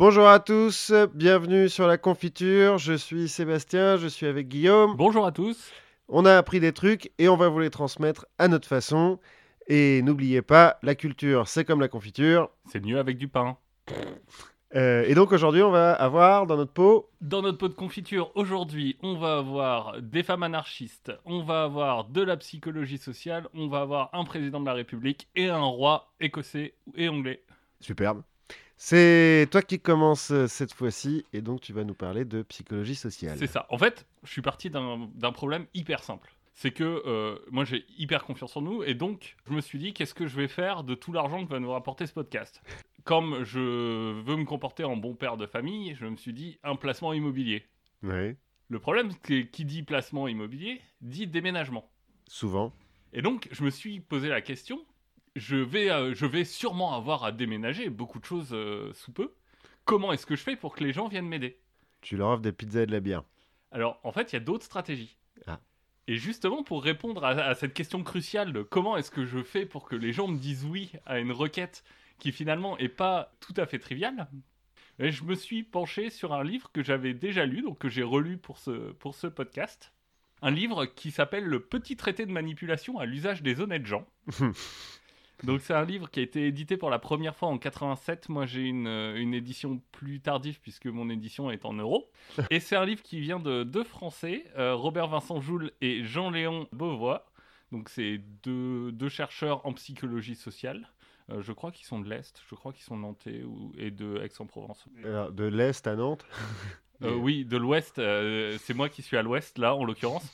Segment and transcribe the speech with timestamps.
[0.00, 2.78] Bonjour à tous, bienvenue sur la confiture.
[2.78, 4.96] Je suis Sébastien, je suis avec Guillaume.
[4.96, 5.72] Bonjour à tous.
[6.08, 9.18] On a appris des trucs et on va vous les transmettre à notre façon.
[9.66, 12.48] Et n'oubliez pas, la culture, c'est comme la confiture.
[12.72, 13.58] C'est mieux avec du pain.
[14.74, 17.10] Euh, et donc aujourd'hui, on va avoir dans notre pot.
[17.20, 22.06] Dans notre pot de confiture, aujourd'hui, on va avoir des femmes anarchistes, on va avoir
[22.06, 26.14] de la psychologie sociale, on va avoir un président de la République et un roi
[26.20, 27.42] écossais et anglais.
[27.80, 28.22] Superbe.
[28.82, 32.94] C'est toi qui commences euh, cette fois-ci et donc tu vas nous parler de psychologie
[32.94, 33.36] sociale.
[33.38, 33.66] C'est ça.
[33.68, 36.34] En fait, je suis parti d'un problème hyper simple.
[36.54, 39.92] C'est que euh, moi j'ai hyper confiance en nous et donc je me suis dit
[39.92, 42.62] qu'est-ce que je vais faire de tout l'argent que va nous rapporter ce podcast?
[43.04, 43.58] Comme je
[44.22, 47.66] veux me comporter en bon père de famille, je me suis dit un placement immobilier.
[48.02, 48.38] Ouais,
[48.70, 51.86] Le problème, c'est qui dit placement immobilier dit déménagement.
[52.28, 52.72] souvent.
[53.12, 54.80] Et donc, je me suis posé la question,
[55.36, 59.32] je vais, euh, je vais sûrement avoir à déménager beaucoup de choses euh, sous peu.
[59.84, 61.58] Comment est-ce que je fais pour que les gens viennent m'aider?
[62.00, 63.22] Tu leur offres des pizzas et de la bière.
[63.70, 65.16] Alors, en fait, il y a d'autres stratégies.
[65.46, 65.60] Ah.
[66.06, 69.66] Et justement, pour répondre à, à cette question cruciale de comment est-ce que je fais
[69.66, 71.84] pour que les gens me disent oui à une requête
[72.18, 74.28] qui finalement est pas tout à fait triviale,
[75.02, 78.02] eh, je me suis penché sur un livre que j'avais déjà lu, donc que j'ai
[78.02, 79.92] relu pour ce, pour ce podcast.
[80.42, 84.06] Un livre qui s'appelle Le Petit traité de manipulation à l'usage des honnêtes gens.
[85.44, 88.28] Donc c'est un livre qui a été édité pour la première fois en 87.
[88.28, 92.10] Moi j'ai une, euh, une édition plus tardive puisque mon édition est en euros.
[92.50, 96.68] Et c'est un livre qui vient de deux Français, euh, Robert Vincent Joule et Jean-Léon
[96.72, 97.26] Beauvois.
[97.72, 100.88] Donc c'est deux, deux chercheurs en psychologie sociale.
[101.30, 104.20] Euh, je crois qu'ils sont de l'Est, je crois qu'ils sont nantais ou, et de
[104.22, 104.86] Aix-en-Provence.
[105.04, 106.26] Alors, de l'Est à Nantes.
[107.02, 110.26] Euh, oui, de l'Ouest, euh, c'est moi qui suis à l'Ouest, là, en l'occurrence.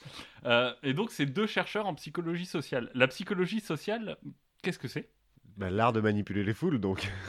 [0.44, 2.90] Euh, et donc, c'est deux chercheurs en psychologie sociale.
[2.94, 4.16] La psychologie sociale,
[4.62, 5.10] qu'est-ce que c'est?
[5.56, 7.10] Bah, L'art de manipuler les foules, donc.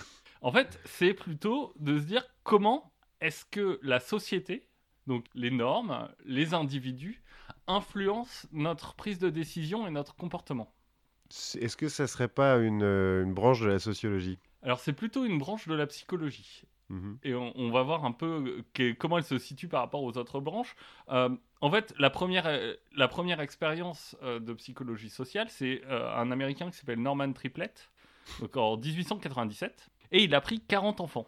[0.42, 4.70] En fait, c'est plutôt de se dire comment est-ce que la société,
[5.08, 7.24] donc les normes, les individus,
[7.66, 10.72] influencent notre prise de décision et notre comportement.
[11.60, 14.38] Est-ce que ça serait pas une, euh, une branche de la sociologie?
[14.62, 16.64] Alors, c'est plutôt une branche de la psychologie.
[16.90, 17.18] Mhm.
[17.24, 20.04] et on, on va voir un peu euh, que- comment elle se situe par rapport
[20.04, 20.74] aux autres branches.
[21.10, 26.16] Euh, en fait, la première, euh, la première expérience euh, de psychologie sociale, c'est euh,
[26.16, 27.90] un Américain qui s'appelle Norman Triplett,
[28.40, 31.28] donc en 1897, et il a pris 40 enfants.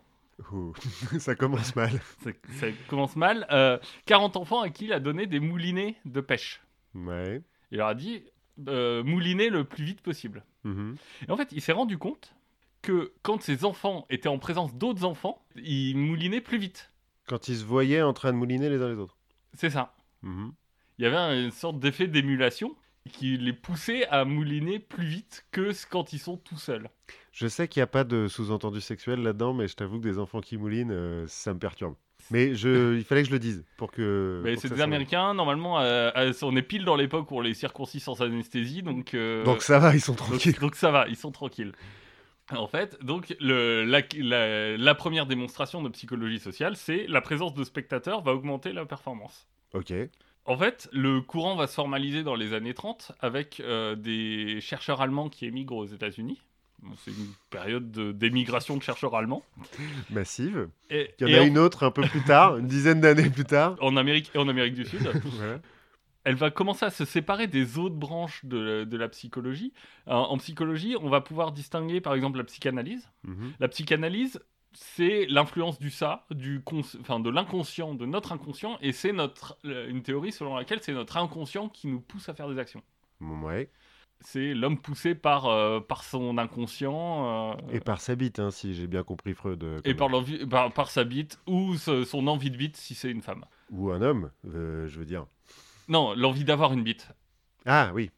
[0.52, 0.74] Ouh,
[1.20, 1.92] ça commence mal.
[2.24, 3.46] Ça, ça commence mal.
[3.52, 6.62] Euh, 40 enfants à qui il a donné des moulinets de pêche.
[6.96, 7.42] Ouais.
[7.72, 8.24] Il leur a dit
[8.68, 10.44] euh, mouliner le plus vite possible.
[10.64, 10.96] Mhm.
[11.28, 12.34] Et en fait, il s'est rendu compte
[12.82, 16.92] que quand ses enfants étaient en présence d'autres enfants, ils moulinaient plus vite.
[17.28, 19.18] Quand ils se voyaient en train de mouliner les uns les autres.
[19.54, 19.94] C'est ça.
[20.22, 20.52] Mhm.
[20.98, 22.76] il y avait une sorte d'effet d'émulation
[23.12, 26.90] qui les poussait à mouliner plus vite que quand ils sont tout seuls.
[27.32, 30.20] Je sais qu'il n'y a pas de sous-entendu sexuel là-dedans, mais je t'avoue que des
[30.20, 31.96] enfants qui moulinent, euh, ça me perturbe.
[32.32, 34.44] Mais je, il fallait que je le dise pour que.
[34.58, 37.54] C'est que des Américains, normalement, euh, euh, on est pile dans l'époque où on les
[37.54, 39.16] circoncis sans anesthésie, donc...
[39.46, 40.60] Donc ça va, ils sont donc- tranquilles.
[40.60, 41.72] donc ça va, ils sont tranquilles.
[42.52, 47.54] En fait, donc le, la, la- la première démonstration de psychologie sociale, c'est la présence
[47.54, 49.48] de spectateurs va augmenter la performance.
[49.74, 49.94] Ok.
[50.46, 55.02] En fait, le courant va se formaliser dans les années 30 avec euh, des chercheurs
[55.02, 56.42] allemands qui émigrent aux États-Unis.
[57.04, 59.44] C'est une période de- d'émigration de chercheurs allemands.
[60.10, 60.70] Massive.
[60.90, 63.30] Et, Il y en a en, une autre un peu plus tard, une dizaine d'années
[63.30, 63.76] plus tard.
[63.82, 65.02] en Amérique et en Amérique du Sud.
[66.24, 69.74] Elle va commencer à se séparer des autres branches de, de la psychologie.
[70.08, 73.10] Euh, en psychologie, on va pouvoir distinguer par exemple la psychanalyse.
[73.24, 73.54] Mhm.
[73.60, 74.40] La psychanalyse,
[74.74, 76.62] c'est l'influence du ça, du
[77.00, 80.94] enfin, de l'inconscient, de notre inconscient, et c'est notre euh, une théorie selon laquelle c'est
[80.94, 82.82] notre inconscient qui nous pousse à faire des actions.
[83.22, 83.70] Ouais.
[84.22, 88.74] c'est l'homme poussé par, euh, par son inconscient euh, Et par sa bite, hein, si
[88.76, 89.64] j'ai bien compris Freud.
[89.64, 92.76] euh, et comme- par, l'envie- par, par sa bite ou ce- son envie de bite
[92.78, 93.46] si c'est une femme.
[93.72, 95.26] Ou un homme, je veux dire.
[95.88, 97.10] Non, l'envie d'avoir une bite.
[97.66, 98.12] Ah oui.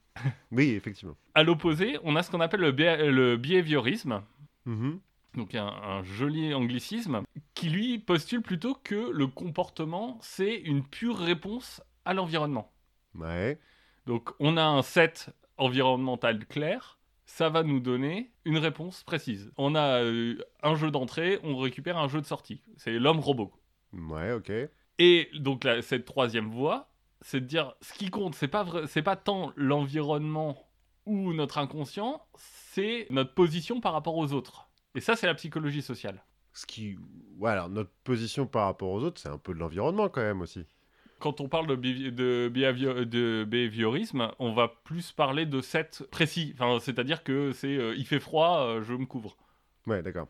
[0.51, 1.16] Oui, effectivement.
[1.35, 2.72] À l'opposé, on a ce qu'on appelle le,
[3.11, 4.22] le behaviorisme,
[4.66, 5.00] Mhm.
[5.36, 7.22] Donc un, un joli anglicisme,
[7.53, 12.72] qui lui postule plutôt que le comportement, c'est une pure réponse à l'environnement.
[13.16, 13.59] Ouais.
[14.05, 19.52] Donc on a un set environnemental clair, ça va nous donner une réponse précise.
[19.58, 22.61] On a euh, un jeu d'entrée, on récupère un jeu de sortie.
[22.78, 23.53] C'est l'homme robot.
[23.94, 24.52] Ouais, ok.
[25.00, 26.91] Et donc cette troisième voie,
[27.22, 30.67] c'est de dire ce qui compte, c'est pas vrai- c'est pas tant l'environnement
[31.05, 34.70] ou notre inconscient, c'est notre position par rapport aux autres.
[34.96, 36.22] Et ça, c'est la psychologie sociale.
[36.53, 36.97] Ce qui.
[37.38, 40.41] Ouais, alors notre position par rapport aux autres, c'est un peu de l'environnement quand même
[40.41, 40.66] aussi.
[41.20, 46.03] Quand on parle de, behavi- de, behavio- de behaviorisme, on va plus parler de set
[46.11, 46.53] précis.
[46.55, 49.38] Enfin, c'est-à-dire que c'est euh, il fait froid, euh, je me couvre.
[49.88, 50.28] Ouais, d'accord.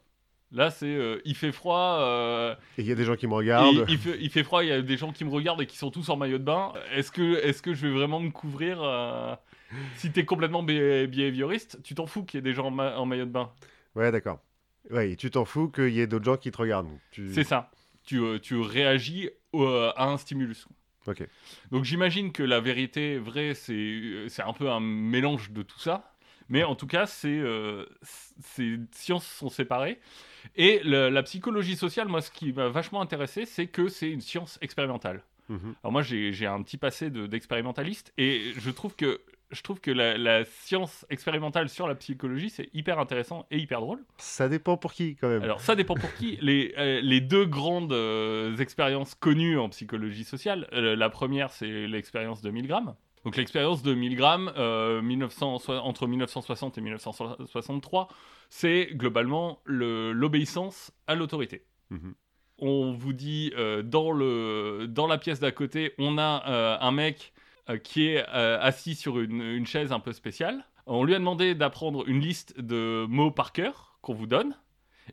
[0.52, 3.34] Là, c'est euh, il fait froid, euh, Et il y a des gens qui me
[3.34, 3.86] regardent.
[3.88, 5.78] il, fait, il fait froid, il y a des gens qui me regardent et qui
[5.78, 6.74] sont tous en maillot de bain.
[6.92, 9.34] Est-ce que, est que je vais vraiment me couvrir euh,
[9.96, 13.06] Si t'es complètement behavioriste, tu t'en fous qu'il y ait des gens en, ma- en
[13.06, 13.52] maillot de bain?
[13.96, 14.40] Ouais, d'accord.
[14.90, 16.90] Ouais, tu t'en fous qu'il y ait d'autres gens qui te regardent.
[17.12, 17.34] Tu...
[17.34, 17.70] C'est ça.
[18.04, 20.68] Tu, euh, tu réagis au- à un stimulus.
[21.08, 21.24] Ok.
[21.72, 25.80] Donc j'imagine que la vérité vraie, c'est euh, c'est un peu un mélange de tout
[25.80, 26.14] ça.
[26.50, 27.86] Mais en tout cas, euh,
[28.42, 30.00] ces sciences sont séparées.
[30.56, 34.20] Et le- la psychologie sociale, moi, ce qui m'a vachement intéressé, c'est que c'est une
[34.22, 35.24] science expérimentale.
[35.50, 35.76] Mhm.
[35.84, 39.80] Alors moi, j'ai j'ai un petit passé de- d'expérimentaliste et je trouve que, je trouve
[39.80, 44.00] que la, la science expérimentale sur la psychologie, c'est hyper intéressant et hyper drôle.
[44.18, 45.44] Ça dépend pour qui, quand même.
[45.44, 46.38] Alors ça dépend pour qui.
[46.42, 51.88] Les, euh, les deux grandes euh, expériences connues en psychologie sociale, euh, la première c'est
[51.88, 52.96] l'expérience de Milgram.
[53.24, 58.08] Donc l'expérience de Milgram euh, 1900 entre 1960 et 1963,
[58.50, 61.64] c'est globalement le- l'obéissance à l'autorité.
[61.90, 62.16] Mhm.
[62.64, 66.92] On vous dit euh, dans, le, dans la pièce d'à côté, on a euh, un
[66.92, 67.34] mec
[67.78, 70.64] qui est euh, assis sur une, une chaise un peu spéciale.
[70.88, 74.56] On lui a demandé d'apprendre une liste de mots par cœur qu'on vous donne.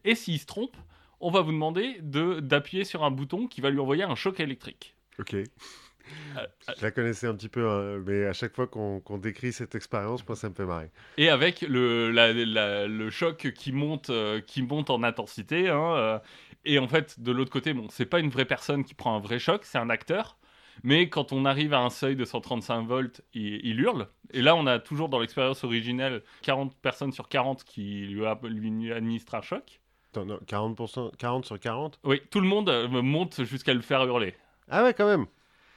[0.05, 0.77] Et s'il se trompe,
[1.21, 4.41] on va vous demander de- d'appuyer sur un bouton qui va lui envoyer un choc
[4.41, 4.95] électrique.
[5.19, 5.35] Ok.
[5.35, 6.47] Euh,
[6.79, 10.27] Je la connaissais un petit peu, hein, mais à chaque fois qu'on décrit cette expérience,
[10.27, 10.91] moi, ça me fait marrer.
[11.19, 15.69] Et avec le, la- la- le choc qui monte, euh, qui monte en intensité.
[15.69, 16.19] hein, euh,
[16.65, 19.21] et en fait, de l'autre côté, bon, c'est pas une vraie personne qui prend un
[19.21, 20.39] vrai choc, c'est un acteur.
[20.83, 24.09] Mais quand on arrive à un seuil de 135 volts, il, il hurle.
[24.33, 28.39] Et là, on a toujours dans l'expérience originelle 40 personnes sur 40 qui lui, a-
[28.45, 29.81] lui administrent un choc.
[30.13, 34.05] Attends, non, 40%, 40 sur 40 Oui, tout le monde euh, monte jusqu'à le faire
[34.05, 34.35] hurler.
[34.69, 35.27] Ah ouais, quand même.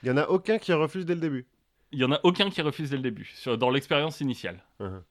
[0.04, 1.46] Il y en a aucun qui refuse dès le début.
[1.92, 4.64] Il y en a aucun qui refuse dès le début, sur- dans l'expérience initiale.
[4.80, 5.02] Mhm.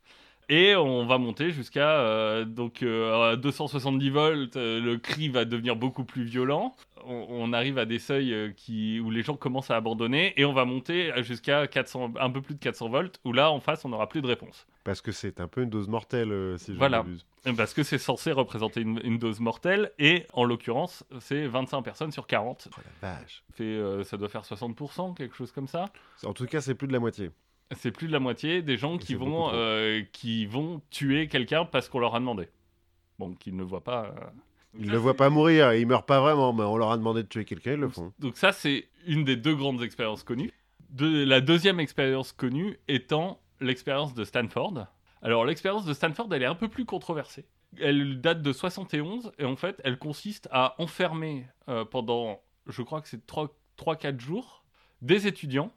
[0.52, 5.44] Et on va monter jusqu'à euh, donc euh, à 270 volts, euh, le cri va
[5.44, 6.74] devenir beaucoup plus violent.
[7.06, 10.44] On, on arrive à des seuils euh, qui, où les gens commencent à abandonner et
[10.44, 13.84] on va monter jusqu'à 400, un peu plus de 400 volts, où là en face
[13.84, 14.66] on n'aura plus de réponse.
[14.82, 16.98] Parce que c'est un peu une dose mortelle, euh, si je Voilà.
[17.04, 17.24] m'abuse.
[17.56, 22.10] Parce que c'est censé représenter une, une dose mortelle et en l'occurrence c'est 25 personnes
[22.12, 22.68] sur 40.
[22.76, 23.44] Oh la vache.
[23.54, 25.86] Fait, euh, ça doit faire 60%, quelque chose comme ça.
[26.24, 27.30] En tout cas, c'est plus de la moitié.
[27.76, 31.88] C'est plus de la moitié des gens qui vont, euh, qui vont tuer quelqu'un parce
[31.88, 32.48] qu'on leur a demandé.
[33.18, 34.06] Bon, qu'ils ne voient pas.
[34.06, 34.30] euh.
[34.78, 37.22] Ils ne le voient pas mourir, ils meurent pas vraiment, mais on leur a demandé
[37.22, 38.12] de tuer quelqu'un, ils le font.
[38.18, 40.52] Donc ça, c'est une des deux grandes expériences connues.
[40.90, 44.86] De, la deuxième expérience connue étant l'expérience de Stanford.
[45.22, 47.46] Alors l'expérience de Stanford, elle est un peu plus controversée.
[47.80, 53.00] Elle date de 71 et en fait, elle consiste à enfermer euh, pendant, je crois
[53.00, 54.64] que c'est 3-4 jours,
[55.02, 55.72] des étudiants.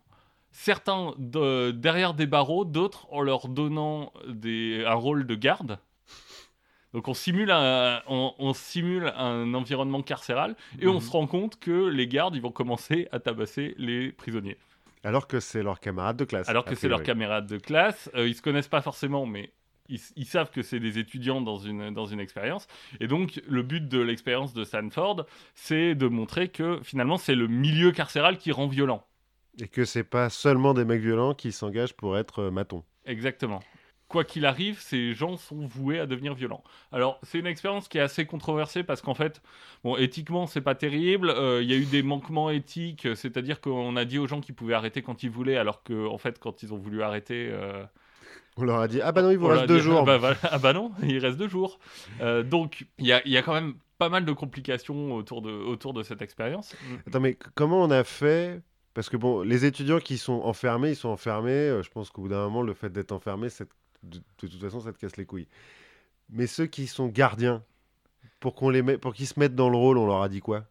[0.56, 5.80] Certains de- derrière des barreaux, d'autres en leur donnant des, un rôle de garde.
[6.94, 11.02] Donc on simule un, on, on simule un environnement carcéral et on Mhm.
[11.02, 14.58] se rend compte que les gardes ils vont commencer à tabasser les prisonniers.
[15.04, 16.48] Alors que c'est leurs camarades de classe.
[16.48, 17.20] Alors que c'est leurs priori.
[17.20, 19.52] camarades de classe, euh, ils se connaissent pas forcément, mais
[19.90, 22.68] ils, ils savent que c'est des étudiants dans une, dans une expérience.
[23.00, 25.26] Et donc le but de l'expérience de Stanford,
[25.56, 29.04] c'est de montrer que finalement c'est le milieu carcéral qui rend violent.
[29.60, 32.84] Et que c'est pas seulement des mecs violents qui s'engagent pour être euh, matons.
[33.06, 33.62] Exactement.
[34.08, 36.64] Quoi qu'il arrive, ces gens sont voués à devenir violents.
[36.92, 39.42] Alors, c'est une expérience qui est assez controversée parce qu'en fait,
[39.84, 41.30] bon, éthiquement, c'est pas terrible.
[41.32, 44.40] Euh, Il y a eu des manquements éthiques, euh, c'est-à-dire qu'on a dit aux gens
[44.42, 47.50] qu'ils pouvaient arrêter quand ils voulaient, alors que, en fait, quand ils ont voulu arrêter,
[47.52, 47.84] euh,
[48.58, 50.00] On leur a dit Ah bah non, il vous reste deux dit, jours.
[50.02, 50.38] Ah bah, voilà.
[50.44, 51.80] Ah bah non, il reste deux jours.
[52.22, 55.42] Euh, donc, il y a, il y a quand même pas mal de complications autour
[55.42, 56.76] de, autour de cette expérience.
[57.08, 58.62] Attends, mais comment on a fait
[58.94, 61.52] Parce que bon, les étudiants qui sont enfermés, ils sont enfermés.
[61.52, 63.48] euh, je pense qu'au bout d'un moment, le fait d'être enfermé,
[64.04, 65.48] de, de toute façon, ça te casse les couilles.
[66.30, 67.64] Mais ceux qui sont gardiens,
[68.40, 70.42] pour qu'on les met, pour qu'ils se mettent dans le rôle, on leur a dit
[70.42, 70.66] quoi?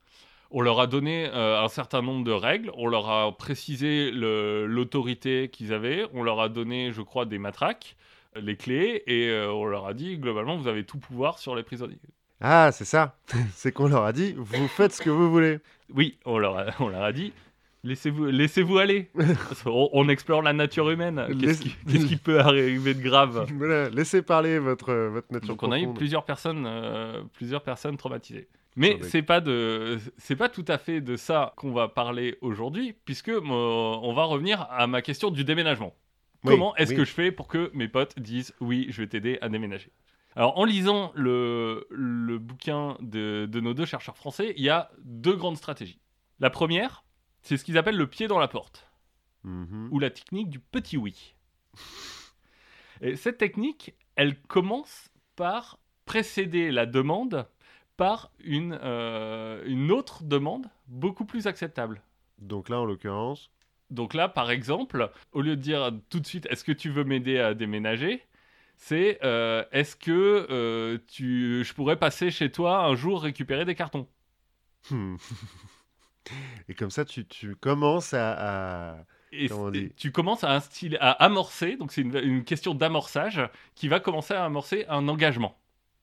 [0.50, 5.48] On leur a donné euh, un certain nombre de règles, on leur a précisé l'autorité
[5.48, 7.96] qu'ils avaient, on leur a donné, je crois, des matraques,
[8.36, 11.62] les clés, et euh, on leur a dit, globalement, vous avez tout pouvoir sur les
[11.62, 11.98] prisonniers.
[12.40, 13.16] Ah, c'est ça.
[13.54, 15.58] c'est qu'on leur a dit Vous faites ce que vous voulez.
[15.94, 17.32] Oui, on leur a, on leur a dit,
[17.84, 19.10] laissez-vous laissez aller.
[19.66, 21.24] on, on explore la nature humaine.
[21.40, 25.48] Qu'est-ce qui, qu'est-ce qui peut arriver de grave Voilà, laissez parler votre, votre nature.
[25.48, 28.48] Donc on a eu plusieurs personnes, euh, plusieurs personnes traumatisées.
[28.74, 32.94] Mais c'est pas de, c'est pas tout à fait de ça qu'on va parler aujourd'hui,
[33.04, 35.94] puisque euh, on va revenir à ma question du déménagement.
[36.44, 36.96] Oui, Comment est-ce oui.
[36.96, 39.92] que je fais pour que mes potes disent oui, je vais t'aider à déménager?
[40.34, 44.90] Alors en lisant le, le bouquin de, de nos deux chercheurs français, il y a
[45.04, 46.00] deux grandes stratégies.
[46.40, 47.04] La première,
[47.42, 48.88] c'est ce qu'ils appellent le pied dans la porte
[49.44, 49.88] Mhm.
[49.90, 51.34] ou la technique du petit oui.
[53.00, 57.46] Et cette technique, elle commence par précéder la demande
[57.96, 62.02] par une, euh, une autre demande beaucoup plus acceptable.
[62.38, 63.50] Donc là, en l'occurrence,
[63.90, 67.04] Donc là, par exemple, au lieu de dire tout de suite est-ce que tu veux
[67.04, 68.22] m'aider à déménager,
[68.76, 73.74] c'est euh, est-ce que euh, tu, je pourrais passer chez toi un jour récupérer des
[73.74, 74.08] cartons?
[74.90, 75.16] Hmm.
[76.68, 79.48] et comme ça, tu, tu commences à, Et
[79.96, 83.40] tu commences à, instiller- à amorcer, donc c'est une, une question d'amorçage
[83.74, 85.58] qui va commencer à amorcer un engagement.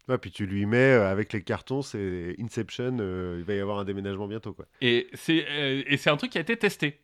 [0.08, 3.60] Ouais, puis tu lui mets euh, avec les cartons, c'est Inception, euh, il va y
[3.60, 4.66] avoir un déménagement bientôt, quoi.
[4.82, 7.00] Et c'est euh, et c'est un truc qui a été testé.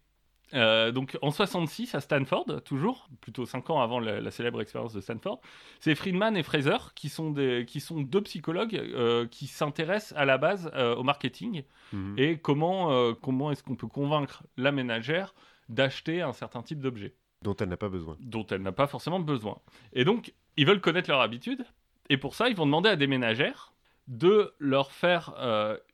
[0.53, 4.93] Euh, donc en 66 à Stanford, toujours, plutôt 5 ans avant la, la célèbre expérience
[4.93, 5.41] de Stanford,
[5.79, 10.25] c'est Friedman et Fraser qui sont, des, qui sont deux psychologues euh, qui s'intéressent à
[10.25, 12.15] la base euh, au marketing Mhm.
[12.17, 15.33] et comment, comment est-ce qu'on peut convaincre la ménagère
[15.69, 18.17] d'acheter un certain type d'objet Dont elle n'a pas besoin.
[18.19, 19.59] dont elle n'a pas forcément besoin.
[19.93, 21.63] Et donc, ils veulent connaître leur habitude,
[22.09, 23.73] et pour ça, ils vont demander à des ménagères
[24.07, 25.33] de leur faire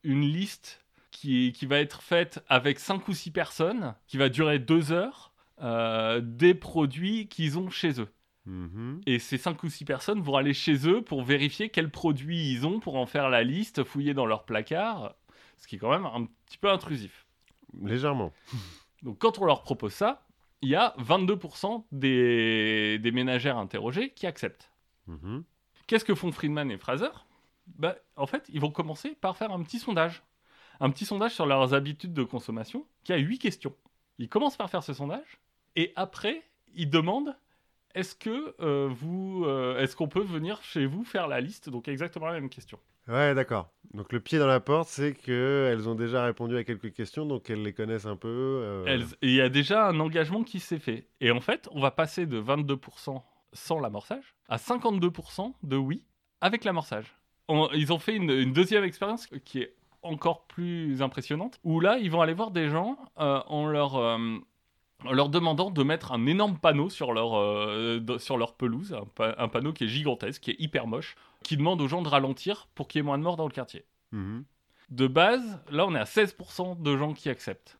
[0.03, 0.80] une liste
[1.11, 5.31] qui, qui va être faite avec 5 ou 6 personnes, qui va durer 2 heures,
[5.61, 8.09] euh, des produits qu'ils ont chez eux.
[8.45, 9.01] Mhm.
[9.05, 12.65] Et ces 5 ou 6 personnes vont aller chez eux pour vérifier quels produits ils
[12.65, 15.13] ont, pour en faire la liste, fouiller dans leur placard,
[15.57, 17.27] ce qui est quand même un petit peu intrusif.
[17.79, 18.33] Légèrement.
[19.03, 20.25] Donc quand on leur propose ça,
[20.61, 24.71] il y a 22% des, des ménagères interrogées qui acceptent.
[25.07, 25.43] Mhm.
[25.87, 27.09] Qu'est-ce que font Friedman et Fraser?
[27.67, 30.23] Bah, En fait, ils vont commencer par faire un petit sondage.
[30.81, 33.73] Un petit sondage sur leurs habitudes de consommation qui a 8 questions.
[34.19, 35.39] Ils commencent par faire ce sondage
[35.75, 36.41] et après,
[36.75, 37.35] ils demandent
[37.95, 41.69] est-ce que euh, vous, euh, est-ce qu'on peut venir chez vous faire la liste?
[41.69, 42.79] Donc exactement la même question.
[43.07, 43.69] Ouais, d'accord.
[43.93, 47.25] Donc le pied dans la porte, c'est que elles ont déjà répondu à quelques questions,
[47.25, 48.27] donc elles les connaissent un peu.
[48.29, 51.07] euh, Elles- et il y a déjà un engagement qui s'est fait.
[51.19, 53.21] Et en fait, on va passer de 22%
[53.53, 56.05] sans l'amorçage à 52% de oui
[56.41, 57.13] avec l'amorçage.
[57.47, 61.97] On- Ils ont fait une, une deuxième expérience qui est encore plus impressionnante, où là,
[61.97, 64.17] ils vont aller voir des gens euh, en, leur, euh,
[65.05, 68.93] en leur demandant de mettre un énorme panneau sur leur, euh, de- sur leur pelouse,
[68.93, 72.01] un, pa- un panneau qui est gigantesque, qui est hyper moche, qui demande aux gens
[72.01, 73.85] de ralentir pour qu'il y ait moins de morts dans le quartier.
[74.11, 74.43] mhm.
[74.89, 77.79] De base, là, on est à 16% de gens qui acceptent.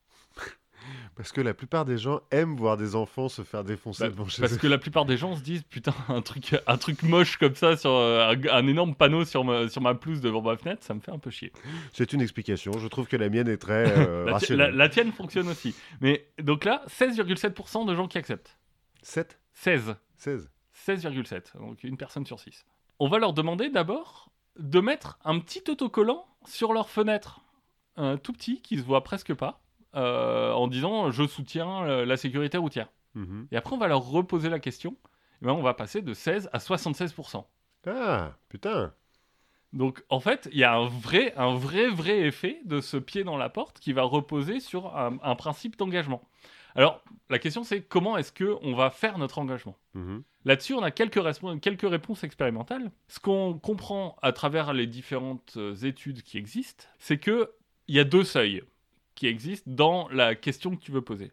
[1.22, 4.28] Parce que la plupart des gens aiment voir des enfants se faire défoncer Bah, devant
[4.28, 4.58] chez Parce eux.
[4.58, 7.78] que la plupart des gens se disent putain un truc un truc moche comme ça
[7.78, 10.94] sur euh, un, un énorme panneau sur ma sur ma pelouse devant ma fenêtre ça
[10.96, 11.52] me fait un peu chier.
[11.94, 12.72] C'est une explication.
[12.80, 14.76] Je trouve que la mienne est très euh, la- rationnelle.
[14.76, 15.76] la tienne fonctionne aussi.
[16.02, 18.58] Mais donc là 16,7% de gens qui acceptent.
[19.04, 20.50] 7 16 16
[20.88, 22.66] 16,7 donc une personne sur 6.
[23.00, 27.42] On va leur demander d'abord de mettre un petit autocollant sur leur fenêtre
[27.96, 29.62] un tout petit qui se voit presque pas
[29.96, 32.90] euh, en disant je soutiens euh, la sécurité routière.
[33.16, 33.48] Mhm.
[33.52, 34.96] Et après on va leur reposer la question.
[35.42, 37.44] Et ben, on va passer de 16 à 76%.
[37.88, 38.94] Ah, putain.
[39.74, 43.24] Donc en fait, il y a un vrai, un vrai, vrai effet de ce pied
[43.24, 46.22] dans la porte qui va reposer sur un, un principe d'engagement.
[46.76, 49.76] Alors la question c'est comment est-ce que on va faire notre engagement?
[49.94, 50.24] Mhm.
[50.44, 51.22] Là-dessus, on a quelques,
[51.62, 52.92] quelques réponses expérimentales.
[53.08, 57.52] Ce qu'on comprend à travers les différentes euh, études qui existent, c'est que
[57.88, 58.64] il y a deux seuils
[59.16, 61.32] qui existent dans la question que tu veux poser.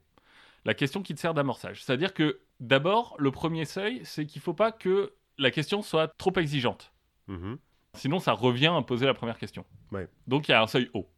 [0.64, 1.82] La question qui te sert d'amorçage.
[1.82, 6.08] C'est-à-dire que d'abord, le premier seuil, c'est qu'il ne faut pas que la question soit
[6.08, 6.92] trop exigeante.
[7.28, 7.58] Mhm.
[7.94, 9.64] Sinon, ça revient à poser la première question.
[9.92, 10.08] Ouais.
[10.26, 11.08] Donc, il y a un seuil haut.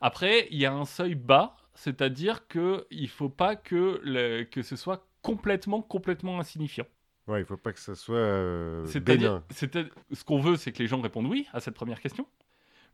[0.00, 4.62] Après, il y a un seuil bas, c'est-à-dire qu'il ne faut pas que, le- que
[4.62, 6.86] ce soit complètement, complètement insignifiant.
[7.26, 9.88] Ouais, il faut pas que ça soit euh, C'est-à-dire, bénin.
[10.12, 12.26] ce qu'on veut, c'est que les gens répondent oui à cette première question.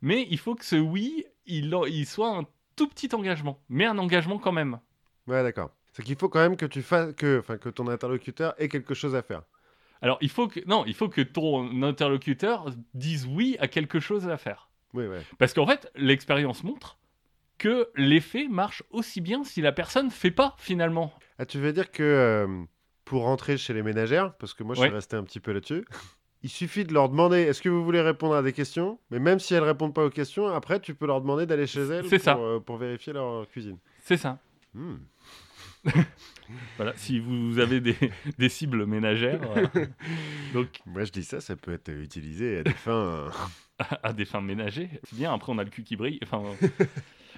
[0.01, 2.43] Mais il faut que ce oui, il, il soit un
[2.75, 4.79] tout petit engagement, mais un engagement quand même.
[5.27, 5.71] Ouais, d'accord.
[5.93, 8.93] C'est qu'il faut quand même que tu fasses que, enfin, que ton interlocuteur ait quelque
[8.93, 9.43] chose à faire.
[10.01, 14.27] Alors, il faut que non, il faut que ton interlocuteur dise oui à quelque chose
[14.27, 14.69] à faire.
[14.93, 15.21] Oui, ouais.
[15.37, 16.97] Parce qu'en fait, l'expérience montre
[17.57, 21.13] que l'effet marche aussi bien si la personne fait pas finalement.
[21.37, 22.63] Ah, tu veux dire que euh,
[23.05, 24.87] pour rentrer chez les ménagères, parce que moi je Ouais.
[24.87, 25.85] suis resté un petit peu là-dessus,
[26.43, 28.99] il suffit de leur demander est-ce que vous voulez répondre à des questions?
[29.11, 31.81] Mais même si elles répondent pas aux questions, après tu peux leur demander d'aller chez
[31.81, 32.37] elles C'est pour, ça.
[32.37, 33.77] euh, pour vérifier leur cuisine.
[34.03, 34.39] C'est ça.
[34.73, 34.95] Hmm.
[36.75, 37.95] Voilà, si vous avez des,
[38.37, 39.85] des cibles ménagères, euh,
[40.53, 42.91] donc Moi je dis ça, ça peut être utilisé à des fins.
[42.91, 43.29] euh,
[44.03, 45.33] à des fins ménagères, c'est bien.
[45.33, 46.19] Après, on a le cul qui brille.
[46.23, 46.43] Enfin,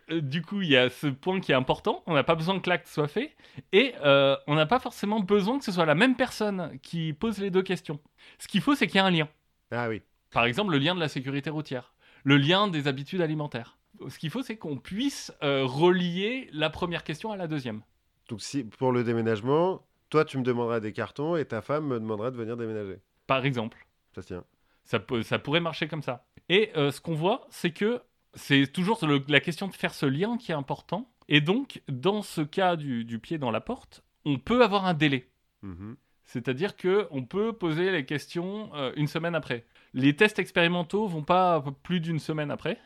[0.09, 2.03] du coup, il y a ce point qui est important.
[2.07, 3.35] On n'a pas besoin que l'acte soit fait,
[3.71, 7.37] et euh, on n'a pas forcément besoin que ce soit la même personne qui pose
[7.39, 7.99] les deux questions.
[8.39, 9.27] Ce qu'il faut, c'est qu'il y ait un lien.
[9.71, 10.01] Ah oui.
[10.31, 11.93] Par exemple, le lien de la sécurité routière,
[12.23, 13.77] le lien des habitudes alimentaires.
[14.09, 17.81] Ce qu'il faut, c'est qu'on puisse euh, relier la première question à la deuxième.
[18.29, 21.99] Donc si pour le déménagement, toi tu me demanderas des cartons et ta femme me
[21.99, 22.99] demandera de venir déménager.
[23.27, 23.85] Par exemple.
[24.15, 24.43] Ça tient.
[24.83, 26.25] Ça, peut- ça pourrait marcher comme ça.
[26.49, 28.01] Et euh, ce qu'on voit, c'est que
[28.35, 31.09] c'est toujours le- la question de faire ce lien qui est important.
[31.29, 34.93] Et donc, dans ce cas du, du pied dans la porte, on peut avoir un
[34.93, 35.29] délai.
[35.61, 35.95] Mhm.
[36.25, 39.65] C'est-à-dire que on peut poser les questions euh, une semaine après.
[39.93, 42.79] Les tests expérimentaux vont pas plus d'une semaine après,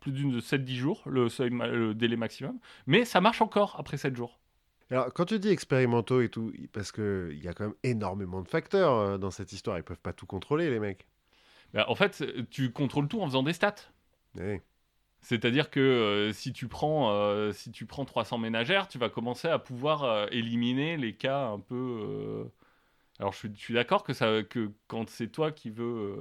[0.00, 3.96] plus d'une 7-10 jours, le, seuil ma- le délai maximum, mais ça marche encore après
[3.96, 4.38] 7 jours.
[4.90, 8.48] Alors, quand tu dis expérimentaux et tout, parce qu'il y a quand même énormément de
[8.48, 11.06] facteurs euh, dans cette histoire, ils peuvent pas tout contrôler, les mecs.
[11.72, 13.74] Bah, en fait, tu contrôles tout en faisant des stats.
[14.38, 14.60] Eh,
[15.24, 19.48] C'est-à-dire que euh, si, tu prends, euh, si tu prends 300 ménagères, tu vas commencer
[19.48, 22.46] à pouvoir euh, éliminer les cas un peu.
[23.18, 26.18] Alors je suis, je suis d'accord que, ça, que quand c'est toi qui veux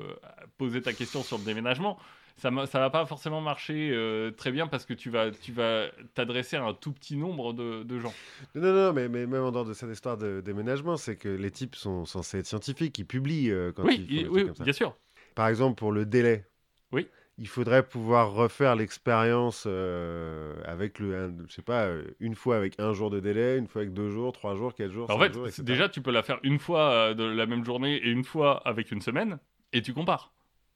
[0.58, 2.00] poser ta question sur le déménagement,
[2.38, 3.94] ça ne va pas forcément marcher
[4.38, 7.84] très bien parce que tu vas tu vas t'adresser à un tout petit nombre de,
[7.84, 8.14] de gens.
[8.56, 11.30] Non, non, non, mais, mais même en dehors de cette histoire de déménagement, c'est que
[11.30, 14.46] les types sont censés être scientifiques, ils publient quand oui, ils font des trucs oui
[14.46, 14.64] comme ça.
[14.64, 14.96] bien sûr.
[15.36, 16.46] Par exemple, pour le délai.
[16.94, 17.08] Oui.
[17.40, 22.58] Il faudrait pouvoir refaire l'expérience euh, avec le, un- je sais pas, euh, une fois
[22.58, 25.10] avec un jour de délai, une fois avec deux jours, trois jours, quatre jours.
[25.10, 27.96] En fait, jours, déjà tu peux la faire une fois euh, de la même journée
[27.96, 29.40] et une fois avec une semaine
[29.74, 30.32] et tu compares.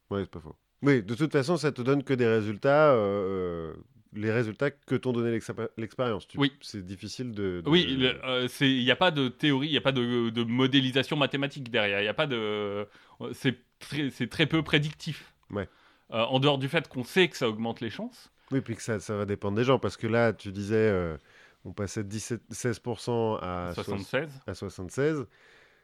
[0.10, 0.56] Ouais, c'est pas faux.
[0.82, 3.74] Oui, de toute façon, ça te donne que des résultats, euh,
[4.14, 6.28] les résultats que t'ont donné l'expé- l'expérience.
[6.28, 6.52] Tu- Oui.
[6.62, 7.62] C'est difficile de.
[7.62, 10.32] de- Oui, le- euh, il n'y a pas de théorie, il n'y a pas de,
[10.32, 12.02] de modélisation mathématique derrière.
[12.02, 12.88] Il a pas de.
[13.34, 15.34] C'est très, c'est très peu prédictif.
[15.52, 15.68] Ouais.
[16.12, 18.32] Euh, en dehors du fait qu'on sait que ça augmente les chances.
[18.52, 21.18] Oui, puis que ça, ça va dépendre des gens, parce que là, tu disais, euh,
[21.66, 24.30] on passait de 17, 16% à, soix- 76.
[24.48, 25.26] à 76.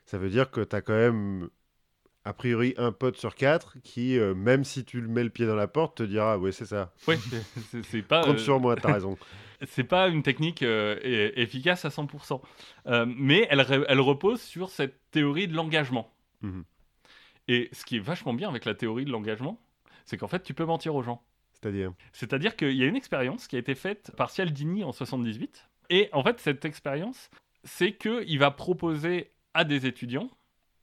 [0.05, 1.49] Ça veut dire que tu as quand même,
[2.23, 5.45] a priori, un pote sur quatre qui, euh, même si tu le mets le pied
[5.45, 6.93] dans la porte, te dira, oui, c'est ça.
[7.05, 7.15] Oui,
[7.83, 8.23] c'est- pas.
[8.23, 9.17] Compte sur moi, t'as raison.
[9.67, 12.41] c'est pas une technique efficace à 100%.
[12.87, 16.13] Euh, mais elle repose sur cette théorie de l'engagement.
[16.41, 16.63] Mhm.
[17.49, 19.59] Et ce qui est vachement bien avec la théorie de l'engagement,
[20.05, 21.23] c'est qu'en fait, tu peux mentir aux gens.
[21.53, 25.69] C'est-à-dire C'est-à-dire qu'il y a une expérience qui a été faite par Cialdini en 78.
[25.89, 27.29] Et en fait, cette expérience,
[27.63, 30.29] c'est qu'il va proposer à des étudiants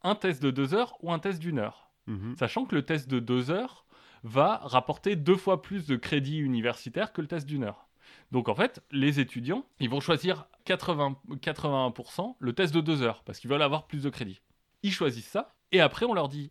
[0.02, 1.90] un test de deux heures ou un test d'une heure.
[2.06, 2.37] Mhm.
[2.38, 3.85] Sachant que le test de deux heures
[4.22, 7.88] va rapporter deux fois plus de crédits universitaires que le test d'une heure.
[8.33, 13.22] Donc en fait, les étudiants, ils vont choisir 80, 81% le test de deux heures
[13.24, 14.40] parce qu'ils veulent avoir plus de crédits.
[14.83, 16.48] Ils choisissent ça et après on leur dit,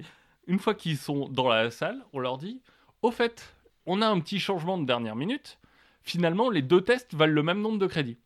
[0.49, 2.61] une fois qu'ils sont dans la salle, on leur dit,
[3.03, 5.59] au fait, on a un petit changement de dernière minute.
[6.01, 8.17] Finalement, les deux tests valent le même nombre de crédits.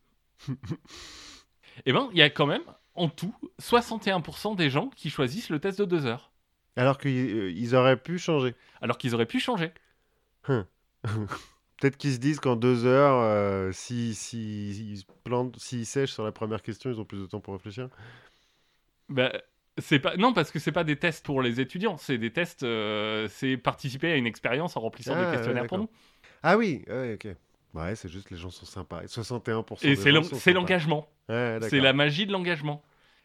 [1.86, 2.62] Eh ben, il y a quand même
[2.94, 6.30] en tout 61% des gens qui choisissent le test de deux heures
[6.76, 8.54] Alors qu'ils auraient pu changer.
[8.80, 9.72] alors qu'ils auraient pu changer.
[10.44, 16.24] Peut-être qu'ils se disent qu'en deux heures, euh, si, si, s'ils plantent, s'ils sèchent sur
[16.24, 17.88] la première question, ils ont plus de temps pour réfléchir.
[19.08, 19.32] Bah,
[19.78, 22.62] c'est pas non parce que c'est pas des tests pour les étudiants, c'est des tests,
[22.62, 25.88] euh, c'est participer à une expérience en remplissant Ah, des questionnaires ouais, pour nous.
[26.42, 27.28] Ah oui, ouais, ok.
[27.74, 29.02] Ouais, c'est juste les gens sont sympas.
[29.02, 32.82] Et 61% Et c'est l'engagement, Ouais, c'est la magie de l'engagement.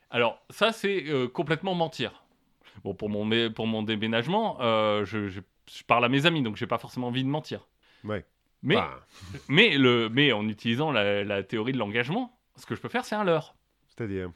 [0.09, 2.23] Alors ça c'est euh, complètement mentir.
[2.83, 6.55] Bon pour mon pour mon déménagement, euh, je, je- je parle à mes amis donc
[6.55, 7.67] j'ai pas forcément envie de mentir.
[8.03, 8.25] Ouais.
[8.63, 8.89] Mais Enfin,
[9.49, 13.05] mais le mais en utilisant la, la théorie de l'engagement, ce que je peux faire
[13.05, 13.53] c'est un leurre.
[13.87, 14.31] c'est-à-dire?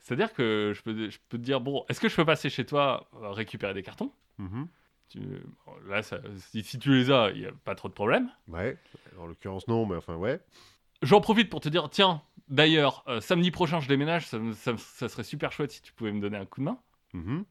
[0.00, 2.64] C'est-à-dire que je peux, je peux te dire, bon, est-ce que je peux passer chez
[2.66, 4.12] toi euh, récupérer des cartons?
[4.38, 4.66] Mhm.
[5.08, 5.20] Tu-
[5.86, 8.30] Là, ça- si, si tu les as, il n'y a pas trop de problème.
[8.48, 8.76] Ouais.
[9.18, 10.40] En l'occurrence, non, mais enfin, ouais.
[11.02, 14.76] J'en profite pour te dire, tiens, d'ailleurs, euh, samedi prochain, je déménage, ça, me- ça-
[14.76, 16.78] ça serait super chouette si tu pouvais me donner un coup de main.
[17.12, 17.44] Mhm.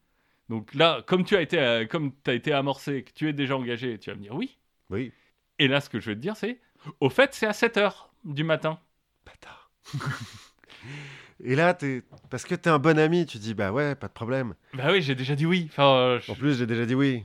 [0.50, 3.56] Donc là, comme tu as été, euh, comme as été amorcé, que tu es déjà
[3.58, 4.58] engagé, tu vas me dire oui.
[4.90, 5.12] Oui.
[5.60, 6.60] Et là, ce que je vais te dire, c'est,
[7.02, 8.80] au fait, c'est à 7h du matin.
[9.26, 9.70] Bâtard.
[11.44, 11.78] Et là,
[12.30, 14.56] parce que t'es un bon ami, tu dis, bah ouais, pas de problème.
[14.74, 15.68] Bah oui, j'ai déjà dit oui.
[15.70, 17.24] Enfin, euh, je- En plus, j'ai déjà dit oui.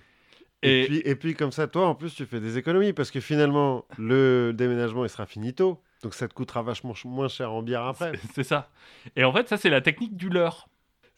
[0.63, 0.83] Et...
[0.83, 3.21] Et- puis, et puis, comme ça, toi, en plus, tu fais des économies parce que
[3.21, 5.81] finalement, le déménagement, il sera finito.
[6.03, 8.13] Donc, ça te coûtera vachement ch- moins cher en bière après.
[8.15, 8.71] C'est- C'est ça.
[9.17, 10.69] Et en fait, ça, c'est la technique du leurre.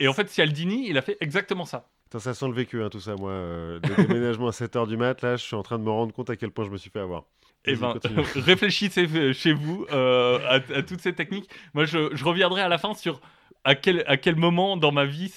[0.01, 1.89] Et en fait, Cialdini, il a fait exactement ça.
[2.09, 3.31] Attends, ça sent le vécu, hein, tout ça, moi.
[3.31, 6.13] euh, le déménagement à 7h du mat, là, je suis en train de me rendre
[6.15, 7.25] compte à quel point je me suis fait avoir.
[7.67, 11.51] Et Vas-y, ben, réfléchissez chez vous euh, à, à toutes ces techniques.
[11.75, 13.21] Moi, je, je reviendrai à la fin sur
[13.65, 15.33] à quel, à quel moment dans ma vie,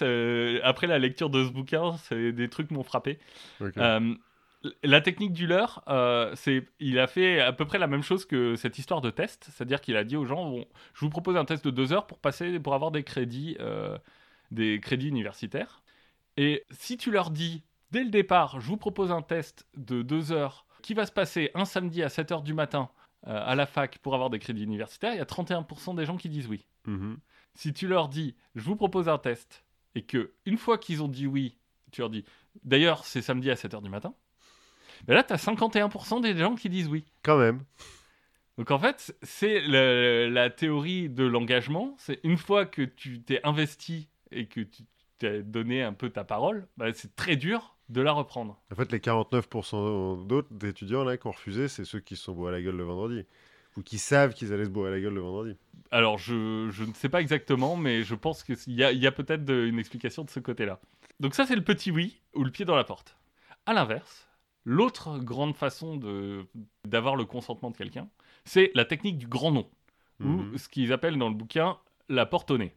[0.64, 3.18] après la lecture de ce bouquin, c'est des trucs m'ont frappé.
[3.78, 4.14] Euh,
[4.84, 8.26] la technique du leurre, euh, c'est, il a fait à peu près la même chose
[8.26, 11.38] que cette histoire de test, c'est-à-dire qu'il a dit aux gens, bon, je vous propose
[11.38, 13.58] un test de deux heures pour passer, pour avoir des crédits,
[14.52, 15.82] des crédits universitaires.
[16.38, 20.32] Et si tu leur dis dès le départ, je vous propose un test de deux
[20.32, 22.90] heures qui va se passer un samedi à 7 heures du matin
[23.28, 26.18] euh, à la fac pour avoir des crédits universitaires, il y a 31% des gens
[26.18, 26.66] qui disent oui.
[26.86, 27.18] Mhm.
[27.54, 29.66] Si tu leur dis, je vous propose un test,
[29.96, 31.58] et que une fois qu'ils ont dit oui,
[31.92, 32.24] tu leur dis,
[32.64, 34.14] d'ailleurs, c'est samedi à 7h du matin,
[35.08, 37.04] Mais là, tu as 51% des gens qui disent oui.
[37.24, 37.64] Quand même.
[38.58, 41.96] Donc en fait, c'est la théorie de l'engagement.
[41.98, 44.84] C'est une fois que tu t'es investi et que tu
[45.18, 48.58] t'es donné un peu ta parole, bah, c'est très dur de la reprendre.
[48.72, 52.34] En fait, les 49% d'autres d'étudiants là qui ont refusé, c'est ceux qui se sont
[52.34, 53.26] bourrés la gueule le vendredi.
[53.78, 55.56] Ou qui savent qu'ils allaient se bourrer la gueule le vendredi.
[55.92, 59.50] Alors je, je ne sais pas exactement, mais je pense qu'il y a, a peut-être
[59.52, 60.80] une explication de ce côté-là.
[61.20, 63.16] Donc ça, c'est le petit oui ou le pied dans la porte.
[63.66, 64.28] À l'inverse,
[64.66, 66.46] l'autre grande façon de-
[66.88, 68.08] d'avoir le consentement de quelqu'un,
[68.44, 69.70] c'est la technique du grand nom,
[70.20, 70.52] Mhm.
[70.54, 71.78] ou ce qu'ils appellent dans le bouquin
[72.10, 72.74] la porte au nez.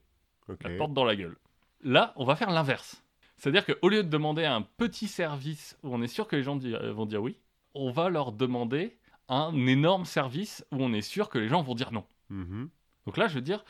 [0.62, 1.36] La porte dans la gueule.
[1.82, 3.01] Là, on va faire l'inverse.
[3.42, 6.54] C'est-à-dire qu'au lieu de demander un petit service où on est sûr que les gens
[6.54, 7.40] di- euh, vont dire oui,
[7.74, 8.96] on va leur demander
[9.28, 12.04] un énorme service où on est sûr que les gens vont dire non.
[12.30, 12.68] Mhm.
[13.04, 13.64] Donc là, je veux dire,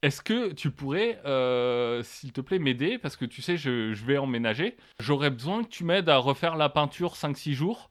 [0.00, 2.96] est-ce que tu pourrais, euh, s'il te plaît, m'aider?
[2.96, 4.78] Parce que tu sais, je, je vais emménager.
[5.00, 7.90] J'aurais besoin que tu m'aides à refaire la peinture 5-6 jours.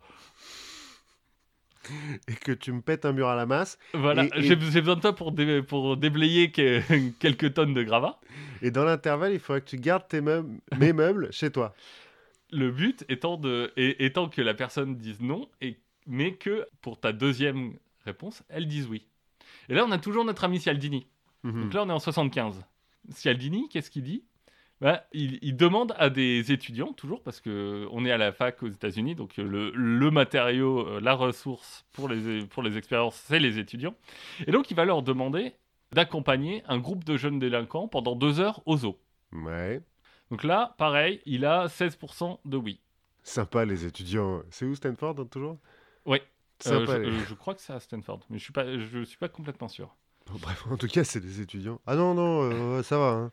[2.27, 3.77] Et que tu me pètes un mur à la masse.
[3.93, 6.81] Voilà, Et- j'ai besoin de toi pour, dé- pour déblayer que-
[7.19, 8.19] quelques tonnes de gravats.
[8.61, 11.73] Et dans l'intervalle, il faudrait que tu gardes tes meubles, mes meubles chez toi.
[12.51, 16.99] Le but étant, de, et- étant que la personne dise non, et, mais que pour
[16.99, 17.73] ta deuxième
[18.05, 19.05] réponse, elle dise oui.
[19.69, 21.05] Et là, on a toujours notre ami Cialdini.
[21.43, 21.63] Mhm.
[21.63, 22.63] Donc là, on est en 75.
[23.13, 24.23] Cialdini, qu'est-ce qu'il dit?
[24.81, 28.63] Bah, il, il demande à des étudiants, toujours, parce que on est à la fac
[28.63, 33.15] aux États-Unis, donc euh, le, le matériau, euh, la ressource pour les, pour les expériences,
[33.27, 33.95] c'est les étudiants.
[34.47, 35.53] Et donc, il va leur demander
[35.91, 38.97] d'accompagner un groupe de jeunes délinquants pendant deux heures au zoo.
[39.33, 39.81] Ouais.
[40.31, 42.79] Donc là, pareil, il a 16% de oui.
[43.23, 44.43] Sympa les étudiants.
[44.49, 45.57] C'est où Stanford hein, toujours?
[46.05, 46.23] Ouais.
[46.67, 49.03] Euh, je, les- euh, je crois que c'est à Stanford, mais je suis pas, je
[49.03, 49.95] suis pas complètement sûr.
[50.27, 51.81] Bon, bref, en tout cas, c'est des étudiants.
[51.87, 53.05] Ah non, non, euh, ça va.
[53.13, 53.31] hein.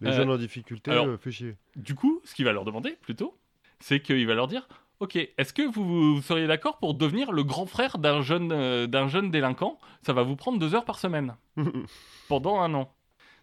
[0.00, 1.56] Les Euh, jeunes en difficulté, alors- euh, fait chier.
[1.76, 3.36] Du coup, ce qu'il va leur demander plutôt,
[3.80, 4.66] c'est qu'il va leur dire
[5.00, 8.86] Ok, est-ce que vous, vous seriez d'accord pour devenir le grand frère d'un jeune, euh,
[8.86, 9.78] d'un jeune délinquant?
[10.02, 11.34] Ça va vous prendre deux heures par semaine,
[12.28, 12.92] pendant un an.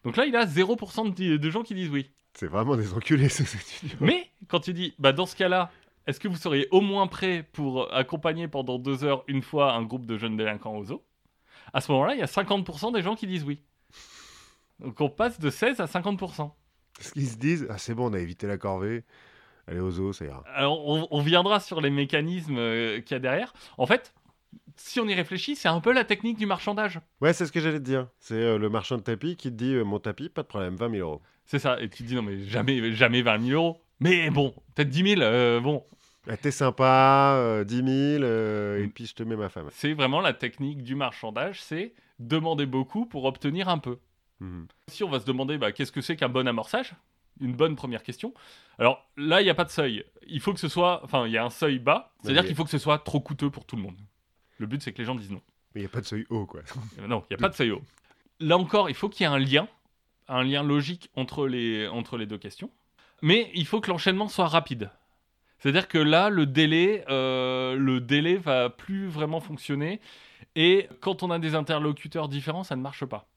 [0.04, 2.10] Donc là, il a 0% de, de gens qui disent oui.
[2.34, 3.98] c'est vraiment des enculés, ces étudiants.
[4.00, 5.72] Mais quand tu dis Bah, dans ce cas-là,
[6.08, 9.84] est-ce que vous seriez au moins prêt pour accompagner pendant deux heures une fois un
[9.84, 11.04] groupe de jeunes délinquants au zoo
[11.74, 13.60] À ce moment-là, il y a 50% des gens qui disent oui.
[14.82, 16.52] Donc on passe de 16 à 50%.
[16.98, 19.04] Parce qu'ils se disent Ah, c'est bon, on a évité la corvée.
[19.68, 20.44] Allez au zoo, ça ira.
[20.56, 23.54] Alors, on, on viendra sur les mécanismes euh, qu'il y a derrière.
[23.78, 24.14] En fait,
[24.76, 27.00] si on y réfléchit, c'est un peu la technique du marchandage.
[27.22, 28.08] Ouais, c'est ce que j'allais te dire.
[28.20, 30.76] C'est euh, le marchand de tapis qui te dit euh, Mon tapis, pas de problème,
[30.76, 31.22] 20 000 euros.
[31.46, 31.80] C'est ça.
[31.82, 33.82] Et tu te dis, non, mais jamais, jamais 20 000 euros.
[34.00, 35.22] Mais bon, peut-être 10 000.
[35.22, 35.86] euh, bon,
[36.28, 37.88] Ah, T'es sympa, euh, 10 000,
[38.24, 39.68] euh, et puis je te mets ma femme.
[39.72, 41.62] c'est vraiment la technique du marchandage.
[41.62, 44.00] C'est demander beaucoup pour obtenir un peu.
[44.42, 44.68] Mhm.
[44.88, 46.94] Si on va se demander, bah, qu'est-ce que c'est qu'un bon amorçage?
[47.40, 48.34] Une bonne première question.
[48.78, 50.04] Alors là, il n'y a pas de seuil.
[50.28, 51.02] Il faut que ce soit.
[51.04, 52.12] Enfin, il y a un seuil bas.
[52.22, 53.98] C'est-à-dire qu'il faut que ce soit trop coûteux pour tout le monde.
[54.58, 55.42] Le but, c'est que les gens disent non.
[55.74, 56.62] Mais il n'y a pas de seuil haut, quoi.
[57.08, 57.82] Non, il n'y a pas de seuil haut.
[58.40, 59.68] Là encore, il faut qu'il y ait un lien,
[60.28, 62.70] un lien logique entre les, entre les deux questions.
[63.22, 64.90] Mais il faut que l'enchaînement soit rapide.
[65.60, 70.02] C'est-à-dire que là, le délai, euh, le délai va plus vraiment fonctionner.
[70.56, 73.28] Et quand on a des interlocuteurs différents, ça ne marche pas.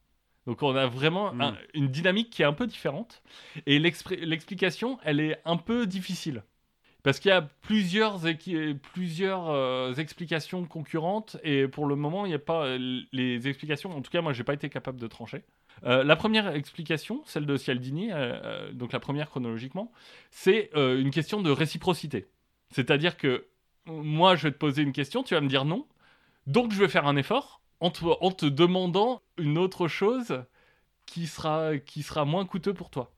[0.46, 1.40] Donc on a vraiment Mm.
[1.40, 3.22] un- une dynamique qui est un peu différente.
[3.66, 6.42] Et l'explication, elle est un peu difficile.
[7.02, 8.18] Parce qu'il y a plusieurs,
[8.94, 13.94] plusieurs euh, explications concurrentes et pour le moment, il n'y a pas euh, les explications.
[13.94, 15.42] En tout cas, moi, j'ai pas été capable de trancher.
[15.84, 18.10] Euh, la première explication, celle de Cialdini,
[18.72, 19.92] donc la première chronologiquement,
[20.30, 22.26] c'est une question de réciprocité.
[22.70, 23.46] C'est-à-dire que
[23.86, 25.86] moi, je vais te poser une question, tu vas me dire non,
[26.46, 30.44] donc je vais faire un effort en te, en te demandant une autre chose
[31.06, 33.12] qui sera, qui sera moins coûteux pour toi.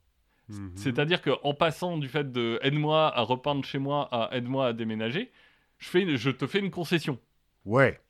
[0.48, 0.72] Mhm.
[0.76, 5.30] C'est-à-dire qu'en passant du fait de aide-moi à repeindre chez moi à aide-moi à déménager,
[5.78, 7.18] je, fais une- je te fais une concession.
[7.64, 8.00] Ouais.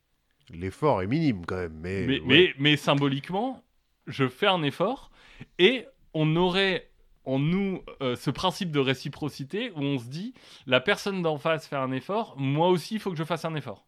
[0.51, 2.07] L'effort est minime quand même, mais.
[2.07, 2.27] Mais, ouais.
[2.27, 3.63] mais, mais symboliquement,
[4.07, 5.11] je fais un effort
[5.59, 6.89] et on aurait
[7.25, 10.33] en nous euh, ce principe de réciprocité où on se dit
[10.67, 13.55] la personne d'en face fait un effort, moi aussi il faut que je fasse un
[13.57, 13.85] effort.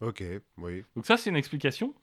[0.00, 0.24] Ok,
[0.58, 0.82] oui.
[0.96, 1.94] Donc ça c'est une explication.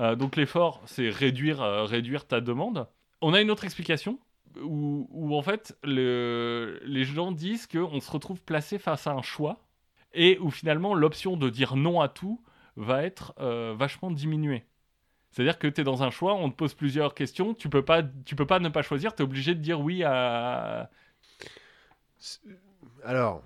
[0.00, 2.88] Euh, donc l'effort c'est réduire, euh, réduire ta demande.
[3.20, 4.18] On a une autre explication
[4.62, 9.22] où, où, en fait le- les gens disent qu'on se retrouve placé face à un
[9.22, 9.58] choix
[10.14, 12.42] et où finalement l'option de dire non à tout
[12.76, 14.64] va être euh, vachement diminuée.
[15.32, 18.02] C'est-à-dire que tu es dans un choix, on te pose plusieurs questions, tu peux pas,
[18.24, 20.90] tu peux pas ne pas choisir, tu es obligé de dire oui à...
[23.04, 23.42] Alors,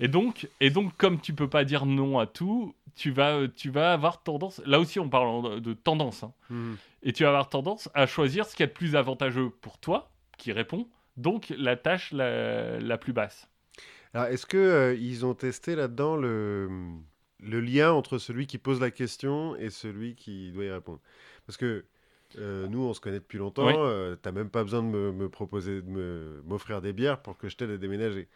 [0.00, 3.70] Et donc, et donc comme tu peux pas dire non à tout, tu vas, tu
[3.70, 6.76] vas avoir tendance, là aussi on parle de tendance, hein, mhm.
[7.02, 10.10] et tu vas avoir tendance à choisir ce qui est le plus avantageux pour toi,
[10.38, 13.48] qui répond, donc la tâche la, la plus basse.
[14.12, 16.68] Alors, est-ce que euh, ils ont testé là-dedans le,
[17.40, 21.00] le lien entre celui qui pose la question et celui qui doit y répondre?
[21.46, 21.84] Parce que
[22.38, 23.66] euh, nous, on se connaît depuis longtemps.
[23.66, 23.74] Oui.
[23.76, 27.36] euh, T'as même pas besoin de me, me proposer, de me- m'offrir des bières pour
[27.36, 28.28] que je t'aide à déménager.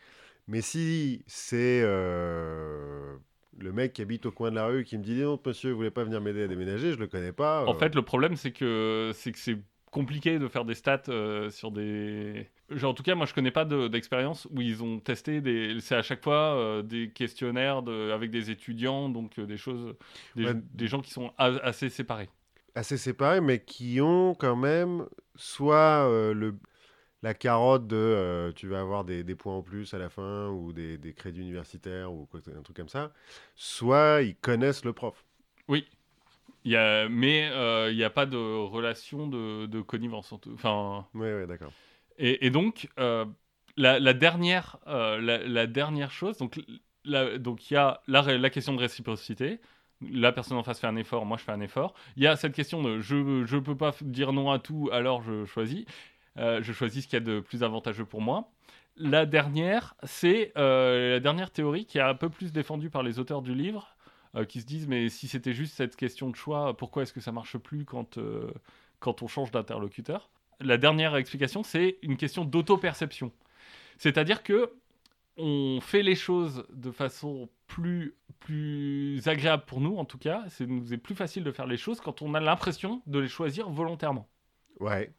[0.48, 3.16] Mais si c'est euh,
[3.58, 5.76] le mec qui habite au coin de la rue qui me dit non, monsieur, vous
[5.76, 7.64] voulez pas venir m'aider à déménager, je le connais pas.
[7.66, 9.58] En euh, fait, le problème, c'est que c'est que c'est
[9.90, 12.48] compliqué de faire des stats euh, sur des.
[12.70, 15.76] Genre, en tout cas, moi, je connais pas de- d'expérience où ils ont testé des.
[15.80, 18.10] C'est à chaque fois euh, des questionnaires de...
[18.12, 19.94] avec des étudiants, donc des choses,
[20.36, 20.54] des, Ouais.
[20.54, 22.28] des gens qui sont assez séparés.
[22.74, 26.54] assez séparés, mais qui ont quand même soit le,
[27.22, 30.48] la carotte de euh, tu vas avoir des, des points en plus à la fin
[30.48, 33.12] ou des, des crédits universitaires ou quoi, un truc comme ça,
[33.56, 35.24] soit ils connaissent le prof.
[35.68, 35.86] Oui.
[36.64, 37.08] Il y a...
[37.08, 40.32] Mais euh, il n'y a pas de relation de, de connivence.
[40.32, 41.06] en tout- Enfin.
[41.14, 41.72] Oui, ouais, d'accord.
[42.18, 43.24] Et, et donc, euh,
[43.76, 46.80] la, la dernière, la, la dernière chose, donc il
[47.70, 49.60] y a la, question de réciprocité.
[50.00, 51.94] La personne en face fait un effort, moi je fais un effort.
[52.16, 55.22] Il y a cette question de je ne peux pas dire non à tout, alors
[55.22, 55.84] je choisis.
[56.38, 58.50] Euh, je choisis ce qu'il y a de plus avantageux pour moi.
[58.96, 63.18] La dernière, c'est euh, la dernière théorie qui est un peu plus défendue par les
[63.18, 63.96] auteurs du livre,
[64.34, 67.20] euh, qui se disent mais si c'était juste cette question de choix, pourquoi est-ce que
[67.20, 68.18] ça marche plus quand,
[68.98, 70.30] quand on change d'interlocuteur?
[70.60, 73.32] La dernière explication, c'est une question d'auto-perception.
[73.98, 74.72] C'est-à-dire que
[75.36, 80.44] on fait les choses de façon plus, plus agréable pour nous, en tout cas.
[80.48, 83.28] C'est nous est plus facile de faire les choses quand on a l'impression de les
[83.28, 84.28] choisir volontairement
[84.80, 85.12] Ouais.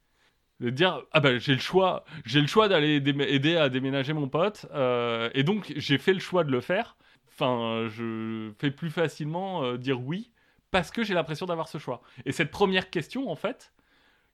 [0.60, 4.28] De dire ah ben j'ai le choix j'ai le choix d'aller aider à déménager mon
[4.28, 6.98] pote euh, et donc j'ai fait le choix de le faire
[7.30, 10.32] enfin je fais plus facilement euh, dire oui
[10.72, 13.72] parce que j'ai l'impression d'avoir ce choix et cette première question en fait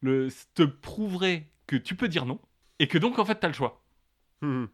[0.02, 2.40] le te prouverait que tu peux dire non
[2.80, 3.82] et que donc en fait tu as le choix
[4.42, 4.68] Mhm.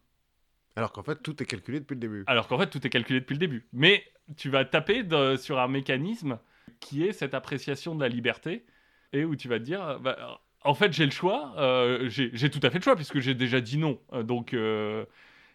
[0.74, 2.24] Alors qu'en fait, tout est calculé depuis le début.
[2.26, 4.02] alors qu'en fait tout est calculé depuis le début mais
[4.36, 6.38] tu vas taper de- sur un mécanisme
[6.80, 8.64] qui est cette appréciation de la liberté
[9.12, 12.60] et où tu vas te dire bah, en fait j'ai le choix euh, j'ai tout
[12.62, 15.04] à fait le choix puisque j'ai déjà dit non Euh, donc euh,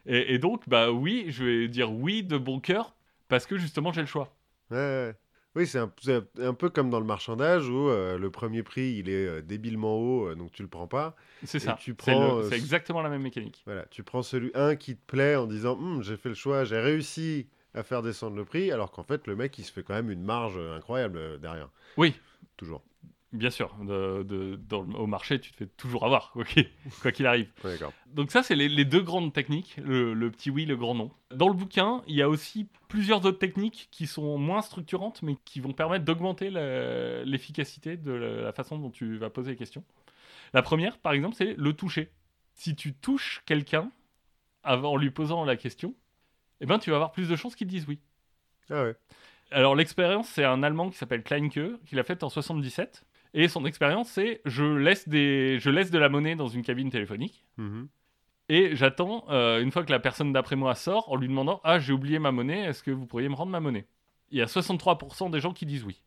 [0.06, 2.96] et, et donc bah oui je vais dire oui de bon cœur
[3.28, 4.34] parce que justement j'ai le choix
[4.70, 5.16] Ouais, ouais.
[5.56, 9.42] Oui, c'est un, peu comme dans le marchandage où euh, le premier prix, il est
[9.42, 11.16] débilement haut, donc tu le prends pas.
[11.46, 15.36] c'est ça c'est exactement la même mécanique Voilà, tu prends celui un qui te plaît
[15.36, 18.92] en disant Hum, j'ai fait le choix, j'ai réussi à faire descendre le prix, alors
[18.92, 21.70] qu'en fait le mec il se fait quand même une marge incroyable derrière.
[21.96, 22.14] Oui.
[22.58, 22.84] Toujours.
[23.34, 26.70] Bien sûr de- de- dans le- au marché tu te fais toujours avoir quoi qu'il
[27.02, 27.78] quoi qu'il arrive Ouais.
[28.08, 31.12] Donc ça, c'est les, les deux grandes techniques, le, le petit oui, le grand non.
[31.34, 35.36] Dans le bouquin, il y a aussi plusieurs autres techniques qui sont moins structurantes, mais
[35.46, 36.50] qui vont permettre d'augmenter
[37.26, 39.84] l'efficacité de la, la façon dont tu vas poser les questions.
[40.54, 42.12] La première, par exemple, c'est le toucher.
[42.54, 43.92] Si tu touches quelqu'un
[44.64, 45.94] en lui posant la question,
[46.62, 48.00] eh ben, tu vas avoir plus de chances qu'il dise oui.
[48.70, 48.96] Ah ouais.
[49.52, 53.04] Alors l'expérience, c'est un Allemand qui s'appelle Kleinke, qui l'a faite en 77.
[53.40, 56.90] Et son expérience, c'est je laisse, des, je laisse de la monnaie dans une cabine
[56.90, 57.46] téléphonique.
[57.58, 57.88] Mhm.
[58.50, 61.80] Et j'attends, euh, une fois que la personne d'après moi sort, en lui demandant Ah,
[61.80, 63.86] j'ai oublié ma monnaie, est-ce que vous pourriez me rendre ma monnaie?
[64.32, 66.02] Il y a 63% des gens qui disent oui.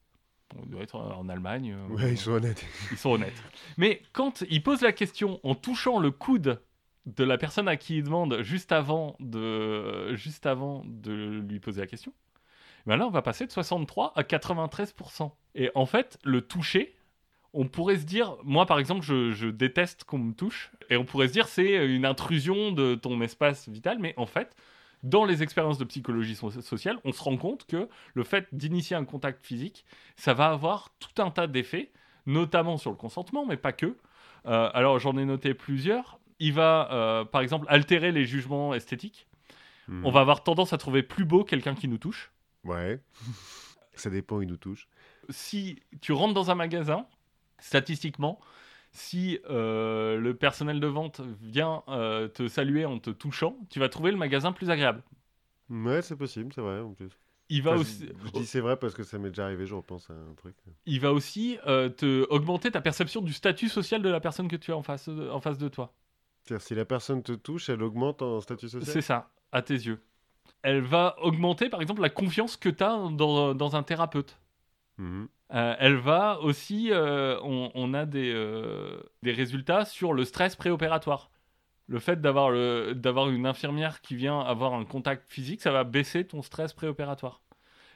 [0.61, 1.73] On doit être en Allemagne.
[1.79, 2.65] euh, Ouais, ils sont honnêtes.
[2.91, 3.41] ils sont honnêtes.
[3.77, 6.61] Mais quand ils posent la question en touchant le coude
[7.07, 11.81] de la personne à qui ils demandent juste avant de, juste avant de lui poser
[11.83, 12.13] la question,
[12.87, 15.31] ben là, on va passer de 63 à 93%.
[15.55, 16.97] Et en fait, le toucher,
[17.53, 21.05] on pourrait se dire, moi par exemple, je, je déteste qu'on me touche, et on
[21.05, 24.55] pourrait se dire c'est une intrusion de ton espace vital, mais en fait,
[25.03, 28.97] dans les expériences de psychologie so- sociale, on se rend compte que le fait d'initier
[28.97, 29.85] un contact physique,
[30.17, 31.91] ça va avoir tout un tas d'effets,
[32.27, 33.97] notamment sur le consentement, mais pas que.
[34.47, 36.19] Euh, alors j'en ai noté plusieurs.
[36.39, 39.27] Il va, euh, par exemple, altérer les jugements esthétiques.
[39.89, 40.07] Mhm.
[40.07, 42.31] On va avoir tendance à trouver plus beau quelqu'un qui nous touche.
[42.65, 43.01] Ouais.
[43.95, 44.89] Ça dépend, ils nous touchent.
[45.29, 47.07] si tu rentres dans un magasin,
[47.61, 48.41] statistiquement,
[48.93, 53.89] si euh, le personnel de vente vient euh, te saluer en te touchant, tu vas
[53.89, 55.03] trouver le magasin plus agréable.
[55.69, 56.81] Ouais, c'est possible, c'est vrai.
[56.81, 57.11] En plus.
[57.49, 59.75] Il va Enfin, aussi, je, dis c'est vrai parce que ça m'est déjà arrivé, je
[59.75, 60.55] repense à un truc.
[60.87, 64.57] il va aussi euh, te augmenter ta perception du statut social de la personne que
[64.57, 65.93] tu as en face, en face de toi.
[66.43, 69.75] C'est-à-dire, si la personne te touche, elle augmente en statut C'est social ça, à tes
[69.75, 70.01] yeux.
[70.63, 74.40] Elle va augmenter, par exemple, la confiance que tu as dans, dans un thérapeute.
[75.01, 75.29] Mhm.
[75.53, 80.55] Euh, elle va aussi, euh, on, on a des, euh, des résultats sur le stress
[80.55, 81.31] préopératoire.
[81.89, 86.43] Le fait d'avoir une infirmière qui vient avoir un contact physique, ça va baisser ton
[86.43, 87.41] stress préopératoire.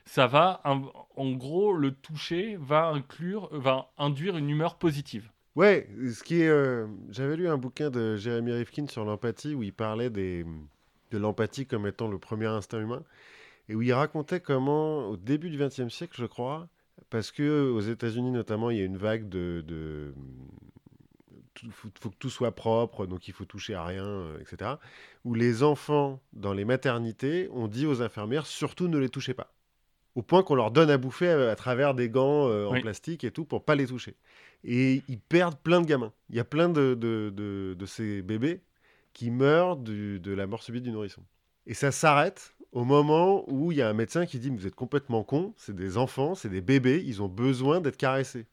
[0.05, 0.83] Ça va, un-
[1.17, 5.31] en gros, le toucher va inclure, va induire une humeur positive.
[5.55, 6.85] Ouais, ce qui est.
[7.11, 10.45] J'avais lu un bouquin de Jérémy Rifkin sur l'empathie où il parlait des,
[11.13, 13.05] de l'empathie comme étant le premier instinct humain,
[13.69, 16.67] et où il racontait comment, au début du XXe siècle, je crois,
[17.11, 20.15] parce que aux États-Unis notamment, il y a une vague de, de
[21.63, 24.73] il faut, faut, que tout soit propre, donc il faut toucher à rien, euh, etc.
[25.25, 29.53] Où les enfants dans les maternités ont dit aux infirmières surtout ne les touchez pas,
[30.15, 32.81] au point qu'on leur donne à bouffer à, à travers des gants euh, en Oui.
[32.81, 34.17] plastique et tout pour pas les toucher.
[34.65, 36.13] Et ils perdent plein de gamins.
[36.31, 38.63] Il y a plein de, de, de- de ces bébés
[39.13, 41.23] qui meurent du- de la mort subite du nourrisson.
[41.67, 44.75] Et ça s'arrête au moment où il y a un médecin qui dit Vous êtes
[44.75, 48.47] complètement con, c'est des enfants, c'est des bébés, ils ont besoin d'être caressés.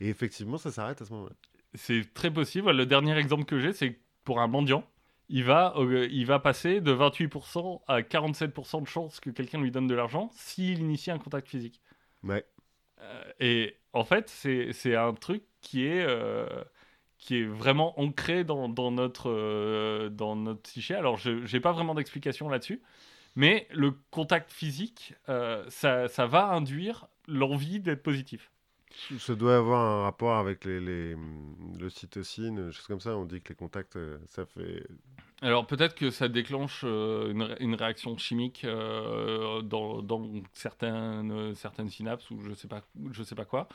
[0.00, 1.34] Et effectivement, ça s'arrête à ce moment-là.
[1.74, 2.70] C'est très possible.
[2.72, 4.84] Le dernier exemple que j'ai, c'est pour un mendiant.
[5.30, 9.70] Il va, euh, il va passer de 28% à 47% de chances que quelqu'un lui
[9.70, 11.80] donne de l'argent s'il initie un contact physique.
[12.22, 12.44] Ouais.
[13.00, 16.46] Euh, et en fait, c'est c'est un truc qui est, euh,
[17.18, 20.94] qui est vraiment ancré dans, dans notre, euh, dans notre psyché.
[20.94, 22.82] Alors, je n'ai pas vraiment d'explication là-dessus,
[23.34, 28.50] mais le contact physique, euh, ça, ça va induire l'envie d'être positif.
[29.18, 31.16] Ça doit avoir un rapport avec les, les,
[31.78, 33.16] l'ocytocine, des choses comme ça.
[33.16, 34.86] On dit que les contacts, euh, ça fait.
[35.40, 42.30] Alors peut-être que ça déclenche euh, une, une réaction chimique dans, dans certaines, certaines synapses
[42.30, 43.68] ou je sais pas, je sais pas quoi.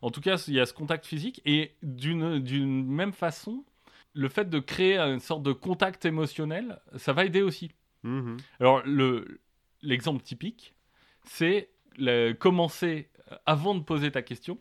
[0.00, 3.64] En tout cas, il y a ce contact physique et d'une même façon,
[4.14, 7.70] le fait de créer une sorte de contact émotionnel, ça va aider aussi.
[8.02, 8.36] Mhm.
[8.60, 9.40] Alors le
[9.82, 10.74] l'exemple typique,
[11.24, 14.58] c'est le- commencer euh, avant de poser ta question.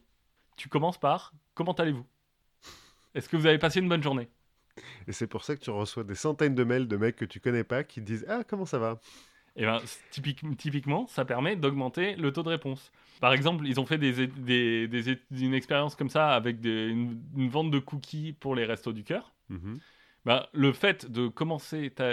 [0.57, 2.05] Tu commences par comment allez-vous?
[3.13, 4.29] Est-ce que vous avez passé une bonne journée?
[5.07, 7.39] Et c'est pour ça que tu reçois des centaines de mails de mecs que tu
[7.39, 8.99] connais pas qui te disent Ah, comment ça va?
[9.57, 12.91] Et ben, c- typique- typiquement, ça permet d'augmenter le taux de réponse.
[13.19, 14.11] Par exemple, ils ont fait des,
[15.31, 19.03] une expérience comme ça avec des- une, une vente de cookies pour les restos du
[19.03, 19.33] cœur.
[20.23, 22.09] Ben, le fait de commencer ta,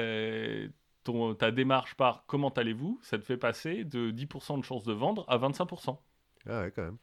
[1.13, 4.93] ton- ta démarche par comment allez-vous, ça te fait passer de 10% de chance de
[4.93, 5.99] vendre à 25%.
[6.49, 6.99] Ah, ouais, quand même.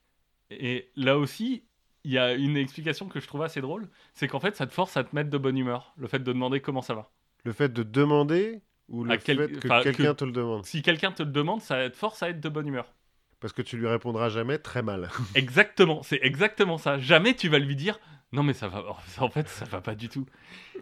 [0.51, 1.63] Et là aussi,
[2.03, 4.73] il y a une explication que je trouve assez drôle, c'est qu'en fait, ça te
[4.73, 7.11] force à te mettre de bonne humeur, le fait de demander comment ça va.
[7.43, 10.65] Le fait de demander ou le quel- fait que enfin, quelqu'un que- te le demande?
[10.65, 12.93] Si quelqu'un te le demande, ça te force à être de bonne humeur.
[13.39, 15.09] Parce que tu lui répondras jamais très mal.
[15.35, 16.99] Exactement, c'est exactement ça.
[16.99, 17.99] Jamais tu vas lui dire
[18.31, 18.83] non mais ça va
[19.19, 20.25] en fait ça va pas du tout.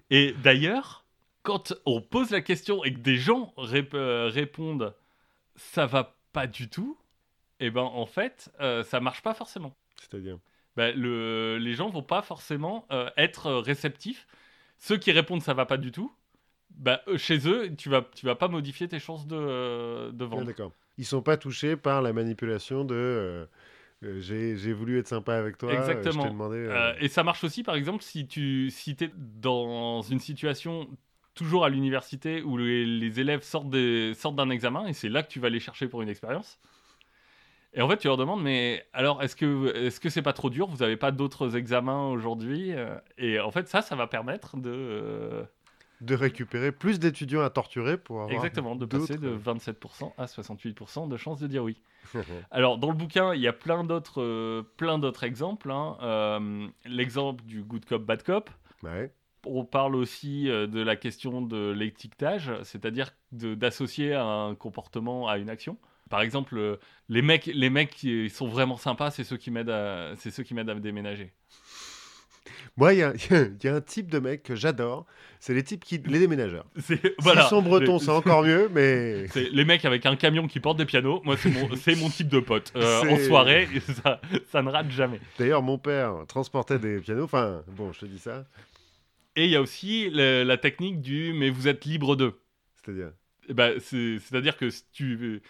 [0.10, 1.03] Et d'ailleurs,
[1.44, 4.94] quand on pose la question et que des gens rép- euh, répondent
[5.56, 6.98] ça va pas du tout,
[7.60, 9.76] et ben en fait euh, ça marche pas forcément.
[10.02, 10.38] C'est-à-dire?
[10.76, 14.28] Ben, le, les gens vont pas forcément euh, être réceptifs.
[14.80, 16.12] Ceux qui répondent ça va pas du tout,
[16.72, 20.24] ben, eux, chez eux tu vas tu vas pas modifier tes chances de, euh, de
[20.26, 20.48] Ah, vendre.
[20.48, 20.72] D'accord.
[20.98, 23.46] Ils sont pas touchés par la manipulation de euh,
[24.04, 25.70] euh, j'ai voulu être sympa avec toi.
[25.70, 26.24] euh, Exactement.
[26.24, 26.58] je t'ai demandé.
[26.58, 30.88] euh, Euh, et ça marche aussi, par exemple, si tu si es dans une situation
[31.34, 35.24] toujours à l'université où les, les élèves sortent des- sortent d'un examen et c'est là
[35.24, 36.60] que tu vas les chercher pour une expérience.
[37.76, 40.52] Et en fait, tu leur demandes, mais alors, est-ce que est-ce que c'est pas trop
[40.52, 40.68] dur?
[40.68, 42.72] Vous n'avez pas d'autres examens aujourd'hui?
[42.74, 45.44] Euh, Et en fait, ça, ça va permettre de euh,
[46.02, 50.26] de récupérer plus d'étudiants à torturer pour avoir exactement de passer de d'autres- 27% à
[50.28, 51.82] 68% de chances de dire oui.
[52.52, 55.72] Alors, dans le bouquin, il y a plein d'autres euh, plein d'autres exemples.
[55.72, 55.98] hein.
[56.04, 58.52] Euh, L'exemple du good cop, bad cop.
[58.84, 59.12] ouais.
[59.46, 65.50] On parle aussi euh, de la question de l'étiquetage, c'est-à-dire d'associer un comportement à une
[65.50, 65.78] action.
[66.10, 66.78] Par exemple, euh,
[67.10, 70.44] les mecs, les mecs qui sont vraiment sympas, c'est ceux qui m'aident à, c'est ceux
[70.44, 71.34] qui m'aident à me déménager.
[72.78, 75.06] Moi, il y, a- il y a un type de mec que j'adore.
[75.40, 75.98] C'est les types qui.
[75.98, 76.66] les déménageurs.
[76.80, 77.44] C'est voilà.
[77.50, 79.28] Sont bretons, c'est encore mieux, mais.
[79.32, 81.22] C'est les mecs avec un camion qui porte des pianos.
[81.26, 82.72] Moi, c'est mon, c'est mon type de pote.
[82.78, 83.68] Euh, en soirée,
[84.04, 85.20] ça, ça ne rate jamais.
[85.38, 87.24] D'ailleurs, mon père transportait des pianos.
[87.26, 88.46] Enfin, bon, je te dis ça.
[89.36, 92.40] Et il y a aussi le- la technique du mais vous êtes libre d'eux.
[92.76, 93.12] C'est-à-dire?
[93.80, 95.42] C'est- C'est-à-dire que si tu,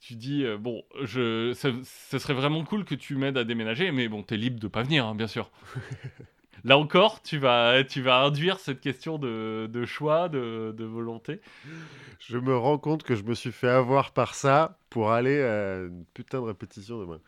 [0.00, 3.92] tu dis, euh, bon, je, ça, ça serait vraiment cool que tu m'aides à déménager,
[3.92, 5.50] mais bon, t'es libre de pas venir, hein, bien sûr.
[6.64, 11.40] Là encore, tu vas, tu vas induire cette question de, de choix, de, de volonté.
[12.20, 15.78] Je me rends compte que je me suis fait avoir par ça pour aller à
[15.84, 17.20] une putain de répétition demain.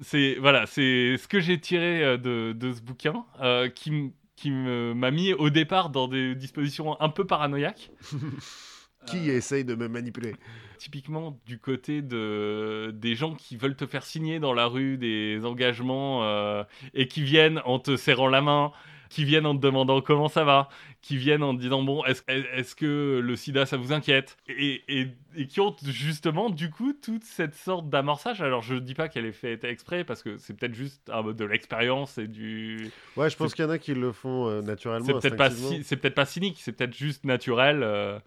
[0.00, 4.50] C'est voilà, c'est ce que j'ai tiré euh, de, de ce bouquin, euh, qui, qui
[4.50, 7.90] m'a mis au départ dans des dispositions un peu paranoïaques.
[9.06, 10.34] Qui essaye de me manipuler?
[10.78, 15.44] typiquement du côté de des gens qui veulent te faire signer dans la rue des
[15.44, 16.64] engagements euh,
[16.94, 18.72] et qui viennent en te serrant la main,
[19.08, 20.68] qui viennent en te demandant comment ça va,
[21.02, 24.36] qui viennent en te disant bon est-ce que le sida ça vous inquiète?
[24.48, 28.40] Et, et, et qui ont justement du coup toute cette sorte d'amorçage.
[28.42, 31.36] Alors je dis pas qu'elle est faite exprès parce que c'est peut-être juste un mode
[31.36, 34.62] de l'expérience et du Ouais, je pense qu'il y en a qui le font euh,
[34.62, 35.06] naturellement.
[35.06, 37.82] c'est peut-être pas si- cynique, c'est peut-être juste naturel.
[37.82, 38.18] euh,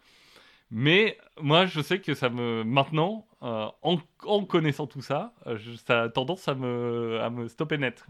[0.71, 2.63] Mais moi, je sais que ça me.
[2.63, 7.47] Maintenant, euh, en, en connaissant tout ça, je- ça a tendance à me, à me
[7.47, 8.05] stopper net.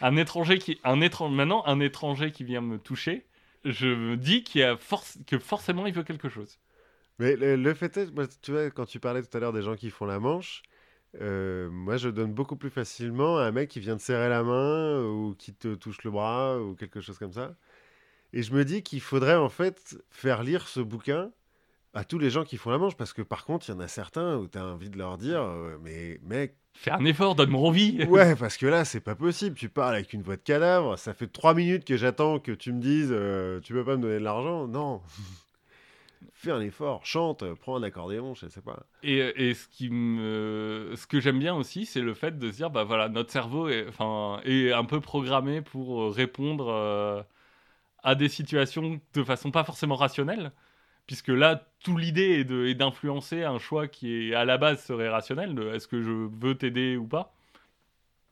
[0.00, 0.78] Un étranger qui.
[0.84, 3.26] Un maintenant, un étranger qui vient me toucher,
[3.64, 6.58] je me dis qu'il a force, que forcément il veut quelque chose.
[7.18, 8.10] Mais le, fait est,
[8.42, 10.62] tu vois, quand tu parlais tout à l'heure des gens qui font la manche,
[11.20, 14.44] euh, moi je donne beaucoup plus facilement à un mec qui vient te serrer la
[14.44, 17.56] main ou qui te touche le bras ou quelque chose comme ça.
[18.32, 21.32] Et je me dis qu'il faudrait en fait faire lire ce bouquin
[21.94, 23.80] à tous les gens qui font la manche parce que par contre, il y en
[23.80, 27.34] a certains où tu as envie de leur dire euh, Mais mec, Fais un effort,
[27.34, 28.04] donne-moi envie.
[28.08, 29.56] ouais, parce que là, c'est pas possible.
[29.56, 30.96] Tu parles avec une voix de cadavre.
[30.96, 34.02] Ça fait trois minutes que j'attends que tu me dises euh, Tu peux pas me
[34.02, 34.68] donner de l'argent?
[34.68, 35.02] Non.
[36.34, 38.86] Fais un effort, chante, prends un accordéon, je sais pas.
[39.02, 42.56] Et, et ce, qui me, ce que j'aime bien aussi, c'est le fait de se
[42.56, 43.86] dire, bah voilà, notre cerveau est,
[44.44, 47.22] est un peu programmé pour euh, répondre euh,
[48.02, 50.52] à des situations de façon pas forcément rationnelle,
[51.08, 55.88] puisque là, tout l'idée est d'influencer un choix qui à la base serait rationnel, est-ce
[55.88, 57.34] que je veux t'aider ou pas.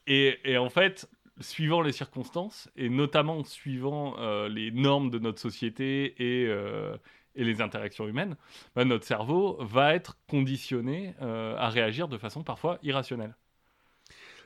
[0.06, 1.08] Et, en fait,
[1.40, 6.96] suivant les circonstances, et notamment suivant euh, les normes de notre société et, euh,
[7.34, 8.36] les interactions humaines,
[8.74, 13.34] bah, notre cerveau va être conditionné euh, à réagir de façon parfois irrationnelle.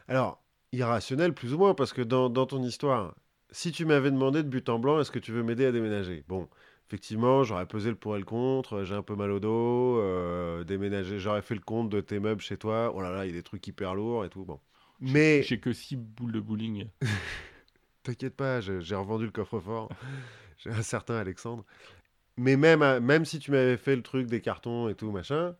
[0.09, 3.15] Alors, irrationnel plus ou moins, parce que dans, dans ton histoire,
[3.51, 6.25] si tu m'avais demandé de but en blanc, est-ce que tu veux m'aider à déménager?
[6.29, 6.49] Bon,
[6.91, 10.65] effectivement, j'aurais pesé le pour et le contre, j'ai un peu mal au dos, euh,
[10.65, 13.31] déménager, j'aurais fait le compte de tes meubles chez toi, oh là là, il y
[13.31, 14.59] a des trucs hyper lourds et tout, bon.
[15.01, 16.87] Mais J'ai que 6 boules de bowling.
[18.03, 19.89] t'inquiète pas, j'ai revendu le coffre-fort,
[20.59, 21.65] j'ai un certain Alexandre.
[22.37, 25.57] Mais même, à- même si tu m'avais fait le truc des cartons et tout, machin,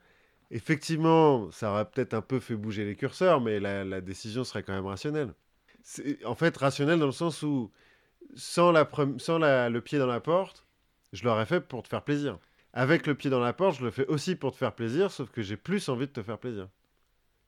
[0.51, 4.63] effectivement, ça aurait peut-être un peu fait bouger les curseurs, mais la, la décision serait
[4.65, 5.35] quand même rationnelle.
[6.25, 7.71] En fait rationnel dans le sens où,
[8.37, 10.67] sans, la sans la- le pied dans la porte,
[11.13, 12.39] je l'aurais fait pour te faire plaisir.
[12.73, 15.31] Avec le pied dans la porte, je le fais aussi pour te faire plaisir, sauf
[15.31, 16.69] que j'ai plus envie de te faire plaisir.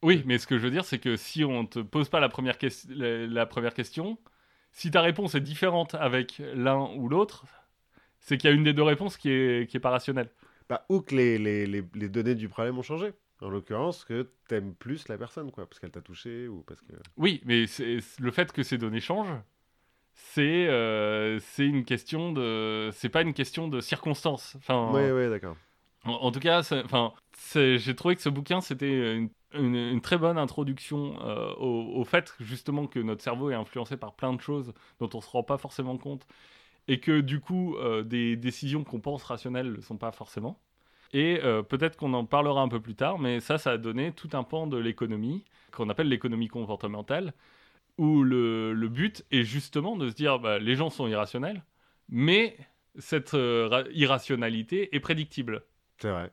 [0.03, 2.29] Oui, mais ce que je veux dire, c'est que si on te pose pas la
[2.29, 2.57] première,
[2.89, 4.19] la, la première question,
[4.73, 7.45] si ta réponse est différente avec l'un ou l'autre,
[8.19, 10.31] c'est qu'il y a une des deux réponses qui est, qui est pas rationnelle.
[10.69, 13.13] Bah, ou que les, les, les, les données du problème ont changé.
[13.41, 16.93] En l'occurrence, que t'aimes plus la personne, quoi, parce qu'elle t'a touché ou parce que.
[17.17, 17.67] Oui, mais
[18.21, 19.37] le fait que ces données changent,
[20.15, 24.55] c'est euh, c'est une question de, c'est pas une question de circonstance.
[24.59, 25.57] Enfin, Oui, oui, d'accord.
[26.05, 27.13] En, en tout cas, enfin,
[27.55, 32.05] j'ai trouvé que ce bouquin c'était une, une- une très bonne introduction euh, au, au
[32.05, 35.43] fait justement que notre cerveau est influencé par plein de choses dont on se rend
[35.43, 36.27] pas forcément compte
[36.89, 40.59] et que du coup euh, des décisions qu'on pense rationnelles ne le sont pas forcément.
[41.15, 44.31] Et peut-être qu'on en parlera un peu plus tard, mais ça, ça a donné tout
[44.33, 47.35] un pan de l'économie qu'on appelle l'économie comportementale,
[47.99, 51.65] où le, le but est justement de se dire bah, les gens sont irrationnels,
[52.09, 52.57] mais
[52.99, 55.65] cette euh, ra- irrationalité est prédictible.
[55.99, 56.31] C'est vrai.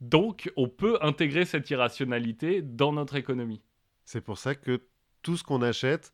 [0.00, 3.62] Donc, on peut intégrer cette irrationalité dans notre économie.
[4.04, 4.82] C'est pour ça que
[5.22, 6.12] tout ce qu'on achète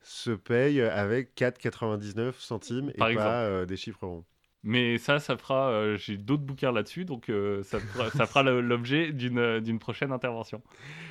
[0.00, 4.24] se paye avec 4,99 centimes et pas euh, des chiffres ronds.
[4.64, 5.70] Mais ça, ça fera.
[5.70, 9.60] euh, J'ai d'autres bouquins là-dessus, donc euh, ça fera, ça fera le- l'objet d'une euh,
[9.60, 10.62] d'une prochaine intervention.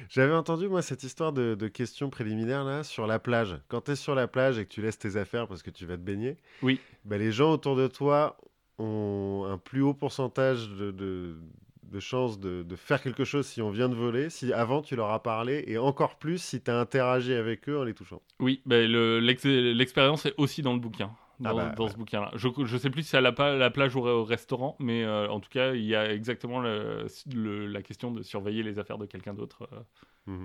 [0.10, 3.58] J'avais entendu, moi, cette histoire de, de questions préliminaires là, sur la plage.
[3.68, 5.86] Quand tu es sur la plage et que tu laisses tes affaires parce que tu
[5.86, 6.80] vas te baigner, Oui.
[7.04, 8.38] bah, les gens autour de toi
[8.80, 11.36] ont un plus haut pourcentage de, de,
[11.84, 14.96] de chances de, de faire quelque chose si on vient de voler, si avant tu
[14.96, 18.22] leur as parlé, et encore plus si tu as interagi avec eux en les touchant.
[18.40, 21.12] Oui, le- l'ex- l'expérience est aussi dans le bouquin.
[21.42, 22.32] Dans, Ah bah, dans ce bouquin-là.
[22.36, 25.28] Je, je sais plus si c'est à la, la plage ou au restaurant, mais euh,
[25.28, 28.98] en tout cas, il y a exactement le- le- la question de surveiller les affaires
[29.00, 29.68] de quelqu'un d'autre.
[29.74, 30.36] euh.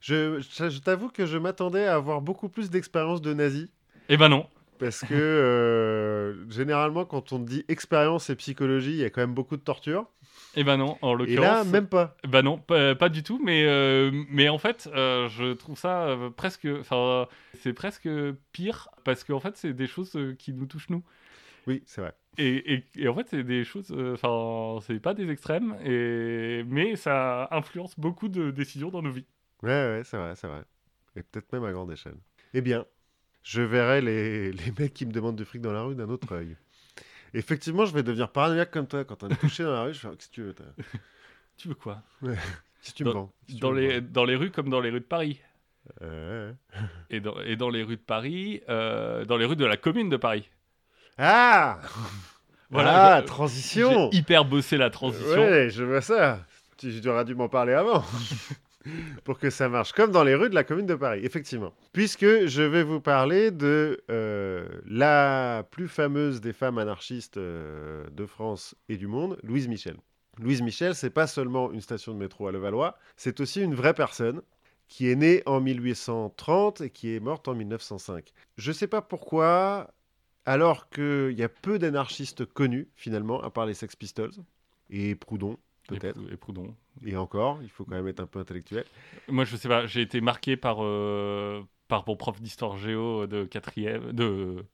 [0.00, 3.70] Je, je- je t'avoue que je m'attendais à avoir beaucoup plus d'expérience de nazi.
[4.08, 4.46] Eh ben non.
[4.78, 9.34] Parce que euh, généralement, quand on dit expérience et psychologie, il y a quand même
[9.34, 10.06] beaucoup de torture.
[10.56, 11.66] Eh ben non, en Et l'occurrence.
[11.66, 12.16] là, même pas.
[12.28, 16.08] Bah non, pas, pas du tout, mais, euh, mais en fait, euh, je trouve ça
[16.08, 16.66] euh, presque.
[16.80, 17.28] Enfin,
[17.60, 18.08] c'est presque
[18.52, 21.02] pire parce qu'en fait, c'est des choses qui nous touchent nous.
[21.66, 22.14] Oui, c'est vrai.
[22.38, 23.92] Et, et- et en fait, c'est des choses.
[24.14, 29.26] Enfin, c'est pas des extrêmes, et, mais ça influence beaucoup de décisions dans nos vies.
[29.62, 30.62] Ouais, ouais, c'est vrai, c'est vrai.
[31.16, 32.16] Et peut-être même à grande échelle.
[32.54, 32.86] Eh bien,
[33.42, 36.32] je verrai les, les mecs qui me demandent du fric dans la rue d'un autre
[36.32, 36.56] œil.
[37.34, 39.04] Effectivement, je vais devenir paranoïaque comme toi.
[39.04, 40.54] Quand on est touché dans la rue, je fais Qu'est-ce que tu veux
[41.56, 44.90] Tu veux quoi que tu me vends dans les, dans les rues comme dans les
[44.90, 45.40] rues de Paris.
[46.02, 46.52] Euh.
[47.10, 50.08] Et dans, et dans les rues de Paris, euh, dans les rues de la commune
[50.08, 50.48] de Paris.
[51.18, 51.78] Ah
[52.70, 55.40] Voilà, Ah, transition J'ai hyper bossé la transition.
[55.40, 56.40] Ouais, je vois ça.
[56.78, 58.04] Tu aurais dû m'en parler avant.
[59.24, 61.72] pour que ça marche comme dans les rues de la commune de Paris, effectivement.
[61.92, 68.26] Puisque je vais vous parler de euh, la plus fameuse des femmes anarchistes euh, de
[68.26, 69.96] France et du monde, Louise Michel.
[70.38, 73.94] Louise Michel, c'est pas seulement une station de métro à Levallois, c'est aussi une vraie
[73.94, 74.40] personne
[74.88, 78.32] qui est née en 1830 et qui est morte en 1905.
[78.56, 79.94] Je sais pas pourquoi,
[80.46, 84.32] alors qu'il y a peu d'anarchistes connus, finalement, à part les Sex Pistols
[84.88, 85.58] et Proudhon,
[85.88, 86.20] peut-être.
[86.32, 86.74] Et Proudhon.
[87.04, 88.84] Et encore, il faut quand même être un peu intellectuel.
[89.28, 93.44] Moi, je sais pas, j'ai été marqué par, euh, par mon prof d'histoire géo de
[93.44, 94.64] quatrième, de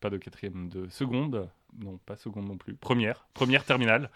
[0.00, 1.48] pas de quatrième, de seconde,
[1.82, 4.10] non pas seconde non plus, première, première terminale.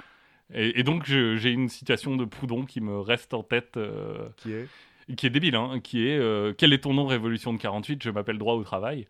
[0.54, 4.52] Et, et donc j'ai une citation de Proudhon qui me reste en tête, euh, Qui
[4.52, 4.68] est?
[5.16, 8.10] qui est débile, hein, qui est euh, Quel est ton nom, Révolution de 48 Je
[8.10, 9.08] m'appelle droit au travail.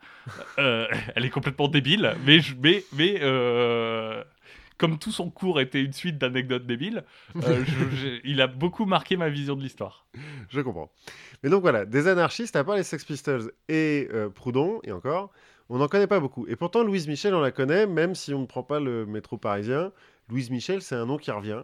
[0.58, 4.22] Euh, elle est complètement débile, mais, je- mais, mais euh,
[4.78, 7.04] comme tout son cours était une suite d'anecdotes débiles,
[7.36, 10.06] euh, je- je- il a beaucoup marqué ma vision de l'histoire.
[10.48, 10.90] Je comprends.
[11.42, 15.30] Mais donc voilà, des anarchistes, à part les Sex Pistols et euh, Proudhon, et encore,
[15.68, 16.46] on n'en connaît pas beaucoup.
[16.48, 19.36] Et pourtant, Louise Michel, on la connaît, même si on ne prend pas le métro
[19.36, 19.92] parisien.
[20.28, 21.62] Louise Michel, c'est un nom qui revient.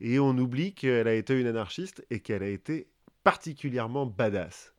[0.00, 2.86] Et on oublie qu'elle a été une anarchiste et qu'elle a été
[3.24, 4.72] particulièrement badass.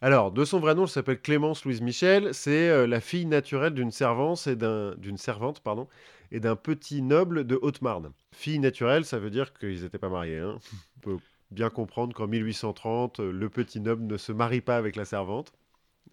[0.00, 2.32] Alors, de son vrai nom, elle s'appelle Clémence Louise Michel.
[2.34, 5.88] C'est euh, la fille naturelle d'une servante et d'un- d'une servante, pardon,
[6.32, 8.10] et d'un petit noble de Haute-Marne.
[8.32, 10.38] Fille naturelle, ça veut dire qu'ils n'étaient pas mariés.
[10.38, 10.58] Hein.
[10.96, 11.16] On peut
[11.52, 15.52] bien comprendre qu'en 1830, euh, le petit noble ne se marie pas avec la servante,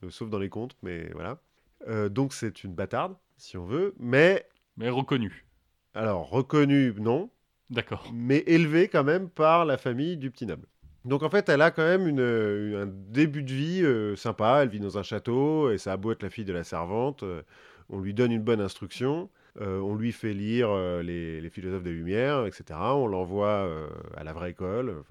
[0.04, 1.40] euh, sauf dans les contes, mais voilà.
[1.88, 4.46] Euh, donc c'est une bâtarde, si on veut, mais
[4.78, 5.46] Mais reconnu.
[5.94, 7.30] alors reconnue, non,
[7.70, 8.12] D'accord.
[8.14, 10.68] mais élevée quand même par la famille du petit noble.
[11.06, 14.60] Donc en fait, elle a quand même une, une- un début de vie euh, sympa.
[14.64, 17.24] Elle vit dans un château et ça a beau être la fille de la servante.
[17.24, 17.42] euh,
[17.88, 19.30] on lui donne une bonne instruction.
[19.62, 22.80] Euh, on lui fait lire euh, les, philosophes des Lumières, etc.
[22.80, 25.04] On l'envoie euh, à la vraie école.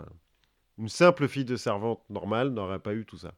[0.78, 3.34] Une simple fille de servante normale n'aurait pas eu tout ça.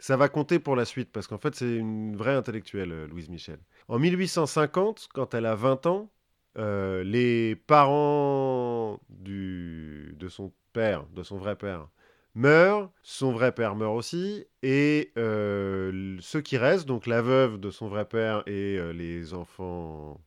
[0.00, 3.58] Ça va compter pour la suite parce qu'en fait, c'est une vraie intellectuelle, Louise Michel.
[3.88, 6.10] En 1850, quand elle a 20 ans,
[6.56, 11.88] les parents de son père, de son vrai père,
[12.34, 17.88] meurent, son vrai père meurt aussi, et ceux qui restent, donc la veuve de son
[17.88, 20.20] vrai père et les enfants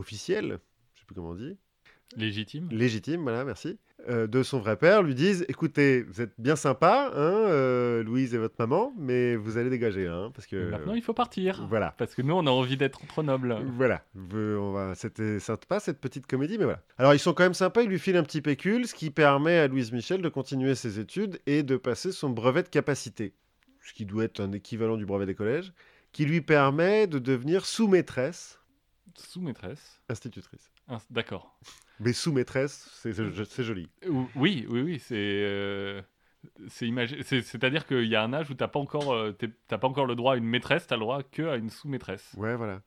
[0.00, 0.58] officiels,
[0.94, 1.56] je sais plus comment on dit,
[2.16, 2.68] Légitime.
[2.72, 3.78] légitimes, voilà, merci,
[4.08, 8.34] euh, de son vrai père lui disent écoutez, vous êtes bien sympa, hein, euh, Louise
[8.34, 11.66] et votre maman, mais vous allez dégager, hein, parce que Maintenant, il faut partir.
[11.68, 11.94] voilà.
[11.98, 13.56] Parce que nous, on a envie d'être trop nobles.
[13.76, 14.94] Voilà, on va...
[14.96, 16.82] c'était sympa cette petite comédie, mais voilà.
[16.98, 19.58] Alors ils sont quand même sympas, ils lui filent un petit pécule, ce qui permet
[19.58, 23.34] à Louise Michel de continuer ses études et de passer son brevet de capacité,
[23.84, 25.72] ce qui doit être un équivalent du brevet des collèges,
[26.10, 28.59] qui lui permet de devenir sous-maîtresse,
[29.16, 30.00] Sous-maîtresse.
[30.08, 30.70] institutrice.
[30.88, 31.58] Ah, D'accord.
[32.00, 33.88] Mais sous-maîtresse, c'est joli.
[34.08, 35.14] Ou- Oui, oui, oui, c'est.
[35.18, 36.00] euh,
[36.68, 39.32] C'est-à-dire qu'il y a un âge où t'as pas encore, euh,
[39.68, 42.32] pas encore le droit à une maîtresse, t'as le droit que à une sous-maîtresse.
[42.36, 42.82] Ouais, voilà.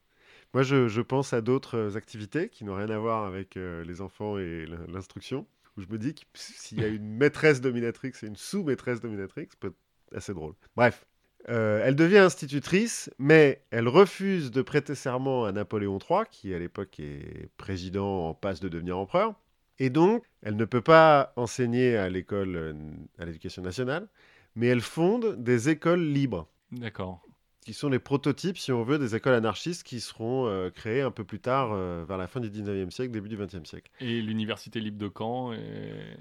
[0.54, 3.84] Moi, je, je pense à d'autres euh, activités qui n'ont rien à voir avec euh,
[3.84, 5.48] les enfants et l'in- l'instruction,
[5.78, 9.48] où je me dis que s'il y a une maîtresse dominatrix et une sous-maîtresse dominatrix,
[9.50, 10.54] ça peut être assez drôle.
[10.76, 11.06] Bref,
[11.50, 16.60] Euh, elle devient institutrice, mais elle refuse de prêter serment à Napoléon III, qui à
[16.60, 19.36] l'époque est président en passe de devenir empereur.
[19.80, 22.74] Et donc, elle ne peut pas enseigner à l'école, euh,
[23.18, 24.08] à l'éducation nationale,
[24.56, 27.22] mais elle fonde des écoles libres D'accord.
[27.62, 31.12] qui sont les prototypes, si on veut, des écoles anarchistes qui seront euh, créées un
[31.12, 33.92] peu plus tard, euh, vers la fin du 19e siècle, début du 20e siècle.
[34.00, 35.54] Et l'université libre de Caen.
[35.54, 36.18] Et...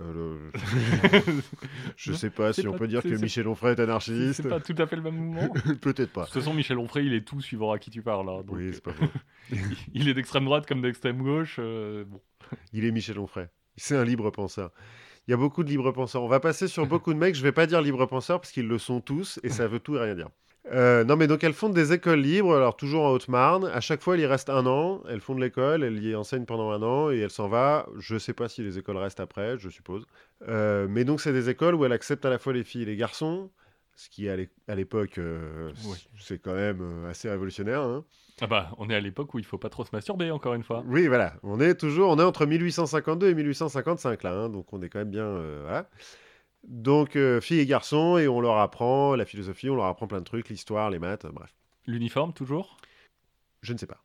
[0.00, 0.52] Euh, le-
[1.96, 4.42] Je sais pas si on pas- peut dire que Michel Onfray est anarchiste.
[4.42, 5.48] c'est pas tout à fait le même mouvement.
[5.80, 6.24] Peut-être De pas.
[6.26, 8.28] toute façon, Michel Onfray, il est tout suivant à qui tu parles.
[8.28, 9.06] hein, donc, Oui, c'est pas faux.
[9.94, 11.56] il est d'extrême droite comme d'extrême gauche.
[11.58, 12.20] euh, bon.
[12.72, 13.46] Il est Michel Onfray.
[13.76, 14.70] C'est un libre penseur.
[15.26, 16.22] Il y a beaucoup de libres penseurs.
[16.22, 17.34] On va passer sur beaucoup de mecs.
[17.34, 19.96] Je vais pas dire libre penseurs parce qu'ils le sont tous et ça veut tout
[19.96, 20.28] et rien dire.
[20.72, 23.64] Euh, non, mais donc elles fondent des écoles libres, alors toujours en Haute-Marne.
[23.66, 25.02] À chaque fois, il y reste un an.
[25.08, 27.86] Elles fondent l'école, elles y enseignent pendant un an et elle s'en va.
[27.98, 30.04] Je sais pas si les écoles restent après, je suppose.
[30.48, 32.86] Euh, mais donc, c'est des écoles où elle accepte à la fois les filles et
[32.86, 33.50] les garçons,
[33.96, 35.72] ce qui à l'é- à l'époque, euh,
[36.20, 37.80] c'est quand même assez révolutionnaire.
[37.80, 38.04] hein.
[38.42, 40.62] Ah bah, on est à l'époque où il faut pas trop se masturber, encore une
[40.62, 40.82] fois.
[40.86, 41.34] Oui, voilà.
[41.42, 44.98] On est toujours, on est entre 1852 et 1855 là, hein, donc on est quand
[45.00, 45.30] même bien,
[45.62, 45.88] voilà.
[46.64, 50.20] Donc euh, filles et garçons et on leur apprend la philosophie, on leur apprend plein
[50.20, 51.54] de trucs, l'histoire, les maths, euh, bref.
[51.86, 52.76] L'uniforme, toujours?
[53.62, 54.02] Je ne sais pas.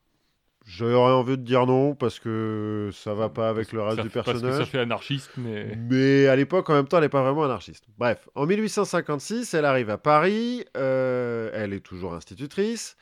[0.65, 4.09] J'aurais envie de dire non parce que ça va pas avec le reste Ça du
[4.09, 4.69] fait- Parce que ça personnage.
[4.69, 5.75] fait anarchiste, mais.
[5.75, 7.85] Mais à l'époque, en même temps, elle n'est pas vraiment anarchiste.
[7.99, 10.65] Bref, en 1856, elle arrive à Paris.
[10.75, 12.97] euh, elle est toujours institutrice.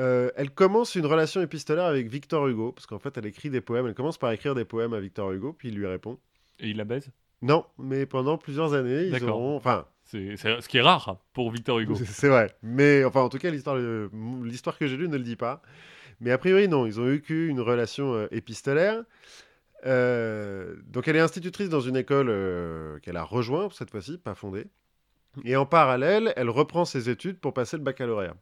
[0.00, 3.60] Euh, elle commence une relation épistolaire avec Victor Hugo, parce qu'en fait, elle écrit des
[3.62, 3.86] poèmes.
[3.86, 6.18] Elle commence par écrire des poèmes à Victor Hugo, puis il lui répond.
[6.60, 7.10] Et il la baise?
[7.42, 9.56] Non, mais pendant plusieurs années, ils auront.
[9.56, 11.94] Enfin, C'est ce qui est rare pour Victor Hugo.
[12.06, 12.54] c'est- vrai.
[12.62, 13.76] Mais enfin, en tout cas, l'histoire
[14.42, 15.60] l'histoire que j'ai lue ne le dit pas.
[16.20, 19.02] Mais a priori, non, ils ont eu qu'une relation euh, épistolaire.
[19.86, 24.34] Euh, donc, elle est institutrice dans une école euh, qu'elle a rejoint cette fois-ci, pas
[24.36, 24.66] fondée.
[25.44, 28.36] Et en parallèle, elle reprend ses études pour passer le baccalauréat.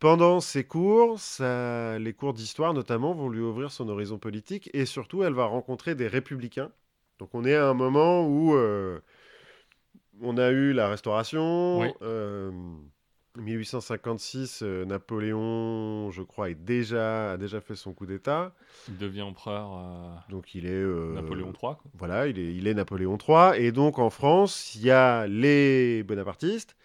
[0.00, 4.84] Pendant ses cours, ça- les cours d'histoire notamment vont lui ouvrir son horizon politique et
[4.84, 6.70] surtout, elle va rencontrer des républicains.
[7.18, 9.00] Donc, on est à un moment où euh,
[10.20, 11.80] on a eu la Restauration.
[11.80, 11.88] Oui.
[12.02, 12.50] euh,
[13.36, 18.52] 1856, euh, Napoléon, je crois, est déjà, a déjà fait son coup d'État.
[18.88, 20.70] Il devient empereur euh, Donc, il est.
[20.70, 21.54] euh, Napoléon III.
[21.60, 21.78] quoi.
[21.94, 23.62] voilà, il est, il est Napoléon III.
[23.64, 26.76] Et donc en France, il y a les bonapartistes,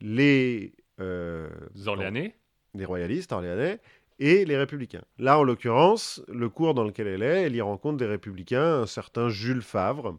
[0.00, 2.34] les, Les Orléanais.
[2.74, 3.80] les royalistes orléanais
[4.22, 5.02] et les républicains.
[5.18, 8.86] Là, en l'occurrence, le cours dans lequel elle est, elle y rencontre des républicains, un
[8.86, 10.16] certain Jules Favre,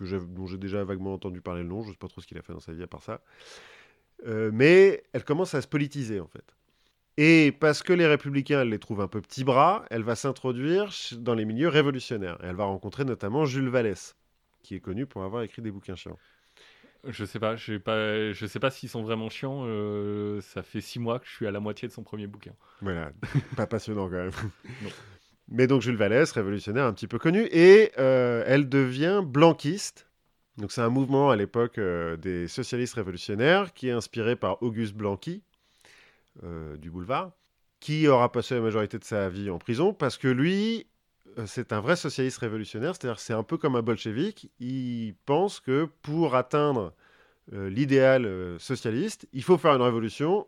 [0.00, 2.36] dont j'ai déjà vaguement entendu parler le nom, je ne sais pas trop ce qu'il
[2.36, 3.20] a fait dans sa vie à part ça.
[4.26, 6.44] Euh, mais elle commence à se politiser en fait.
[7.16, 10.92] Et parce que les républicains, elle les trouve un peu petits bras, elle va s'introduire
[11.18, 12.38] dans les milieux révolutionnaires.
[12.42, 14.16] Elle va rencontrer notamment Jules Vallès,
[14.64, 16.18] qui est connu pour avoir écrit des bouquins chiants.
[17.08, 19.64] Je sais pas, je sais pas s'ils sont vraiment chiants.
[19.66, 22.52] euh, ça fait six mois que je suis à la moitié de son premier bouquin.
[22.80, 23.12] Voilà,
[23.56, 24.30] pas passionnant quand même.
[24.82, 24.90] Non.
[25.48, 30.08] Mais donc Jules Vallès, révolutionnaire un petit peu connu, et euh, elle devient blanquiste.
[30.56, 34.94] Donc c'est un mouvement à l'époque euh, des socialistes révolutionnaires qui est inspiré par Auguste
[34.94, 35.42] Blanqui
[36.78, 37.30] du boulevard,
[37.78, 40.88] qui aura passé la majorité de sa vie en prison parce que lui,
[41.46, 44.50] c'est un vrai socialiste révolutionnaire, c'est-à-dire c'est un peu comme un bolchevique.
[44.60, 46.92] Il pense que pour atteindre
[47.52, 50.46] euh, l'idéal euh, socialiste, il faut faire une révolution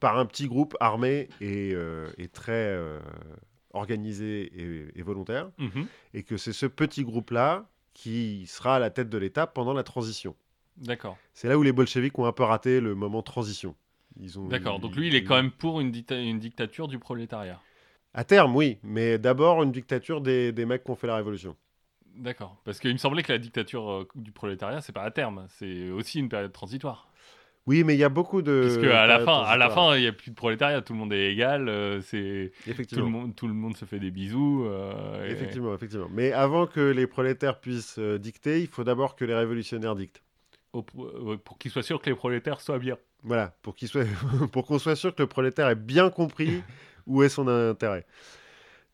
[0.00, 2.98] par un petit groupe armé et, euh, et très euh,
[3.72, 5.86] organisé et, et volontaire, Mhm.
[6.14, 9.82] et que c'est ce petit groupe-là qui sera à la tête de l'État pendant la
[9.82, 10.34] transition.
[10.78, 11.16] D'accord.
[11.34, 13.74] C'est là où les bolcheviks ont un peu raté le moment transition.
[14.16, 14.78] D'accord.
[14.80, 17.60] Donc lui, il est quand même pour une dictature du prolétariat.
[18.14, 21.56] À terme, oui, mais d'abord une dictature des, des mecs qui ont fait la révolution.
[22.14, 22.60] D'accord.
[22.64, 25.90] Parce qu'il me semblait que la dictature euh, du prolétariat, c'est pas à terme, c'est
[25.90, 27.08] aussi une période transitoire.
[27.66, 28.62] Oui, mais il y a beaucoup de.
[28.64, 30.98] Parce qu'à la fin, à la fin, il y a plus de prolétariat, tout le
[30.98, 32.50] monde est égal, euh, c'est
[32.90, 34.64] tout le monde, tout le monde se fait des bisous.
[34.66, 36.08] euh, et- Effectivement, effectivement.
[36.10, 40.22] Mais avant que les prolétaires puissent dicter, il faut d'abord que les révolutionnaires dictent.
[40.74, 42.96] au- pour qu'ils soient sûrs que les prolétaires soient bien.
[43.22, 44.04] Voilà, pour qu'il soit,
[44.52, 46.62] pour qu'on soit sûr que le prolétaire ait bien compris
[47.06, 48.06] où est son intérêt?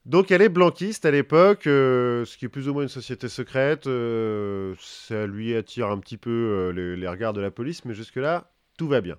[0.07, 3.29] Donc elle est blanquiste à l'époque, euh, ce qui est plus ou moins une société
[3.29, 3.87] secrète.
[3.87, 7.95] euh, ça lui attire un petit peu euh, les, les regards de la police, mais
[7.95, 9.19] jusque-là, tout va bien.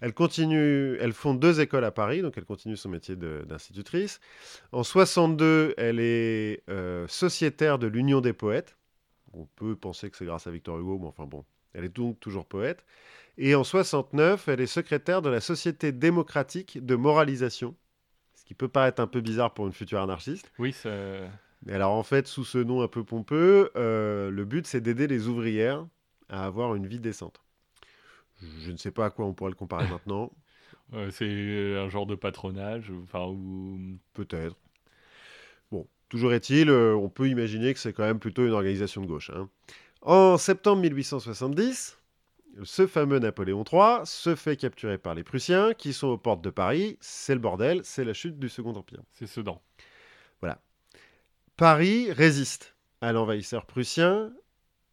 [0.00, 4.20] Elle continue, elle fonde deux écoles à Paris, donc elle continue son métier d'institutrice.
[4.72, 6.62] En 62, elle est
[7.08, 8.76] sociétaire de l'Union des poètes.
[9.32, 12.20] On peut penser que c'est grâce à Victor Hugo, mais enfin bon, elle est donc
[12.20, 12.84] toujours poète.
[13.38, 17.74] Et en 69, elle est secrétaire de la Société démocratique de moralisation,
[18.46, 20.50] qui peut paraître un peu bizarre pour une future anarchiste.
[20.58, 20.88] Oui, ça-
[21.66, 25.06] Mais alors en fait, sous ce nom un peu pompeux, euh, le but c'est d'aider
[25.06, 25.86] les ouvrières
[26.28, 27.42] à avoir une vie décente.
[28.60, 30.30] Je ne sais pas à quoi on pourrait le comparer maintenant,
[30.94, 33.78] euh, c'est un genre de patronage, enfin, où...
[34.14, 34.56] peut-être.
[35.72, 39.06] Bon, toujours est-il, euh, on peut imaginer que c'est quand même plutôt une organisation de
[39.06, 39.30] gauche.
[39.34, 39.48] hein.
[40.02, 41.98] En septembre 1870,
[42.64, 46.50] ce fameux Napoléon III se fait capturer par les Prussiens qui sont aux portes de
[46.50, 46.96] Paris.
[47.00, 49.02] C'est le bordel, c'est la chute du Second Empire.
[49.12, 49.60] c'est Sedan.
[51.56, 54.30] Paris résiste à l'envahisseur prussien,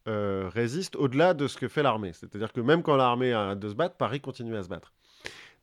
[0.07, 2.13] euh, résiste au-delà de ce que fait l'armée.
[2.13, 4.93] C'est-à-dire que même quand l'armée arrête de se battre, Paris continue à se battre.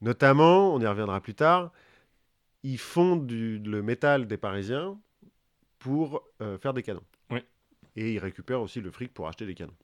[0.02, 1.72] Notamment, on y reviendra plus tard,
[2.62, 4.98] ils font du, le métal des Parisiens
[5.78, 7.04] pour euh, faire des canons.
[7.30, 7.40] Oui.
[7.96, 9.76] Et ils récupèrent aussi le fric pour acheter des canons.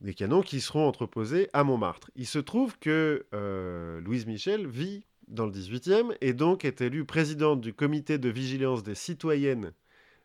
[0.00, 2.10] Des canons qui seront entreposés à Montmartre.
[2.16, 7.04] Il se trouve que euh, Louise Michel vit dans le 18e et donc est élue
[7.04, 9.72] présidente du comité de vigilance des citoyennes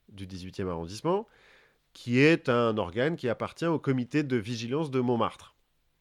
[0.10, 1.28] du 18e arrondissement,
[1.94, 5.56] qui est un organe qui appartient au comité de vigilance de Montmartre,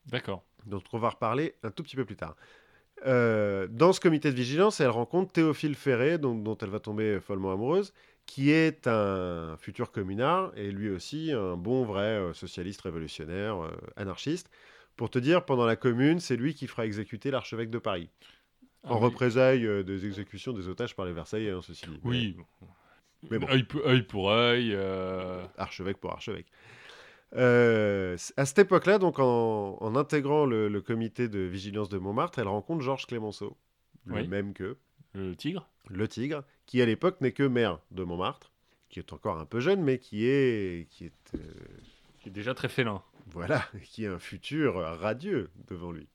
[0.07, 0.43] D'accord.
[0.66, 2.37] dont on va reparler un tout petit peu plus tard.
[3.07, 7.21] Euh, dans ce comité de vigilance, elle rencontre Théophile Ferré, dont, dont elle va tomber
[7.21, 7.93] follement amoureuse,
[8.29, 13.70] qui est un futur communard et lui aussi un bon vrai euh, socialiste révolutionnaire, euh,
[13.97, 14.51] anarchiste.
[14.97, 18.11] Pour te dire, pendant la commune, c'est lui qui fera exécuter l'archevêque de Paris,
[18.85, 19.05] Ah en oui.
[19.05, 22.01] représailles euh, des exécutions des otages par les Versaillais, hein, ceci dit.
[22.05, 22.37] Oui.
[23.31, 23.49] Mais bon.
[23.49, 24.72] Œil, pour- œil pour œil.
[24.74, 26.47] euh, archevêque pour archevêque.
[27.35, 32.39] Euh, à cette époque-là, donc en, en intégrant le, le comité de vigilance de Montmartre,
[32.39, 33.57] elle rencontre Georges Clémenceau,
[34.05, 34.29] le Oui.
[34.29, 34.76] même que
[35.15, 35.69] le tigre.
[35.89, 38.53] le Tigre, qui à l'époque n'est que maire de Montmartre,
[38.89, 41.39] qui est encore un peu jeune, mais qui est, qui est euh,
[42.21, 43.03] Qui est déjà très félin.
[43.27, 46.09] Voilà, qui a un futur radieux devant lui.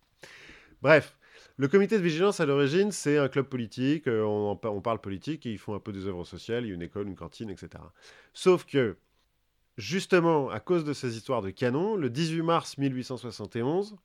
[0.81, 1.17] Bref,
[1.57, 5.51] le comité de vigilance à l'origine, c'est un club politique, euh, on parle politique et
[5.51, 7.83] ils font un peu des œuvres sociales, il y a une école, une cantine, etc.
[8.33, 8.97] Sauf que,
[9.77, 13.95] justement, à cause de ces histoires de canon, le 18 mars 1871,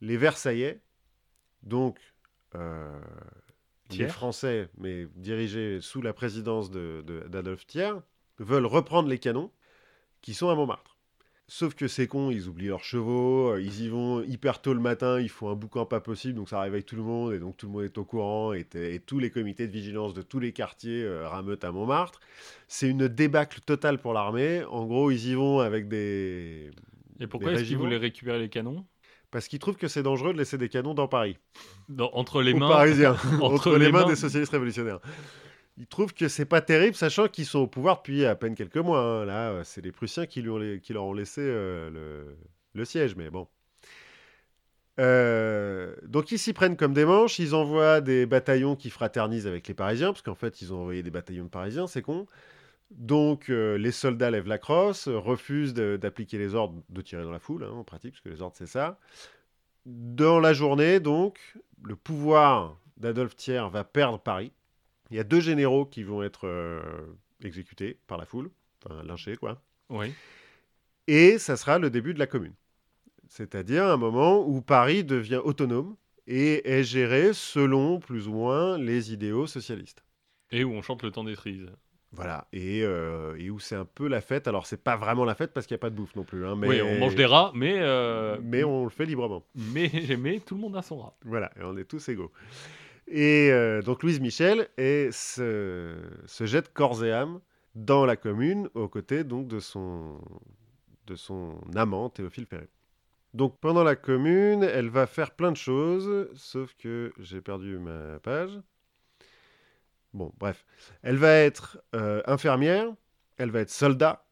[0.00, 0.80] les Versaillais,
[1.62, 1.98] donc
[2.54, 3.00] euh,
[4.08, 7.94] Français, mais dirigés sous la présidence de- de- d'Adolphe Thiers,
[8.38, 9.50] veulent reprendre les canons
[10.20, 10.96] qui sont à Montmartre.
[11.48, 14.80] Sauf que ces cons, ils oublient leurs chevaux, euh, ils y vont hyper tôt le
[14.80, 17.58] matin, ils font un boucan pas possible, donc ça réveille tout le monde, et donc
[17.58, 18.64] tout le monde est au courant, et,
[19.04, 22.20] tous les comités de vigilance de tous les quartiers euh, rameutent à Montmartre.
[22.68, 24.64] C'est une débâcle totale pour l'armée.
[24.64, 26.70] En gros, ils y vont avec des...
[27.20, 28.86] Et pourquoi est-ce qu'ils voulaient récupérer les canons?
[29.32, 31.38] Parce qu'ils trouvent que c'est dangereux de laisser des canons dans Paris.
[31.88, 32.68] Dans- Entre les Aux mains.
[32.68, 34.06] Parisiens, entre entre, les, les mains mains.
[34.06, 35.00] des socialistes révolutionnaires.
[35.78, 38.76] Ils trouvent que c'est pas terrible, sachant qu'ils sont au pouvoir depuis à peine quelques
[38.76, 39.00] mois.
[39.00, 39.24] hein.
[39.24, 42.36] Là, euh, c'est les Prussiens qui, lui ont, la- qui leur ont laissé euh, le,
[42.74, 43.48] le siège, mais bon.
[45.00, 49.66] Euh, donc ils s'y prennent comme des manches, ils envoient des bataillons qui fraternisent avec
[49.66, 52.26] les Parisiens, parce qu'en fait ils ont envoyé des bataillons de Parisiens, c'est con.
[52.96, 57.38] Donc euh, les soldats lèvent la crosse, refusent d'appliquer les ordres de tirer dans la
[57.38, 58.98] foule, hein, en pratique, parce que les ordres c'est ça.
[59.86, 61.38] Dans la journée, donc,
[61.82, 64.52] le pouvoir d'Adolphe Thiers va perdre Paris.
[65.10, 66.82] Il y a deux généraux qui vont être euh,
[67.42, 68.50] exécutés par la foule,
[68.84, 69.60] enfin lynchés quoi.
[69.88, 70.12] Oui.
[71.08, 72.54] Et ça sera le début de la commune.
[73.28, 79.12] C'est-à-dire un moment où Paris devient autonome et est géré selon plus ou moins les
[79.12, 80.04] idéaux socialistes.
[80.50, 81.70] Et où on chante le temps des cerises.
[82.14, 84.46] Voilà, et, euh, et où c'est un peu la fête.
[84.46, 86.46] Alors c'est pas vraiment la fête parce qu'il n'y a pas de bouffe non plus.
[86.46, 86.68] hein, mais...
[86.68, 87.76] Oui, on mange des rats, mais.
[87.78, 89.42] euh, Mais on le fait librement.
[89.54, 91.16] mais, mais tout le monde a son rat.
[91.24, 92.30] Voilà, et on est tous égaux.
[93.08, 95.94] Et euh, donc Louise Michel se,
[96.26, 97.40] se jette corps et âme
[97.74, 100.20] dans la commune aux côtés donc de son,
[101.06, 102.68] de son amant Théophile Ferré.
[103.34, 108.18] Donc pendant la commune, elle va faire plein de choses, sauf que j'ai perdu ma
[108.20, 108.60] page.
[110.14, 110.64] Bon, bref.
[111.02, 112.86] Elle va être euh, infirmière,
[113.38, 114.24] elle va être soldat,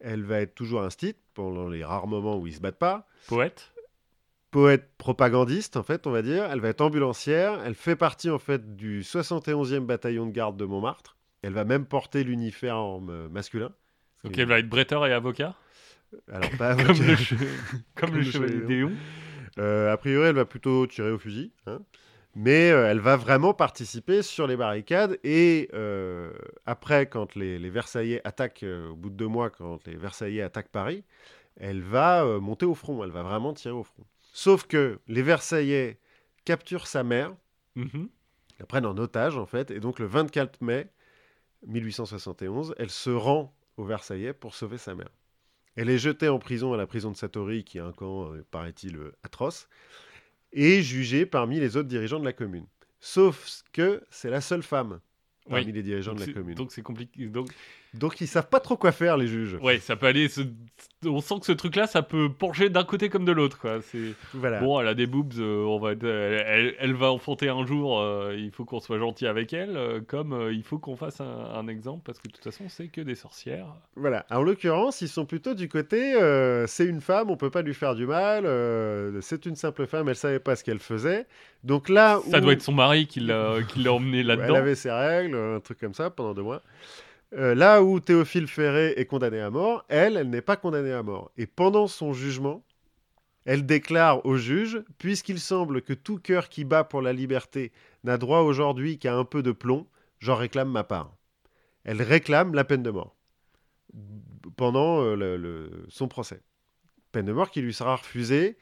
[0.00, 3.72] elle va être toujours instite pendant les rares moments où ils se battent pas Poète
[4.50, 6.44] poète propagandiste, en fait, on va dire.
[6.44, 7.60] Elle va être ambulancière.
[7.66, 11.16] Elle fait partie, en fait, du 71e bataillon de garde de Montmartre.
[11.42, 13.72] Elle va même porter l'uniforme euh, masculin.
[14.22, 15.56] Donc elle va être bretteur et avocat?
[16.32, 17.04] Alors, pas Comme avocat.
[17.04, 17.34] le, che-
[17.96, 18.92] comme Comme le chevalier Déon.
[19.58, 21.52] Euh, a priori, elle va plutôt tirer au fusil.
[21.66, 21.80] hein.
[22.36, 25.18] Mais euh, elle va vraiment participer sur les barricades.
[25.22, 26.32] Et euh,
[26.66, 30.42] après, quand les, les Versaillais attaquent, euh, au bout de deux mois, quand les Versaillais
[30.42, 31.04] attaquent Paris,
[31.56, 33.04] elle va monter au front.
[33.04, 34.04] Elle va vraiment tirer au front.
[34.32, 36.00] Sauf que les Versaillais
[36.44, 37.34] capturent sa mère,
[37.76, 38.08] Mhm.
[38.58, 39.70] la prennent en otage, en fait.
[39.70, 40.88] Et donc, le 24 mai
[41.66, 45.08] 1871, elle se rend aux Versaillais pour sauver sa mère.
[45.76, 48.96] Elle est jetée en prison à la prison de Satory, qui est un camp, paraît-il,
[49.24, 49.68] atroce,
[50.54, 52.64] et jugée parmi les autres dirigeants de la commune.
[53.00, 55.00] Sauf que c'est la seule femme
[55.48, 55.72] parmi Oui.
[55.72, 56.54] les dirigeants Donc de la commune.
[56.54, 57.26] Donc, Donc c'est compliqué.
[57.26, 57.48] Donc,
[58.20, 59.56] ils savent pas trop quoi faire, les juges.
[59.62, 60.28] ouais, ça peut aller.
[60.28, 60.42] ce-
[61.06, 63.58] On sent que ce truc-là, ça peut pencher d'un côté comme de l'autre.
[63.58, 63.82] quoi.
[63.82, 64.58] C'est Voilà.
[64.60, 65.34] bon, elle a des boobs.
[65.38, 65.98] euh, on va, elle,
[66.46, 68.00] elle- elle va enfanter un jour.
[68.00, 69.76] euh, il faut qu'on soit gentil avec elle.
[69.76, 72.88] euh, comme il faut qu'on fasse un, un exemple parce que de toute façon, c'est
[72.88, 73.66] que des sorcières.
[73.96, 74.24] Voilà.
[74.30, 76.14] En l'occurrence, ils sont plutôt du côté
[76.66, 78.44] c'est une femme, on peut pas lui faire du mal,
[79.20, 81.26] c'est une simple femme, elle savait pas ce qu'elle faisait.
[81.64, 84.54] Donc là Ça où doit être son mari qui l'a qui l'a emmené elle là-dedans.
[84.54, 86.62] avait ses règles, un truc comme ça pendant deux mois.
[87.34, 91.02] Euh, là où Théophile Ferré est condamné à mort, elle, elle n'est pas condamnée à
[91.02, 91.32] mort.
[91.36, 92.64] Et pendant son jugement,
[93.44, 97.72] elle déclare au juge Puisqu'il semble que tout cœur qui bat pour la liberté
[98.04, 99.86] n'a droit aujourd'hui qu'à un peu de plomb,
[100.20, 101.16] j'en réclame ma part.
[101.82, 103.16] Elle réclame la peine de mort
[104.56, 106.40] pendant euh, son procès.
[107.12, 108.56] Peine de mort qui lui sera refusée.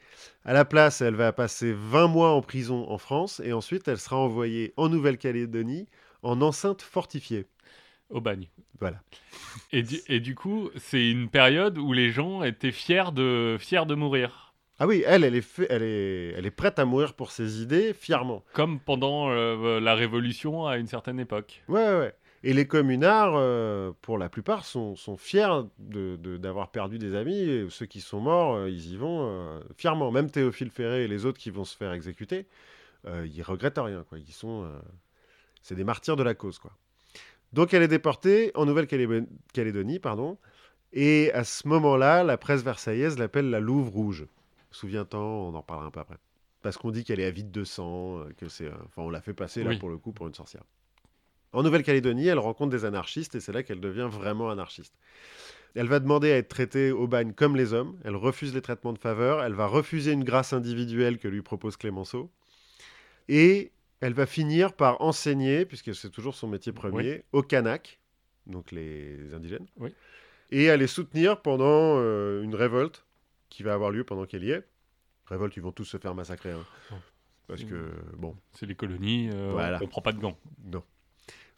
[0.45, 3.99] À la place, elle va passer 20 mois en prison en France et ensuite elle
[3.99, 5.87] sera envoyée en Nouvelle-Calédonie
[6.23, 7.47] en enceinte fortifiée.
[8.13, 8.47] Au bagne.
[8.79, 9.01] Voilà.
[9.71, 13.85] Et du, et du coup, c'est une période où les gens étaient fiers de, fiers
[13.85, 14.53] de mourir.
[14.79, 17.61] Ah oui, elle, elle est, fait- elle est, elle est prête à mourir pour ses
[17.61, 18.43] idées, fièrement.
[18.53, 21.63] Comme pendant euh, la Révolution à une certaine époque.
[21.67, 22.13] Ouais, ouais, ouais.
[22.43, 27.15] Et les communards, euh, pour la plupart, sont, sont fiers de- de- d'avoir perdu des
[27.15, 27.39] amis.
[27.39, 30.11] Et ceux qui sont morts, euh, ils y vont fièrement.
[30.11, 32.45] Même Théophile Ferré et les autres qui vont se faire exécuter,
[33.07, 34.03] ils regrettent rien.
[34.07, 34.19] Quoi.
[34.19, 34.69] Ils sont,
[35.61, 36.59] c'est des martyrs de la cause.
[36.59, 36.71] Quoi.
[37.53, 40.37] Donc elle est déportée en Nouvelle-Calédonie, pardon.
[40.91, 44.25] Et à ce moment-là, la presse versaillaise l'appelle la Louve Rouge.
[44.71, 46.17] Souviens-t'en, on en parlera un peu après.
[46.61, 49.33] Parce qu'on dit qu'elle est avide de sang, euh, que c'est, enfin, on l'a fait
[49.33, 49.77] passer là Oui.
[49.77, 50.63] pour le coup pour une sorcière.
[51.51, 54.95] En Nouvelle-Calédonie, elle rencontre des anarchistes et c'est là qu'elle devient vraiment anarchiste.
[55.75, 57.99] Elle va demander à être traitée au bagne comme les hommes.
[58.03, 59.43] Elle refuse les traitements de faveur.
[59.43, 62.31] Elle va refuser une grâce individuelle que lui propose Clémenceau.
[63.29, 63.71] Et
[64.05, 67.99] elle va finir par enseigner, puisque c'est toujours son métier premier, aux Kanaks,
[68.47, 69.65] donc les indigènes.
[69.77, 69.93] Oui.
[70.51, 73.05] Et à les soutenir pendant euh, une révolte
[73.49, 74.63] qui va avoir lieu pendant qu'elle y est.
[75.27, 76.51] Révolte, ils vont tous se faire massacrer.
[76.51, 76.65] hein.
[76.91, 76.95] Oh.
[77.47, 79.79] Parce que, bon, C'est les colonies, euh, Voilà.
[79.81, 80.37] on prend pas de gants.
[80.65, 80.83] non.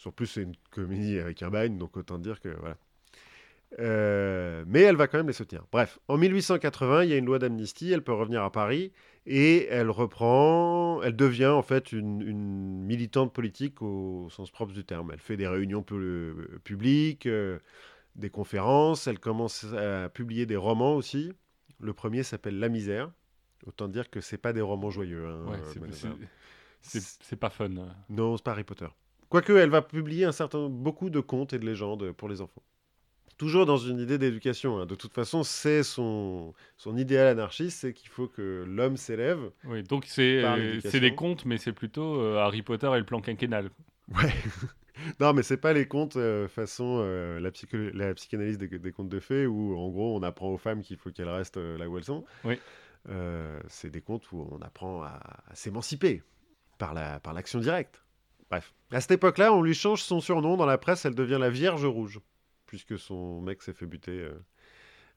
[0.05, 2.77] En plus, c'est une comédie avec un bagne, donc autant dire que voilà.
[3.79, 5.63] Euh, mais elle va quand même les soutenir.
[5.71, 8.91] Bref, en 1880, il y a une loi d'amnistie, elle peut revenir à Paris
[9.25, 14.83] et elle reprend, elle devient en fait une, une militante politique au sens propre du
[14.85, 15.09] terme.
[15.13, 17.59] Elle fait des réunions pu- publiques, euh,
[18.15, 21.31] des conférences, elle commence à publier des romans aussi.
[21.79, 23.11] Le premier s'appelle La misère.
[23.65, 25.25] Autant dire que c'est pas des romans joyeux.
[25.27, 25.61] hein, Ouais, euh,
[26.81, 27.75] c'est- pas fun.
[27.77, 27.87] euh.
[28.09, 28.87] Non, c'est pas Harry Potter.
[29.27, 32.61] Quoique, elle va publier un certain, beaucoup de contes et de légendes pour les enfants.
[33.37, 34.77] Toujours dans une idée d'éducation.
[34.79, 34.85] hein.
[34.85, 39.51] De toute façon, c'est son, son idéal anarchiste, c'est qu'il faut que l'homme s'élève.
[39.65, 43.19] Oui, donc c'est euh, des contes, mais c'est plutôt euh, Harry Potter et le plan
[43.19, 43.69] quinquennal.
[44.15, 44.33] Ouais.
[45.19, 48.91] non, mais c'est pas les contes euh, façon euh, la, psycho- la psychanalyse des, des
[48.93, 51.89] contes de fées où, en gros, on apprend aux femmes qu'il faut qu'elles restent là
[51.89, 52.23] où elles sont.
[52.45, 52.57] Oui.
[53.67, 56.23] C'est des contes où on apprend à, à s'émanciper
[56.79, 58.01] par la par l'action directe.
[58.49, 58.73] Bref.
[58.91, 61.85] À cette époque-là, on lui change son surnom dans la presse, elle devient la Vierge
[61.85, 62.19] Rouge,
[62.75, 64.33] puisque son mec s'est fait buter euh,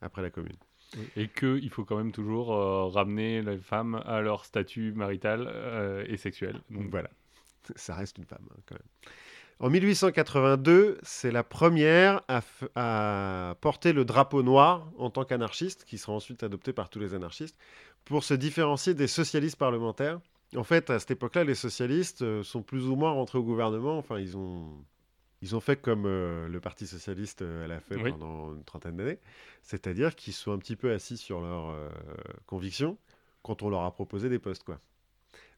[0.00, 0.56] après la Commune.
[1.16, 6.04] Et qu'il faut quand même toujours euh, ramener les femmes à leur statut marital euh,
[6.06, 6.60] et sexuel.
[6.70, 7.10] Donc, voilà,
[7.74, 9.12] ça reste une femme hein, quand même.
[9.60, 12.42] En 1882, c'est la première à,
[12.76, 17.12] à porter le drapeau noir en tant qu'anarchiste, qui sera ensuite adopté par tous les
[17.12, 17.58] anarchistes,
[18.04, 20.20] pour se différencier des socialistes parlementaires.
[20.54, 23.98] En fait, à cette époque-là, les socialistes sont plus ou moins rentrés au gouvernement.
[23.98, 24.70] Enfin, ils ont,
[25.42, 28.10] ils ont fait comme euh, le Parti socialiste euh, l'a fait Oui.
[28.10, 29.18] pendant une trentaine d'années,
[29.62, 31.88] c'est-à-dire qu'ils sont un petit peu assis sur leurs euh,
[32.46, 32.98] convictions
[33.42, 34.78] quand on leur a proposé des postes, quoi.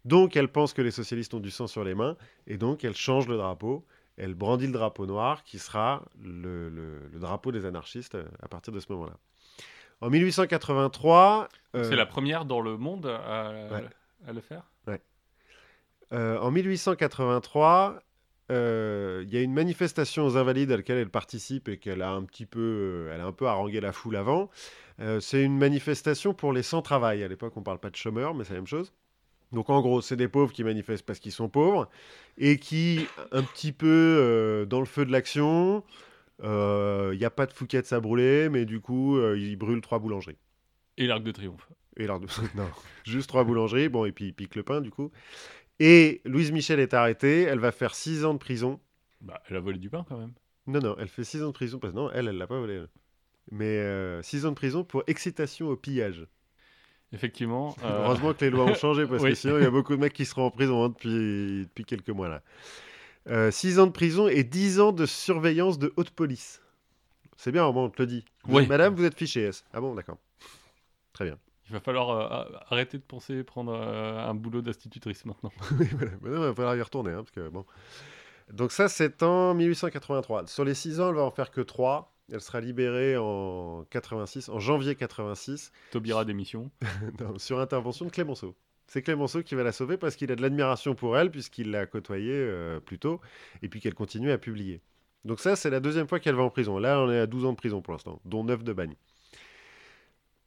[0.04, 2.16] Donc, elle pense que les socialistes ont du sang sur les mains,
[2.46, 3.84] et donc elle change le drapeau.
[4.16, 8.48] Elle brandit le drapeau noir, qui sera le, le- le drapeau des anarchistes euh, à
[8.48, 9.16] partir de ce moment-là.
[10.02, 13.84] En 1883, euh, C'est la première dans le monde à, Ouais.
[14.26, 14.64] à le faire?
[16.12, 18.00] Euh, en 1883,
[18.50, 22.10] euh, il y a une manifestation aux Invalides à laquelle elle participe et qu'elle a
[22.10, 24.50] un petit peu, euh, elle a un peu harangué la foule avant.
[25.00, 27.22] Euh, c'est une manifestation pour les sans-travail.
[27.22, 28.92] À l'époque, on parle pas de chômeurs, mais c'est la même chose.
[29.52, 31.88] Donc en gros, c'est des pauvres qui manifestent parce qu'ils sont pauvres
[32.38, 35.84] et qui, un petit peu euh, dans le feu de l'action,
[36.42, 40.38] il n'y a pas de Fouquet's à brûler, mais du coup, ils brûlent trois boulangeries.
[40.96, 41.68] Et l'Arc de Triomphe.
[41.96, 42.26] Et l'art de...
[42.56, 42.68] non,
[43.04, 45.10] juste trois boulangeries, bon, et puis ils piquent le pain, du coup.
[45.80, 48.78] Et Louise Michel est arrêtée, elle va faire six ans de prison.
[49.22, 50.32] Bah, elle a volé du pain quand même.
[50.66, 52.58] Non, non, elle fait six ans de prison, parce que non, elle, elle l'a pas
[52.58, 52.84] volé.
[53.50, 56.26] Mais euh, six ans de prison pour excitation au pillage.
[57.12, 57.74] Effectivement.
[57.82, 60.00] euh, Heureusement que les lois ont changé, parce que sinon, il y a beaucoup de
[60.00, 62.42] mecs qui seront en prison hein, depuis, depuis quelques mois, là.
[63.28, 66.62] Euh, six ans de prison et dix ans de surveillance de haute police.
[67.36, 68.24] C'est bien, au moins, on te le dit.
[68.48, 68.66] Oui.
[68.66, 69.64] Madame, vous êtes fichée S.
[69.72, 70.18] Ah bon, d'accord.
[71.14, 71.38] Très bien.
[71.70, 75.52] Il va falloir euh, arrêter de penser prendre euh, un boulot d'institutrice maintenant.
[75.78, 76.12] Oui, voilà.
[76.24, 77.12] Il va falloir y retourner.
[77.12, 77.64] hein, parce que, bon.
[78.52, 80.48] Donc ça, c'est en 1883.
[80.48, 82.12] Sur les 6 ans, elle va en faire que 3.
[82.32, 86.70] Elle sera libérée en 86, en janvier 86, Taubira démission.
[87.20, 88.56] non, sur intervention de Clémenceau.
[88.88, 91.86] C'est Clémenceau qui va la sauver parce qu'il a de l'admiration pour elle, puisqu'il l'a
[91.86, 93.20] côtoyée euh, plus tôt,
[93.62, 94.80] et puis qu'elle continue à publier.
[95.24, 96.78] Donc ça, c'est la deuxième fois qu'elle va en prison.
[96.78, 98.96] Là, on est à 12 ans de prison pour l'instant, dont 9 de bagne.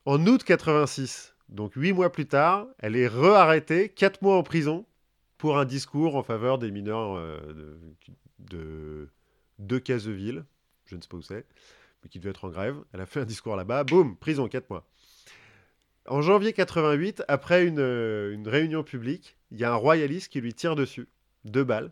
[0.05, 4.85] En août 86, donc 8 mois plus tard, elle est re-arrêtée, 4 mois en prison,
[5.37, 7.39] pour un discours en faveur des mineurs euh,
[8.39, 9.09] de,
[9.59, 11.45] de, je ne sais pas où c'est,
[12.03, 12.75] mais qui devait être en grève.
[12.91, 14.85] Elle a fait un discours là-bas, boum, prison, 4 mois.
[16.09, 20.41] En janvier 88, après une, euh, une réunion publique, il y a un royaliste qui
[20.41, 21.07] lui tire dessus,
[21.45, 21.91] deux balles,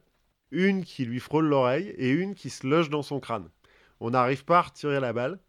[0.51, 3.49] une qui lui frôle l'oreille et une qui se loge dans son crâne.
[4.01, 5.39] On n'arrive pas à retirer la balle,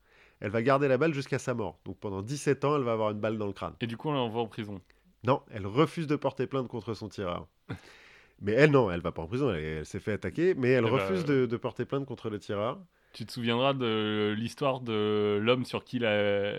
[0.43, 1.79] elle va garder la balle jusqu'à sa mort.
[1.85, 3.75] Donc pendant 17 ans, elle va avoir une balle dans le crâne.
[3.81, 4.81] Et du coup, on l'envoie en prison.
[5.23, 7.47] Non, elle refuse de porter plainte contre son tireur.
[8.41, 10.85] Mais elle, non, elle va pas en prison, elle, elle s'est fait attaquer, mais elle
[10.85, 12.81] Eh ben, refuse de, de porter plainte contre le tireur.
[13.13, 16.55] Tu te souviendras de l'histoire de l'homme sur qui la,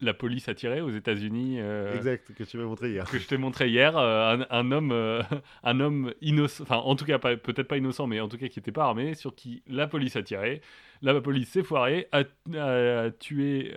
[0.00, 3.04] la police a tiré aux États-Unis euh, Exact, que tu m'as montré hier.
[3.10, 5.22] que je t'ai montré hier, euh, un, un homme, euh,
[5.64, 8.58] un homme innocent, enfin en tout cas peut-être pas innocent, mais en tout cas qui
[8.60, 10.60] n'était pas armé, sur qui la police a tiré.
[11.02, 12.22] La police s'est foirée, a,
[12.56, 13.72] a- a tué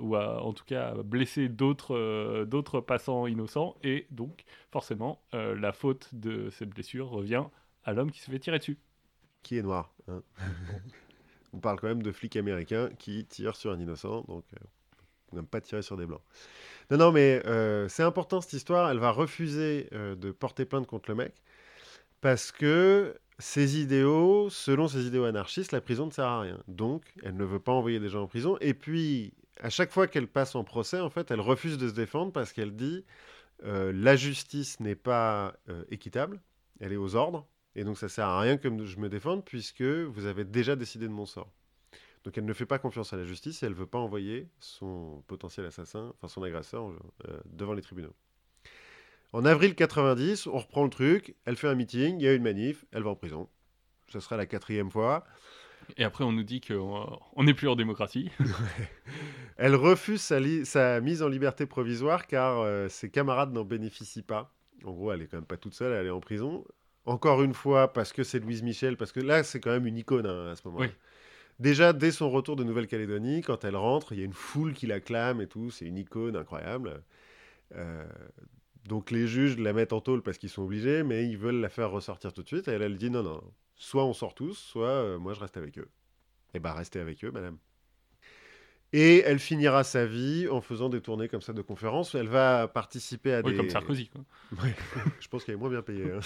[0.00, 6.08] ou a en tout cas blessé d'autres d'autres passants innocents, et donc forcément la faute
[6.12, 7.44] de cette blessure revient
[7.84, 8.78] à l'homme qui se fait tirer dessus.
[9.42, 9.92] Qui est noir.
[10.08, 10.22] hein.
[11.52, 14.44] on parle quand même de flics américains qui tirent sur un innocent, donc
[15.34, 16.22] on n'aime pas tirer sur des blancs.
[16.90, 18.90] Non, non, mais euh, c'est important cette histoire.
[18.90, 21.34] Elle va refuser euh, de porter plainte contre le mec
[22.20, 26.62] parce que ses idéaux, selon ses idéaux anarchistes, la prison ne sert à rien.
[26.68, 28.56] Donc, elle ne veut pas envoyer des gens en prison.
[28.60, 31.94] Et puis, à chaque fois qu'elle passe en procès, en fait, elle refuse de se
[31.94, 33.04] défendre parce qu'elle dit
[33.64, 35.54] euh, la justice n'est pas
[35.90, 36.40] équitable,
[36.80, 39.82] elle est aux ordres, et donc ça sert à rien que je me défende puisque
[39.82, 41.52] vous avez déjà décidé de mon sort.
[42.24, 44.48] Donc elle ne fait pas confiance à la justice et elle ne veut pas envoyer
[44.58, 48.14] son potentiel assassin, enfin son agresseur, euh, devant les tribunaux.
[49.32, 52.42] En avril 90, on reprend le truc, elle fait un meeting, il y a une
[52.42, 53.48] manif, elle va en prison.
[54.08, 55.24] Ce sera la quatrième fois.
[55.98, 58.30] Et après, on nous dit qu'on n'est plus en démocratie.
[59.58, 64.54] elle refuse sa, sa, mise en liberté provisoire car euh, ses camarades n'en bénéficient pas.
[64.84, 66.64] En gros, elle est quand même pas toute seule, elle est en prison.
[67.04, 69.98] Encore une fois, parce que c'est Louise Michel, parce que là, c'est quand même une
[69.98, 70.88] icône hein, à ce moment-là.
[71.60, 74.86] Déjà, dès son retour de Nouvelle-Calédonie, quand elle rentre, il y a une foule qui
[74.86, 77.02] l'acclame et tout, c'est une icône incroyable.
[77.76, 78.04] Euh,
[78.88, 81.68] donc les juges la mettent en tôle parce qu'ils sont obligés, mais ils veulent la
[81.68, 82.68] faire ressortir tout de suite.
[82.68, 83.42] Et elle, elle dit non, non,
[83.76, 85.88] soit on sort tous, soit euh, moi je reste avec eux.
[86.52, 87.58] Et eh bah ben, restez avec eux, madame.
[88.92, 92.14] Et elle finira sa vie en faisant des tournées comme ça de conférences.
[92.14, 93.56] Elle va participer à oui, des.
[93.56, 94.22] comme Sarkozy, quoi.
[95.20, 96.12] je pense qu'elle est moins bien payée.
[96.12, 96.20] Hein.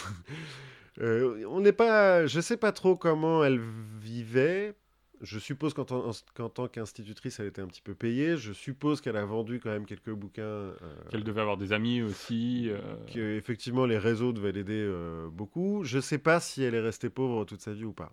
[1.00, 2.26] Euh, on n'est pas.
[2.26, 3.60] Je sais pas trop comment elle
[4.00, 4.74] vivait
[5.20, 8.36] je suppose qu'en tant qu'institutrice, elle était un petit peu payée.
[8.36, 10.42] Je suppose qu'elle a vendu quand même quelques bouquins.
[10.42, 10.74] Euh,
[11.10, 12.68] qu'elle devait avoir des amis aussi.
[12.68, 12.80] Euh...
[13.06, 15.82] Qu'effectivement, les réseaux devaient l'aider euh, beaucoup.
[15.84, 18.12] Je ne sais pas si elle est restée pauvre toute sa vie ou pas.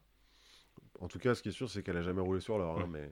[1.00, 2.80] En tout cas, ce qui est sûr, c'est qu'elle a jamais roulé sur l'or.
[2.80, 3.12] Hein, mais...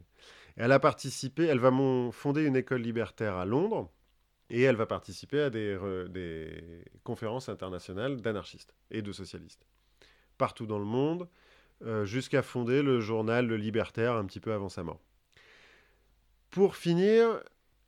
[0.56, 1.72] Elle a participé, elle va
[2.12, 3.92] fonder une école libertaire à Londres
[4.50, 5.78] et elle va participer à des,
[6.10, 9.66] des conférences internationales d'anarchistes et de socialistes.
[10.38, 11.28] Partout dans le monde.
[11.86, 15.02] Euh, jusqu'à fonder le journal Le Libertaire un petit peu avant sa mort.
[16.50, 17.42] Pour finir,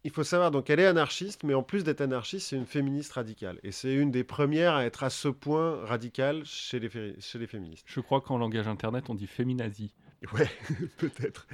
[0.03, 3.13] il faut savoir donc qu'elle est anarchiste, mais en plus d'être anarchiste, c'est une féministe
[3.13, 3.59] radicale.
[3.63, 7.47] Et c'est une des premières à être à ce point radicale chez les, chez les
[7.47, 7.85] féministes.
[7.87, 9.93] Je crois qu'en langage internet, on dit féminazie.
[10.33, 10.49] Ouais,
[10.97, 11.47] peut-être.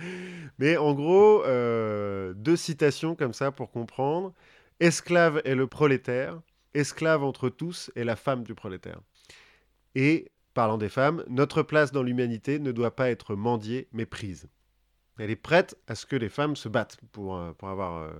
[0.58, 4.34] Mais en gros, euh, deux citations comme ça pour comprendre.
[4.80, 6.42] Esclave est le prolétaire,
[6.74, 9.00] esclave entre tous est la femme du prolétaire.
[9.96, 14.48] Et parlant des femmes, notre place dans l'humanité ne doit pas être mendiée, mais prise.
[15.18, 18.12] Elle est prête à ce que les femmes se battent pour, euh, pour avoir euh,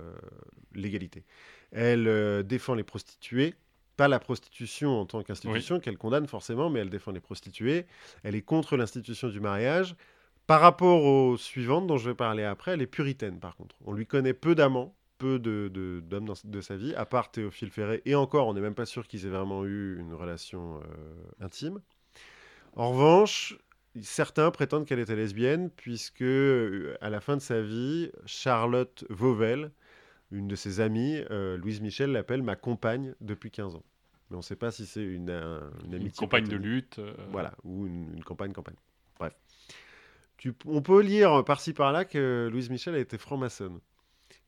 [0.74, 1.24] l'égalité.
[1.72, 3.54] Elle euh, défend les prostituées,
[3.96, 7.86] pas la prostitution en tant qu'institution qu'elle condamne forcément, mais elle défend les prostituées.
[8.22, 9.96] Elle est contre l'institution du mariage.
[10.46, 13.76] Par rapport aux suivantes dont je vais parler après, elle est puritaine par contre.
[13.84, 17.70] On lui connaît peu d'amants, peu d'hommes de, de, de, sa vie, à part Théophile
[17.70, 18.02] Ferré.
[18.04, 20.80] Et encore, on n'est même pas sûr qu'ils aient vraiment eu une relation
[21.40, 21.80] intime.
[22.74, 23.58] En revanche,
[24.00, 29.70] certains prétendent qu'elle était lesbienne, puisque euh, à la fin de sa vie, Charlotte Vauvel,
[30.30, 33.84] une de ses amies, euh, Louise Michel, l'appelle ma compagne depuis 15 ans.
[34.30, 35.30] Mais on ne sait pas si c'est une,
[35.84, 36.06] une amitié.
[36.06, 36.98] Une compagne de lutte.
[36.98, 37.14] Euh.
[37.30, 38.76] Voilà, ou une, une campagne-campagne.
[39.18, 39.34] Bref.
[40.38, 43.80] Tu, on peut lire par-ci par-là que Louise Michel a été franc-maçonne.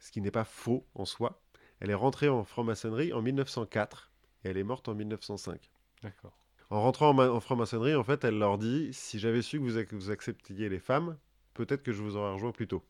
[0.01, 1.43] Ce qui n'est pas faux en soi.
[1.81, 4.11] Elle est rentrée en franc-maçonnerie en 1904
[4.45, 5.71] et elle est morte en 1905.
[6.03, 6.44] D'accord.
[6.75, 10.11] En rentrant en, franc-maçonnerie, en fait, elle leur dit si j'avais su que vous, vous
[10.11, 11.17] acceptiez les femmes,
[11.55, 12.83] peut-être que je vous aurais rejoint plus tôt.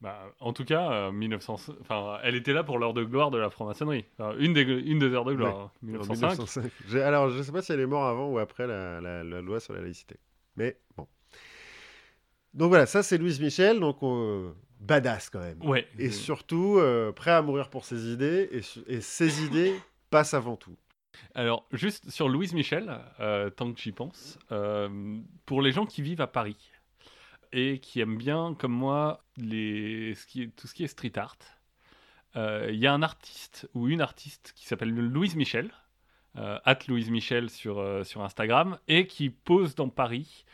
[0.00, 1.56] Bah, en tout cas, 1900...
[1.70, 4.04] Euh, enfin, elle était là pour l'heure de gloire de la franc-maçonnerie.
[4.38, 6.38] une, des, une des heures de gloire, 1905.
[6.38, 9.22] Hein, alors, je ne sais pas si elle est morte avant ou après la, la,
[9.24, 10.14] loi sur la laïcité.
[10.54, 11.08] Mais bon.
[12.54, 15.60] Donc voilà, ça c'est Louise Michel, donc euh, badass quand même.
[15.64, 15.84] Ouais.
[15.98, 19.74] Et surtout, euh, prêt à mourir pour ses idées, et, et ses idées
[20.10, 20.76] passent avant tout.
[21.34, 26.02] Alors, juste sur Louise Michel, euh, tant que j'y pense, euh, pour les gens qui
[26.02, 26.56] vivent à Paris
[27.52, 30.26] et qui aiment bien, comme moi, tout ce
[30.74, 31.36] qui est street art,
[32.36, 35.70] euh, il y a un artiste ou une artiste qui s'appelle Louise Michel,
[36.36, 40.44] at Louise Michel sur, sur Instagram, et qui pose dans Paris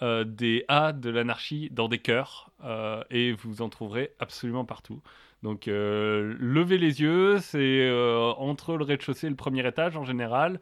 [0.00, 2.52] des A de l'anarchie dans des cœurs,
[3.10, 5.02] et vous en trouverez absolument partout.
[5.44, 10.02] Donc, euh, lever les yeux, c'est euh, entre le rez-de-chaussée et le premier étage en
[10.02, 10.58] général,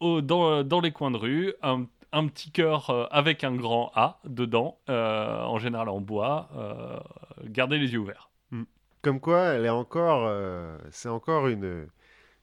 [0.00, 1.88] dans, dans, les coins de rue, un,
[2.28, 6.48] petit cœur euh, avec un grand A dedans, en général en bois.
[7.42, 8.30] gardez les yeux ouverts.
[8.52, 8.62] Hmm.
[9.02, 10.32] Comme quoi, elle est encore,
[10.92, 11.88] c'est encore une,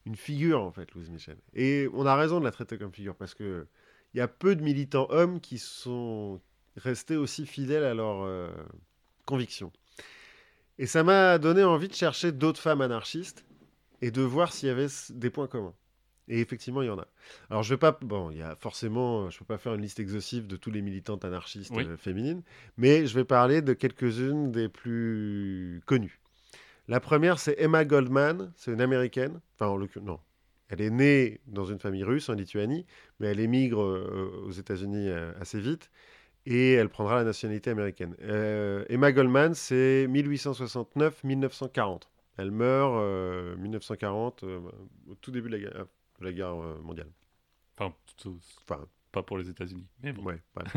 [0.04, 1.38] une figure en fait, Louise Michel.
[1.54, 3.66] Et on a raison de la traiter comme figure parce que
[4.12, 6.38] il y a peu de militants hommes qui sont
[6.76, 8.28] restés aussi fidèles à leurs
[9.24, 9.72] convictions.
[10.78, 13.44] Et ça m'a donné envie de chercher d'autres femmes anarchistes
[14.00, 15.74] et de voir s'il y avait des points communs.
[16.28, 17.06] Et effectivement, il y en a.
[17.48, 17.98] Alors, je vais pas.
[18.02, 19.30] Bon, il y a forcément.
[19.30, 21.84] Je peux pas faire une liste exhaustive de tous les militantes anarchistes Oui.
[21.86, 22.42] euh, féminines,
[22.76, 26.20] mais je vais parler de quelques-unes des plus connues.
[26.86, 28.52] La première, c'est Emma Goldman.
[28.56, 29.40] C'est une américaine.
[29.54, 30.20] Enfin, en l'occurrence, non.
[30.68, 32.84] Elle est née dans une famille russe en Lituanie,
[33.20, 35.90] mais elle émigre euh, aux États-Unis euh, assez vite
[36.50, 38.14] et elle prendra la nationalité américaine.
[38.22, 42.02] Euh, Emma Goldman, c'est 1869-1940.
[42.38, 44.60] Elle meurt euh, 1940, euh,
[45.10, 45.86] au tout début de la guerre,
[46.20, 47.08] de la guerre euh, mondiale.
[47.76, 48.38] Enfin, tout-
[48.68, 49.86] Enfin, pas pour les États-Unis.
[50.02, 50.22] Mais bon.
[50.24, 50.70] ouais, voilà.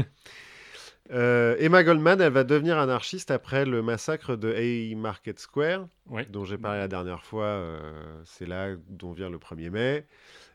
[1.59, 6.25] Emma Goldman, elle va devenir anarchiste après le massacre de Haymarket Square, Ouais.
[6.25, 7.63] dont j'ai parlé la dernière fois.
[8.25, 10.05] c'est là dont vient le 1er mai.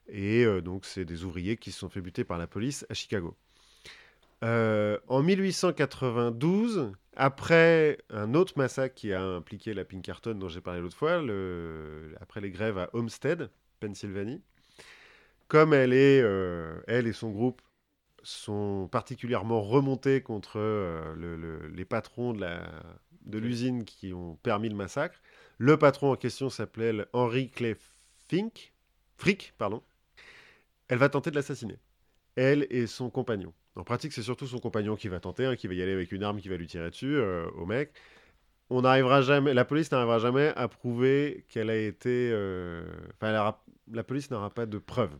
[0.08, 3.36] Et donc, c'est des ouvriers qui se sont fait buter par la police à Chicago.
[4.44, 10.80] Euh, en 1892, après un autre massacre qui a impliqué la Pinkerton dont j'ai parlé
[10.80, 14.42] l'autre fois, le- après les grèves à Homestead, Pennsylvanie,
[15.48, 17.62] comme elle, est, euh, elle et son groupe
[18.22, 24.76] sont particulièrement remontés contre euh, le- le- les patrons de l'usine qui ont permis le
[24.76, 25.20] massacre,
[25.58, 27.76] le patron en question s'appelait Henry Clay
[28.28, 28.72] Fink,
[29.16, 29.82] Frick, pardon.
[30.88, 31.78] Elle va tenter de l'assassiner.
[32.36, 33.52] Elle et son compagnon.
[33.76, 36.10] En pratique, c'est surtout son compagnon qui va tenter, hein, qui va y aller avec
[36.12, 37.92] une arme, qui va lui tirer dessus euh, au mec.
[38.70, 42.30] On n'arrivera jamais, la police n'arrivera jamais à prouver qu'elle a été.
[42.32, 43.54] euh, Enfin,
[43.92, 45.16] la police n'aura pas de preuves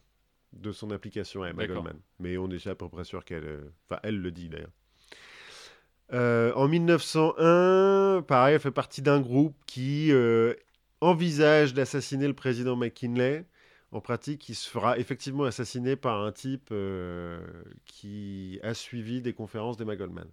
[0.52, 1.66] de son application à Emma.
[1.66, 1.98] Goldman.
[2.18, 3.44] Mais on est à peu près sûr qu'elle.
[3.44, 4.72] euh, Enfin, elle le dit d'ailleurs.
[6.12, 10.12] Euh, en 1901, pareil, elle fait partie d'un groupe qui
[11.00, 13.44] envisage d'assassiner le président McKinley.
[13.96, 17.40] En pratique, il se fera effectivement assassiner par un type euh,
[17.86, 20.28] qui a suivi des conférences d'Emma Goldman.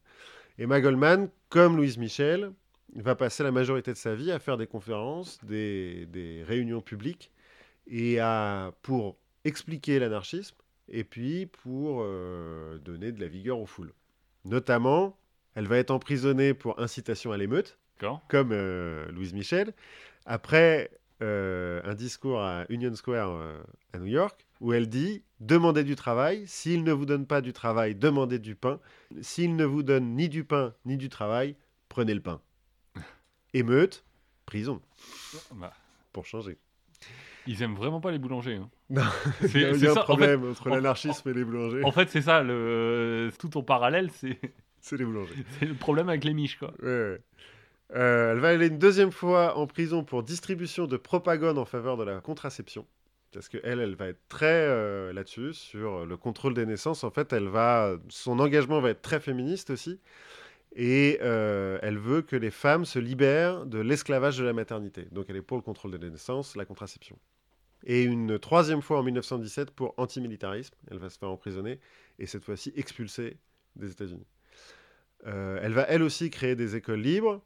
[0.60, 2.52] Emma Goldman, comme Louise Michel,
[2.94, 7.32] va passer la majorité de sa vie à faire des conférences, des, des réunions publiques,
[7.88, 10.58] et à, pour expliquer l'anarchisme,
[10.90, 13.94] et puis pour euh, donner de la vigueur aux foules.
[14.44, 15.18] Notamment,
[15.56, 17.80] elle va être emprisonnée pour incitation à l'émeute,
[18.28, 19.74] comme euh, Louise Michel,
[20.26, 20.92] après
[21.22, 23.62] euh, un discours à Union Square euh,
[23.94, 27.54] à New York, où elle dit Demandez du travail, s'il ne vous donne pas du
[27.54, 28.80] travail, demandez du pain.
[29.22, 31.56] S'il ne vous donne ni du pain ni du travail,
[31.90, 32.42] prenez le pain.
[33.54, 34.04] Émeute,
[34.46, 34.82] prison,
[35.56, 35.74] Bah,
[36.12, 36.58] pour changer.
[37.48, 38.56] ils aiment vraiment pas les boulangers.
[38.56, 38.70] hein.
[38.90, 39.02] Non,
[39.42, 41.84] C'est- il y a, un ça, en fait- problème entre en- l'anarchisme et les boulangers.
[41.84, 43.32] En fait, c'est ça, le...
[43.40, 44.40] tout ton parallèle, c'est
[44.82, 45.34] C'est les boulangers.
[45.60, 46.74] c'est le problème avec les miches, quoi.
[46.82, 47.22] Ouais, ouais.
[47.96, 51.98] Euh, elle va aller une deuxième fois en prison pour distribution de propagande en faveur
[51.98, 52.86] de la contraception.
[53.32, 57.04] Parce qu'elle, elle va être très euh, là-dessus, sur le contrôle des naissances.
[57.04, 60.00] En fait, elle va, son engagement va être très féministe aussi.
[60.76, 65.08] Et euh, elle veut que les femmes se libèrent de l'esclavage de la maternité.
[65.12, 67.18] Donc elle est pour le contrôle des naissances, la contraception.
[67.86, 70.74] Et une troisième fois en 1917 pour antimilitarisme.
[70.90, 71.80] Elle va se faire emprisonner
[72.18, 73.38] et cette fois-ci expulsée
[73.76, 74.26] des États-Unis.
[75.26, 77.42] Elle va elle aussi créer des écoles libres,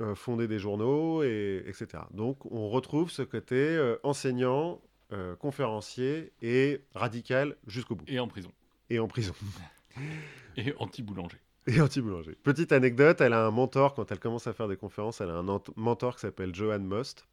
[0.00, 2.04] euh, fonder des journaux, et, etc.
[2.12, 4.80] Donc on retrouve ce côté euh, enseignant,
[5.12, 8.04] euh, conférencier et radical jusqu'au bout.
[8.08, 8.50] Et en prison.
[8.90, 9.34] Et en prison.
[10.56, 11.38] Et anti-boulanger.
[11.66, 12.34] Et anti-boulanger.
[12.42, 15.20] Petite anecdote, elle a un mentor quand elle commence à faire des conférences.
[15.20, 17.26] Elle a un ent- mentor qui s'appelle Johan Most,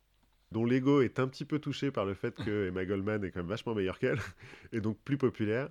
[0.51, 3.39] dont l'ego est un petit peu touché par le fait que Emma Goldman est quand
[3.39, 4.19] même vachement meilleure qu'elle,
[4.73, 5.69] et donc plus populaire.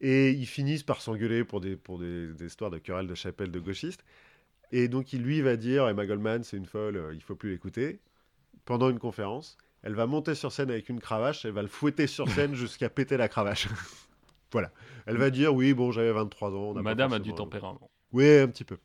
[0.00, 3.50] Et ils finissent par s'engueuler pour des, pour des, des histoires de querelles de chapelle
[3.50, 4.04] de gauchistes.
[4.72, 7.50] Et donc il lui va dire Emma Goldman, c'est une folle, euh, il faut plus
[7.50, 8.00] l'écouter.
[8.64, 12.06] Pendant une conférence, elle va monter sur scène avec une cravache, elle va le fouetter
[12.06, 13.68] sur scène jusqu'à péter la cravache.
[14.52, 14.72] voilà.
[15.06, 16.72] Elle va dire oui, bon, j'avais 23 ans.
[16.74, 17.90] on Madame a du tempérament.
[18.12, 18.78] oui, un petit peu.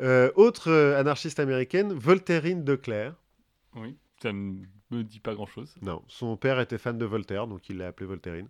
[0.00, 3.14] Euh, autre euh, anarchiste américaine, Voltairine de Clerc.
[3.76, 4.54] Oui, ça ne
[4.90, 5.74] me dit pas grand-chose.
[5.82, 8.48] Non, son père était fan de Voltaire, donc il l'a appelée Voltairine.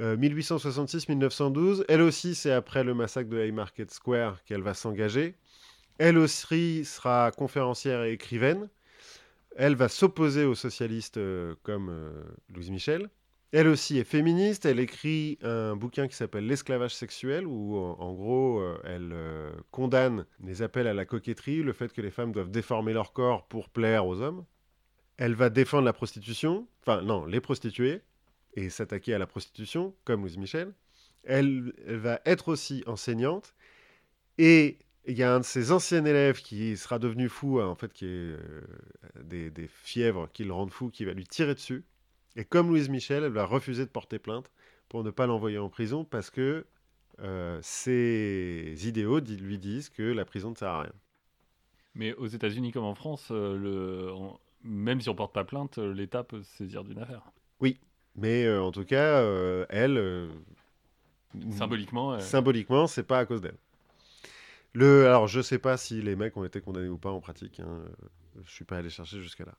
[0.00, 5.34] Euh, 1866-1912, elle aussi, c'est après le massacre de Haymarket Square qu'elle va s'engager.
[5.98, 8.68] Elle aussi sera conférencière et écrivaine.
[9.56, 13.10] Elle va s'opposer aux socialistes euh, comme euh, Louise Michel.
[13.52, 14.64] Elle aussi est féministe.
[14.64, 19.50] Elle écrit un bouquin qui s'appelle L'esclavage sexuel, où en, en gros, euh, elle euh,
[19.70, 23.46] condamne les appels à la coquetterie, le fait que les femmes doivent déformer leur corps
[23.48, 24.44] pour plaire aux hommes.
[25.16, 28.00] Elle va défendre la prostitution, enfin non, les prostituées,
[28.54, 30.72] et s'attaquer à la prostitution, comme Louise Michel.
[31.24, 33.54] Elle, elle va être aussi enseignante.
[34.38, 37.74] Et il y a un de ses anciens élèves qui sera devenu fou, hein, en
[37.74, 38.62] fait, qui est euh,
[39.22, 41.84] des, des fièvres qui le rendent fou, qui va lui tirer dessus.
[42.36, 44.50] Et comme Louise Michel, elle va refuser de porter plainte
[44.88, 46.66] pour ne pas l'envoyer en prison parce que
[47.20, 50.92] euh, ses idéaux lui disent que la prison ne sert à rien.
[51.94, 54.12] Mais aux États-Unis comme en France, euh, le...
[54.12, 57.22] on- même si on porte pas plainte, l'État peut se saisir d'une affaire.
[58.20, 60.28] Mais euh, en tout cas, euh, elle, euh,
[61.56, 62.12] Symboliquement.
[62.14, 63.56] euh, symboliquement, c'est pas à cause d'elle.
[64.72, 67.60] Le, alors, je sais pas si les mecs ont été condamnés ou pas en pratique.
[67.60, 67.66] Hein.
[67.68, 69.54] euh, Je suis pas allé chercher jusqu'à là.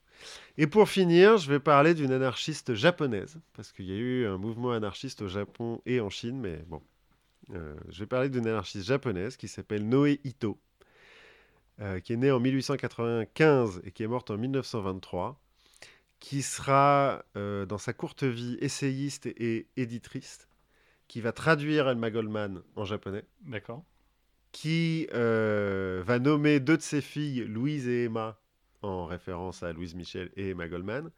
[0.57, 4.37] Et pour finir, je vais parler d'une anarchiste japonaise, parce qu'il y a eu un
[4.37, 6.81] mouvement anarchiste au Japon et en Chine, mais bon.
[7.53, 10.57] Euh, je vais parler d'une anarchiste japonaise qui s'appelle Noé Ito,
[11.81, 15.37] euh, qui est née en 1895 et qui est morte en 1923,
[16.21, 20.47] qui sera, euh, dans sa courte vie, essayiste et, éditrice,
[21.09, 23.83] qui va traduire Elma Goldman en japonais D'accord.
[24.53, 28.39] qui euh, va nommer deux de ses filles, Louise et Emma,
[28.83, 31.09] en référence à Louise Michel et Emma Goldman,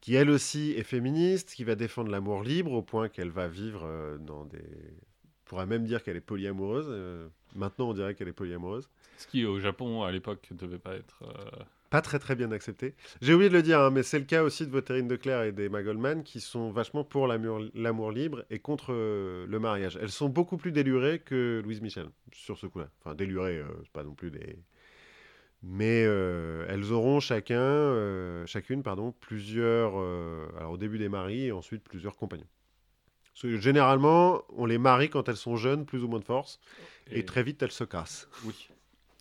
[0.00, 3.82] qui elle aussi est féministe, qui va défendre l'amour libre au point qu'elle va vivre
[3.84, 4.58] euh, dans des...
[4.58, 6.88] On pourrait même dire qu'elle est polyamoureuse.
[6.90, 8.90] euh, maintenant, on dirait qu'elle est polyamoureuse.
[9.16, 11.22] Ce qui au Japon à l'époque ne devait pas être.
[11.90, 12.94] Pas très très bien accepté.
[13.22, 15.44] J'ai oublié de le dire, hein, mais c'est le cas aussi de Voltairine de Clerc
[15.44, 19.98] et d'Emma Goldman, qui sont vachement pour l'amour libre et contre euh, le mariage.
[20.00, 22.88] Elles sont beaucoup plus délurées que Louise Michel sur ce coup-là.
[23.00, 24.58] Enfin, délurées, euh, c'est pas non plus des...
[25.62, 29.94] Mais euh, elles auront chacun, euh, chacune pardon, plusieurs,
[30.56, 32.46] alors au début des maris et ensuite plusieurs compagnons.
[33.34, 36.60] Généralement, on les marie quand elles sont jeunes, plus ou moins de force,
[37.10, 38.28] et, très vite elles se cassent.
[38.44, 38.68] Oui.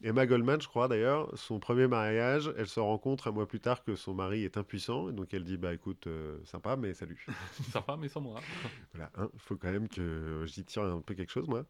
[0.03, 3.84] Emma Goldman, je crois d'ailleurs, son premier mariage, elle se rencontre un mois plus tard
[3.84, 7.26] que son mari est impuissant, et donc elle dit bah écoute, euh, sympa, mais salut.
[7.72, 8.40] Sympa, mais sans moi.
[8.94, 11.65] voilà, il faut quand même que j'y tire un peu quelque chose moi.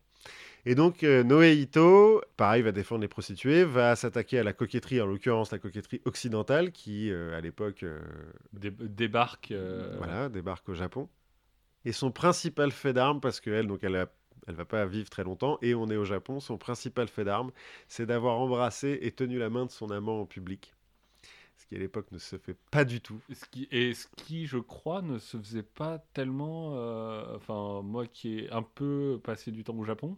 [0.66, 4.99] Et donc euh, Noé Ito, pareil, va défendre les prostituées, va s'attaquer à la coquetterie,
[4.99, 8.02] en l'occurrence la coquetterie occidentale, qui euh, à l'époque euh,
[8.52, 9.54] Dé- débarque.
[9.98, 11.08] voilà, débarque au Japon.
[11.86, 14.08] Et son principal fait d'armes, parce qu'elle, donc elle a
[14.48, 17.52] elle va pas vivre très longtemps, et on est au Japon, son principal fait d'armes,
[17.88, 20.74] c'est d'avoir embrassé et tenu la main de son amant en public.
[21.58, 23.20] Ce qui à l'époque ne se fait pas du tout.
[23.34, 26.76] Ce qui, et ce qui, je crois, ne se faisait pas tellement.
[26.76, 30.18] euh, enfin, moi qui ai un peu passé du temps au Japon,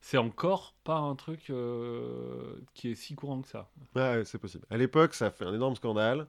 [0.00, 3.70] c'est encore pas un truc euh, qui est si courant que ça.
[3.94, 4.66] Ouais, ouais, c'est possible.
[4.68, 6.26] À l'époque, ça a fait un énorme scandale.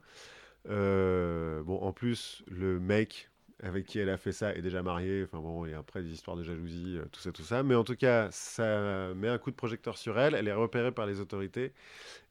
[0.68, 3.31] Euh, bon, en plus, le mec
[3.62, 5.22] avec qui elle a fait ça est déjà marié.
[5.24, 7.62] Enfin bon, et après des histoires de jalousie, euh, tout ça, tout ça.
[7.62, 10.34] Mais en tout cas, ça met un coup de projecteur sur elle.
[10.34, 11.72] Elle est repérée par les autorités.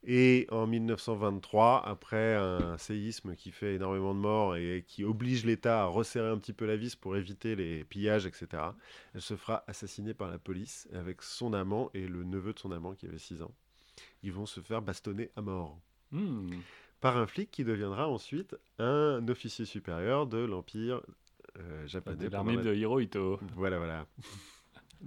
[0.04, 5.84] Et en 1923, après un séisme qui fait énormément de morts et qui oblige l'État
[5.84, 8.64] à resserrer un petit peu la vis pour éviter les pillages, etc.,
[9.14, 12.72] elle se fera assassiner par la police avec son amant et le neveu de son
[12.72, 13.54] amant qui avait 6 ans.
[14.24, 15.80] Ils vont se faire bastonner à mort
[16.12, 16.60] Hmm.
[17.00, 21.02] par un flic qui deviendra ensuite un officier supérieur de l'Empire
[21.86, 22.18] japonais.
[22.18, 23.40] de pendant l'armée la- de Hirohito.
[23.56, 24.06] Voilà, voilà.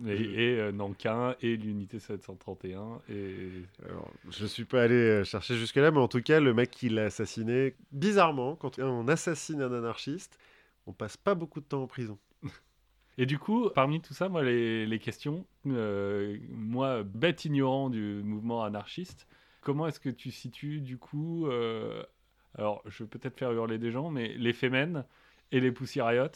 [0.09, 0.11] Et,
[0.55, 3.01] et, euh, Nankin et l'unité 731.
[3.09, 3.63] Et...
[3.89, 6.89] Alors, je suis pas allé euh, chercher jusque-là, mais en tout cas, le mec qui
[6.89, 10.37] l'a assassiné, bizarrement, quand on assassine un anarchiste,
[10.87, 12.19] on passe pas beaucoup de temps en prison.
[13.19, 18.21] et du coup, parmi tout ça, moi, les, les questions, euh, moi, bête ignorant du
[18.25, 19.29] mouvement anarchiste,
[19.61, 22.03] comment est-ce que tu situes, du coup, euh,
[22.59, 25.05] alors je vais peut-être faire hurler des gens, mais les Femen
[25.57, 26.29] et les Pussy Riot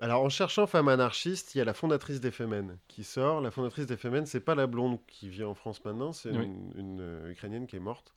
[0.00, 3.40] Alors, en cherchant femme anarchiste, il y a la fondatrice des Femen qui sort.
[3.40, 6.44] La fondatrice des Femen, c'est pas la blonde qui vit en France maintenant, c'est Oui.
[6.44, 8.14] une, une, euh, Ukrainienne qui est morte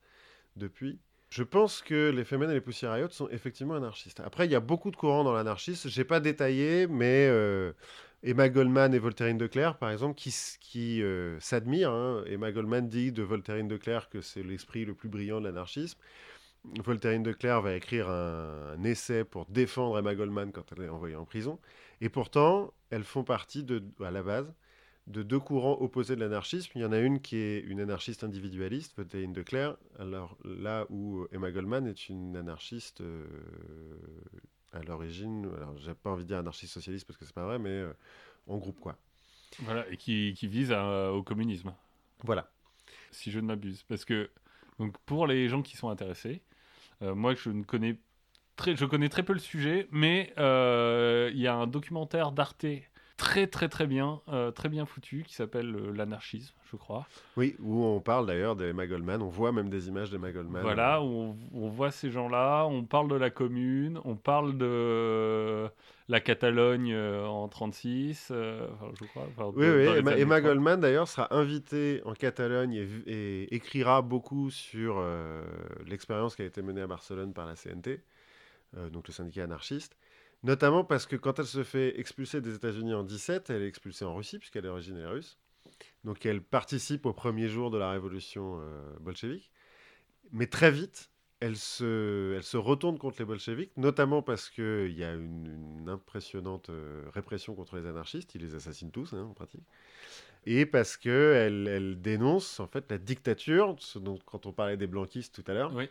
[0.56, 1.00] depuis.
[1.30, 4.20] Je pense que les Femen et les Pussy Riot sont effectivement anarchistes.
[4.22, 5.88] Après, il y a beaucoup de courants dans l'anarchisme.
[5.90, 7.72] J'ai pas détaillé, mais euh,
[8.24, 11.92] Emma Goldman et Voltairine de Clerc, par exemple, qui, qui euh, s'admirent.
[11.92, 12.24] hein.
[12.26, 16.00] Emma Goldman dit de Voltairine de Clerc que c'est l'esprit le plus brillant de l'anarchisme.
[16.66, 20.90] Voltairine de Clerc va écrire un, un essai pour défendre Emma Goldman quand elle est
[20.90, 21.60] envoyée en prison.
[22.02, 24.54] Et pourtant, elles font partie, de, à la base,
[25.08, 26.72] de deux courants opposés de l'anarchisme.
[26.76, 30.86] Il y en a une qui est une anarchiste individualiste, Voltairine de Clerc, alors là
[30.90, 33.26] où Emma Goldman est une anarchiste euh,
[34.74, 37.58] à l'origine, alors j'ai pas envie de dire anarchiste socialiste parce que c'est pas vrai,
[37.58, 37.94] mais euh,
[38.48, 38.98] en groupe quoi.
[39.60, 41.74] voilà, et qui, qui vise à- au communisme,
[42.24, 42.50] Voilà.
[43.12, 43.84] si je ne m'abuse.
[43.84, 44.30] Parce que,
[44.80, 46.42] donc, pour les gens qui sont intéressés,
[47.02, 47.98] euh, moi, je ne connais
[48.56, 52.66] très, je connais très peu le sujet, mais euh, il y a un documentaire d'Arte
[53.20, 57.06] très très très bien, euh, très bien foutu, qui s'appelle euh, L'anarchisme, je crois.
[57.36, 60.62] Oui, où on parle d'ailleurs d'Emma Goldman, on voit même des images d'Emma Goldman.
[60.62, 65.68] Voilà, où on, on voit ces gens-là, on parle de la commune, on parle de
[66.08, 69.24] la Catalogne euh, en 36, euh, enfin, je crois.
[69.38, 70.44] enfin, Oui, oui, Emma, Emma 30.
[70.50, 75.04] Goldman d'ailleurs sera invitée en Catalogne et, et écrira beaucoup sur
[75.86, 78.02] l'expérience qui a été menée à Barcelone par la CNT,
[78.92, 79.98] donc le syndicat anarchiste.
[80.44, 84.06] Notamment parce que quand elle se fait expulser des États-Unis en 17, elle est expulsée
[84.06, 85.38] en Russie, puisqu'elle est d'origine russe.
[86.04, 89.52] Donc elle participe au premier jour de la révolution euh, bolchevique.
[90.32, 91.10] Mais très vite,
[91.42, 95.90] elle se, elle se retourne contre les bolcheviks, notamment parce qu'il y a une, une
[95.90, 99.64] impressionnante euh, répression contre les anarchistes, ils les assassinent tous hein, en pratique,
[100.46, 104.88] et parce qu'elle elle dénonce en fait la dictature, ce dont, quand on parlait des
[104.88, 105.90] blanquistes tout à l'heure, Oui.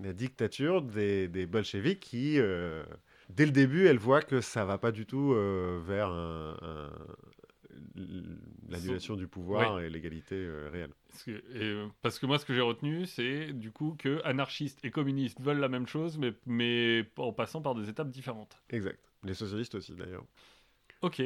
[0.00, 2.84] la dictature des, des bolcheviks qui, euh,
[3.34, 6.90] dès le début, elle voit que ça va pas du tout euh, vers un- un-
[8.68, 10.92] l'annulation du pouvoir et l'égalité euh, réelle.
[11.08, 14.20] Parce que, et, euh, parce que moi, ce que j'ai retenu, c'est du coup que
[14.24, 18.62] anarchistes et communistes veulent la même chose, mais, mais en passant par des étapes différentes.
[18.70, 18.98] Exact.
[19.24, 20.24] Les socialistes aussi d'ailleurs.
[21.02, 21.22] Ok.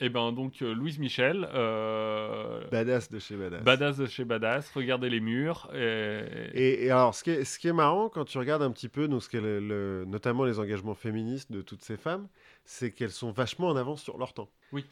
[0.00, 3.64] Et ben donc euh, Louise Michel, euh, Badass de chez Badass.
[3.64, 5.68] badass de chez badass, regardez les murs.
[5.74, 6.22] Et...
[6.54, 8.88] Et, et alors, ce qui, est, ce qui est marrant quand tu regardes un petit
[8.88, 12.28] peu, donc, ce qu'est le- le- notamment les engagements féministes de toutes ces femmes,
[12.64, 14.48] c'est qu'elles sont vachement en avance sur leur temps.
[14.72, 14.84] Oui.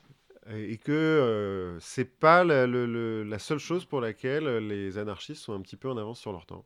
[0.52, 4.98] Et, et que euh, c'est pas la, le- le- la seule chose pour laquelle les
[4.98, 6.64] anarchistes sont un petit peu en avance sur leur temps.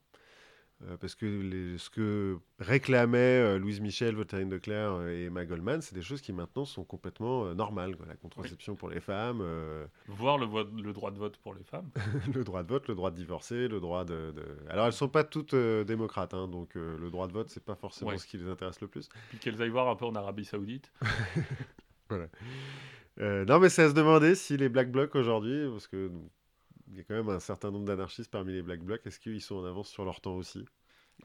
[0.88, 5.24] Euh, parce que les- ce que réclamaient euh, Louise Michel, Voltaire de Clerc euh, et
[5.26, 7.96] Emma Goldman, c'est des choses qui maintenant sont complètement normales.
[7.96, 8.06] quoi.
[8.06, 9.44] La contraception pour les femmes,
[10.08, 11.90] Voir le, vo- le droit de vote pour les femmes.
[12.34, 14.32] le droit de vote, le droit de divorcer, le droit de.
[14.32, 17.74] de- Alors elles sont pas toutes démocrates, hein, donc le droit de vote c'est pas
[17.74, 18.18] forcément Ouais.
[18.18, 19.08] ce qui les intéresse le plus.
[19.28, 20.90] Puis qu'elles aillent voir un peu en Arabie Saoudite.
[23.20, 26.10] Euh, non mais c'est à se demander si les Black Blocs aujourd'hui, parce que
[26.90, 29.40] il y a quand même un certain nombre d'anarchistes parmi les Black Blocs, est-ce qu'ils
[29.40, 30.64] sont en avance sur leur temps aussi?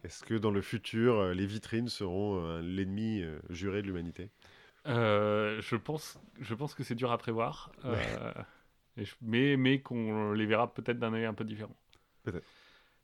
[0.03, 4.31] Est-ce que dans le futur euh, les vitrines seront euh, l'ennemi euh, juré de l'humanité?
[4.87, 7.71] Euh, je, pense, je pense que c'est dur à prévoir.
[7.85, 8.33] euh,
[8.97, 11.75] je- mais mais qu'on les verra peut-être d'un œil un peu différent.
[12.23, 12.47] Peut-être.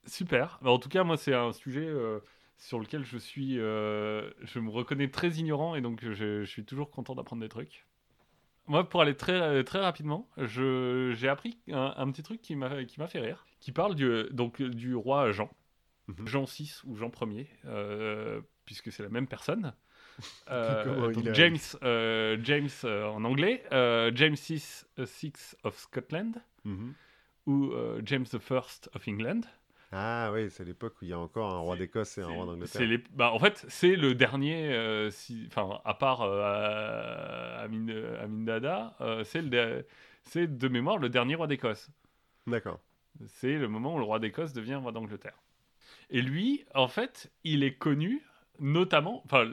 [0.05, 0.59] Super.
[0.61, 2.19] Bah, en tout cas, moi, c'est un sujet euh,
[2.57, 3.55] sur lequel je suis.
[3.55, 7.85] je me reconnais très ignorant et donc je, je suis toujours content d'apprendre des trucs.
[8.67, 12.69] Moi, pour aller très, très rapidement, j'ai appris un, un petit truc qui m'a
[13.07, 15.49] fait rire, qui parle du, donc, du roi Jean.
[16.07, 16.27] Mhm.
[16.27, 19.73] Jean VI ou Jean Ier, euh, puisque c'est la même personne.
[20.51, 24.63] Euh, donc James, euh, James euh, en anglais, euh, James VI,
[24.99, 25.05] euh,
[25.63, 26.93] of Scotland Mhm.
[27.47, 28.37] ou euh, James I
[28.93, 29.41] of England.
[29.93, 32.45] Ah oui, c'est l'époque où il y a encore un roi d'Écosse et un roi
[32.45, 32.81] d'Angleterre.
[32.87, 37.87] les- bah, en fait, c'est le dernier, euh, si- enfin, à part euh, Amin,
[38.21, 41.89] Amin Dada, euh, c'est de- mémoire le dernier roi d'Écosse.
[42.47, 42.79] D'accord.
[43.27, 45.35] C'est le moment où le roi d'Écosse devient roi d'Angleterre.
[46.09, 48.21] Et lui, en fait, il est connu
[48.59, 49.51] notamment, enfin,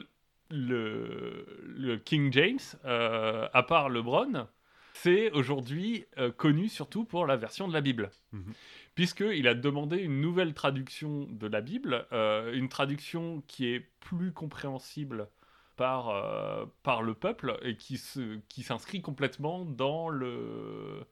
[0.51, 4.47] le, le King James, euh, à part le Bron,
[4.93, 8.09] c'est aujourd'hui euh, connu surtout pour la version de la Bible.
[8.31, 8.53] Mhm.
[8.99, 14.33] Puisqu'il a demandé une nouvelle traduction de la Bible, euh, une traduction qui est plus
[14.33, 15.29] compréhensible
[15.77, 21.05] par, euh, par le peuple et qui se- qui s'inscrit complètement dans le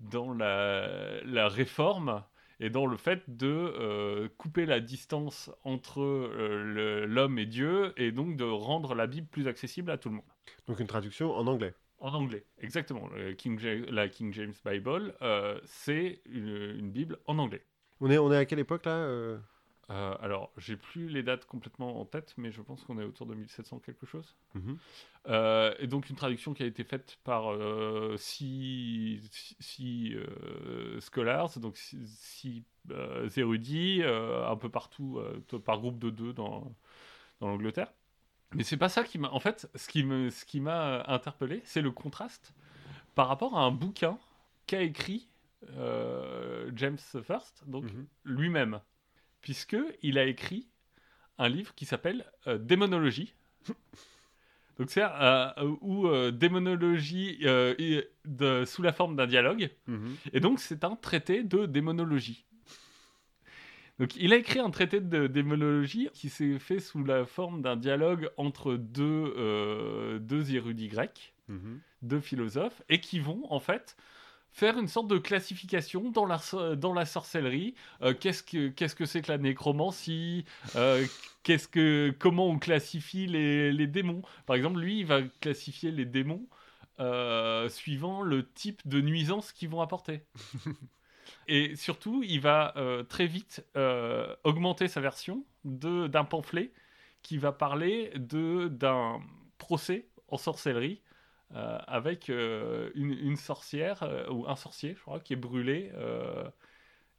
[0.00, 2.24] dans la, la réforme
[2.58, 6.02] et dans le fait de euh, couper la distance entre
[7.06, 10.24] l'homme et Dieu et donc de rendre la Bible plus accessible à tout le monde.
[10.66, 11.74] Donc une traduction en anglais.
[12.02, 13.08] En anglais, exactement.
[13.38, 17.62] King la King James Bible, euh, c'est une, une Bible en anglais.
[18.00, 19.38] On est, on est à quelle époque là euh?
[19.90, 23.26] Euh, alors, j'ai plus les dates complètement en tête, mais je pense qu'on est autour
[23.26, 24.34] de 1700 quelque chose.
[24.54, 24.76] Mhm.
[25.78, 27.54] Et donc une traduction qui a été faite par
[28.18, 29.20] six,
[29.60, 30.16] six-
[30.98, 32.64] scholars, donc six, six,
[33.36, 35.20] érudits, un peu partout,
[35.64, 36.74] par groupe de deux dans,
[37.40, 37.92] dans l'Angleterre.
[38.54, 39.30] Mais c'est pas ça qui m'a.
[39.30, 42.54] En fait, ce qui me, ce qui m'a interpellé, c'est le contraste
[43.14, 44.18] par rapport à un bouquin
[44.66, 45.28] qu'a écrit
[45.76, 48.06] euh, James First, donc Mhm.
[48.24, 48.80] lui-même,
[49.40, 50.68] puisque il a écrit
[51.38, 53.34] un livre qui s'appelle euh, Démonologie.
[54.78, 55.50] Donc c'est euh,
[55.82, 59.70] ou euh, démonologie euh, et- de- sous la forme d'un dialogue.
[59.86, 60.16] Mhm.
[60.32, 62.46] Et donc c'est un traité de démonologie.
[64.02, 67.76] Donc il a écrit un traité de démonologie qui s'est fait sous la forme d'un
[67.76, 71.80] dialogue entre deux, euh, deux érudits grecs Mhm.
[72.02, 73.96] deux philosophes et qui vont en fait
[74.50, 76.40] faire une sorte de classification dans la,
[76.74, 77.74] dans la sorcellerie.
[78.02, 80.44] Euh, qu'est-ce que qu'est-ce que c'est que la nécromancie?
[80.74, 81.06] Euh,
[81.44, 84.22] qu'est-ce que comment on classifie les, les démons?
[84.46, 86.46] Par exemple, lui, il va classifier les démons
[86.98, 90.22] euh, suivant le type de nuisance qu'ils vont apporter.
[91.48, 96.72] Et surtout, il va euh, très vite euh, augmenter sa version d'un pamphlet
[97.22, 99.20] qui va parler d'un
[99.58, 101.00] procès en sorcellerie
[101.54, 105.92] euh, avec une, sorcière ou un sorcier, je crois, qui est brûlé.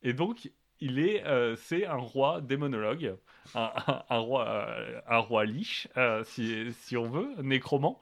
[0.01, 1.23] et donc, il est,
[1.55, 3.15] c'est un roi démonologue,
[3.55, 4.75] un, roi,
[5.07, 5.87] un roi liche,
[6.25, 8.01] si, si on veut, nécromant.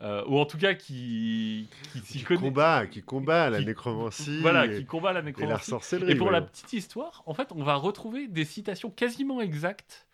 [0.00, 2.40] Euh, ou en tout cas qui, qui s'y Qui connaît.
[2.40, 5.70] combat, qui combat la qui- nécromancie Voilà, et, qui combat la et la nécromancie.
[5.70, 6.12] sorcellerie.
[6.12, 10.06] Et pour la petite histoire, en fait, on va retrouver des citations quasiment exactes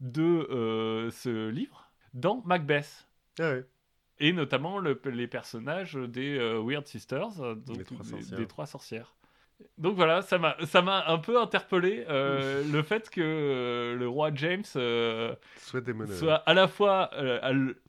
[0.00, 3.08] de euh, ce livre dans Macbeth.
[3.40, 3.64] Ah ouais.
[4.20, 8.38] Et notamment le- les personnages des euh, Weird Sisters, donc Les trois des- sorcières.
[8.38, 9.14] des trois sorcières.
[9.78, 14.08] Donc voilà, ça m'a ça m'a un peu interpellé euh, le fait que euh, le
[14.08, 15.34] roi James euh,
[16.16, 17.10] Soit à la fois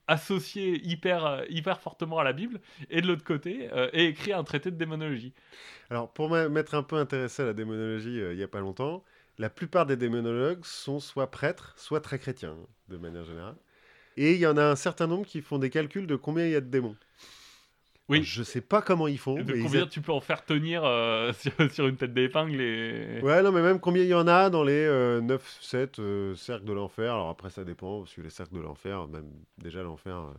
[0.07, 2.59] associé hyper, hyper fortement à la Bible
[2.89, 5.33] et de l'autre côté ait écrit un traité de démonologie.
[5.89, 9.03] Alors, pour m'être un peu intéressé à la démonologie il y a pas longtemps,
[9.37, 12.55] la plupart des démonologues sont soit prêtres, soit très chrétiens,
[12.87, 13.55] de manière générale.
[14.17, 16.51] Et il y en a un certain nombre qui font des calculs de combien il
[16.51, 16.95] y a de démons.
[18.07, 18.23] Oui.
[18.23, 19.35] Je sais pas comment ils font.
[19.35, 22.61] de mais ils combien tu peux en faire tenir euh, sur, sur une tête d'épingle
[22.61, 23.19] et...
[23.23, 24.87] Ouais, non, mais même combien il y en a dans les
[25.21, 27.13] 9, 7 euh, cercles de l'enfer.
[27.13, 30.33] Alors après, ça dépend, parce que les cercles de l'enfer, même déjà l'enfer, euh,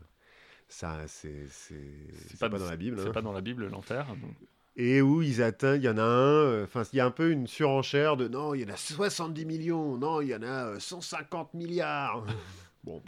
[0.68, 2.98] ça, c'est c'est- pas, dans la Bible.
[3.00, 3.12] C'est hein.
[3.12, 4.06] pas dans la Bible, l'enfer.
[4.06, 4.34] donc.
[4.78, 7.10] Et où ils atteignent, il y en a un, euh, enfin, il y a un
[7.10, 10.42] peu une surenchère de non, il y en a 70 millions, non, il y en
[10.42, 12.24] a euh, 150 milliards.
[12.84, 13.02] bon,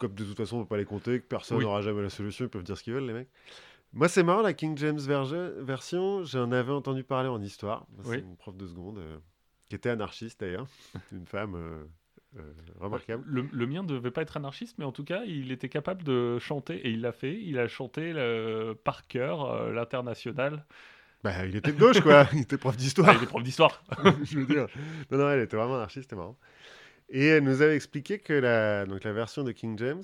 [0.00, 1.64] comme de toute façon, on peut pas les compter, que personne Oui.
[1.64, 3.28] n'aura jamais la solution, ils peuvent dire ce qu'ils veulent, les mecs.
[3.92, 4.98] Moi, c'est marrant, la King James
[5.58, 7.86] version, j'en avais entendu parler en histoire.
[8.02, 8.18] C'est Oui.
[8.18, 9.18] une prof de seconde, euh,
[9.68, 10.66] qui était anarchiste d'ailleurs,
[11.12, 11.84] une femme euh,
[12.38, 13.24] euh, remarquable.
[13.26, 16.04] Le, le mien ne devait pas être anarchiste, mais en tout cas, il était capable
[16.04, 17.34] de chanter, et il l'a fait.
[17.42, 20.64] Il a chanté le- par cœur l'international.
[21.24, 23.14] Bah, il était de gauche, quoi, il était prof Ah, d'histoire.
[23.16, 23.82] il est prof d'histoire.
[24.22, 24.68] je veux dire.
[25.10, 26.38] Non, non, elle était vraiment anarchiste, c'était marrant.
[27.10, 30.02] Et elle nous avait expliqué que la, donc la version de King James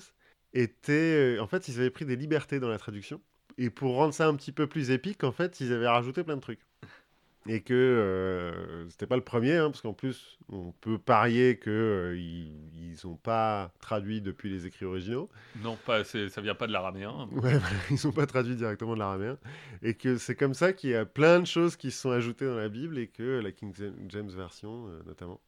[0.53, 1.37] était.
[1.37, 3.21] euh, En fait, ils avaient pris des libertés dans la traduction.
[3.57, 6.35] Et pour rendre ça un petit peu plus épique, en fait, ils avaient rajouté plein
[6.35, 6.61] de trucs.
[7.49, 12.51] Et que euh, c'était pas le premier, hein, parce qu'en plus, on peut parier qu'ils
[12.75, 15.29] ils ont pas traduit depuis les écrits originaux.
[15.55, 17.27] non, pas, ça vient pas de l'araméen.
[17.31, 17.53] Ouais,
[17.89, 19.37] ils sont pas traduits directement de l'araméen.
[19.81, 22.45] Et que c'est comme ça qu'il y a plein de choses qui se sont ajoutées
[22.45, 23.73] dans la Bible et que la King
[24.09, 25.41] James version, euh, notamment.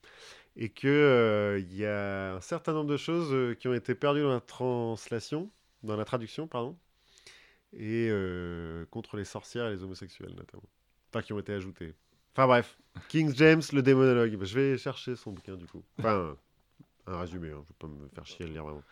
[0.62, 4.22] Et que euh, y a un certain nombre de choses euh, qui ont été perdues
[4.22, 5.50] dans la translation,
[5.84, 6.78] dans la traduction, pardon.
[7.72, 10.64] Et euh, contre les sorcières et les homosexuels, notamment.
[11.12, 11.94] Enfin, qui ont été ajoutées.
[12.36, 12.78] Enfin bref,
[13.08, 14.38] King James, le démonologue.
[14.44, 15.84] Je vais chercher son bouquin, du coup.
[16.00, 16.36] Enfin,
[17.08, 17.64] un résumé, hein.
[17.64, 18.84] je vais pas me faire chier à le lire vraiment.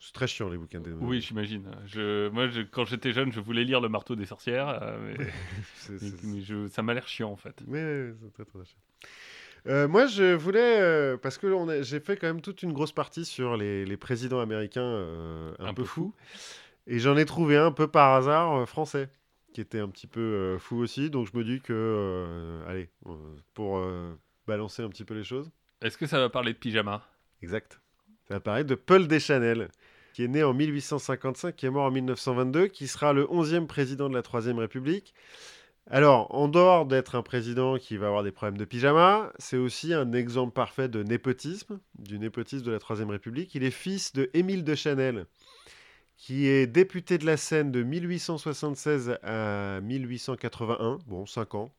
[0.00, 1.08] C'est très chiant, les bouquins de démonologue.
[1.10, 1.70] Oui, j'imagine.
[1.86, 6.40] Je, moi, je- quand j'étais jeune, je voulais lire Le marteau des sorcières, euh, mais,
[6.42, 7.62] je- ça m'a l'air chiant en fait.
[7.66, 8.78] Mais c'est très très chiant.
[9.66, 12.72] Euh, moi, je voulais, euh, parce que on a- j'ai fait quand même toute une
[12.72, 16.12] grosse partie sur les, les présidents américains euh, un, peu, fous,
[16.86, 19.08] et j'en ai trouvé un peu par hasard français,
[19.54, 22.90] qui était un petit peu fou aussi, donc je me dis que, allez,
[23.54, 23.82] pour
[24.46, 25.50] balancer un petit peu les choses,
[25.80, 27.02] Est-ce que ça va parler de pyjama?
[27.42, 27.80] Exact,
[28.28, 29.68] ça va parler de Paul Deschanel,
[30.12, 34.10] qui est né en 1855, qui est mort en 1922, qui sera le 11e président
[34.10, 35.14] de la Troisième République.
[35.90, 39.92] Alors, en dehors d'être un président qui va avoir des problèmes de pyjama, c'est aussi
[39.92, 43.54] un exemple parfait de népotisme, du népotisme de la Troisième République.
[43.54, 45.26] Il est fils de Émile de Chanel,
[46.16, 51.70] qui est député de la Seine de 1876 à 1881, bon, 5 ans,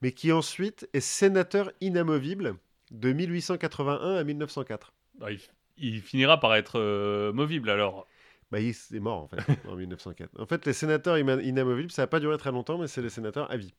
[0.00, 2.56] mais qui ensuite est sénateur inamovible
[2.90, 4.94] de 1881 à 1904.
[5.18, 5.40] Bah, il,
[5.76, 8.06] il finira par être euh, movible alors.
[8.50, 10.40] Bah, il est mort en fait en 1904.
[10.40, 13.50] En fait, les sénateurs inamovibles, ça n'a pas duré très longtemps, mais c'est les sénateurs
[13.50, 13.74] à vie.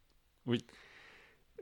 [0.46, 0.60] Oui.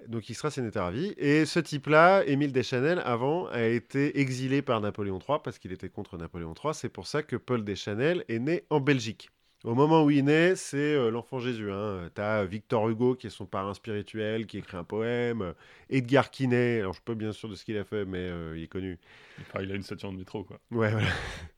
[0.07, 1.13] Donc il sera sénateur à vie.
[1.17, 5.89] Et ce type-là, Émile Deschanel, avant, a été exilé par Napoléon III parce qu'il était
[5.89, 6.73] contre Napoléon III.
[6.73, 9.29] C'est pour ça que Paul Deschanel est né en Belgique.
[9.63, 11.71] Au moment où il naît, c'est euh, l'enfant Jésus.
[11.71, 12.11] Hein.
[12.13, 15.55] Tu as Victor Hugo qui est son parrain spirituel, qui écrit un poème.
[15.89, 18.53] Edgar Quinet, alors je suis pas bien sûr de ce qu'il a fait, mais euh,
[18.55, 18.99] il est connu.
[19.41, 20.59] Enfin, il a une station de métro quoi.
[20.71, 21.07] Ouais, voilà.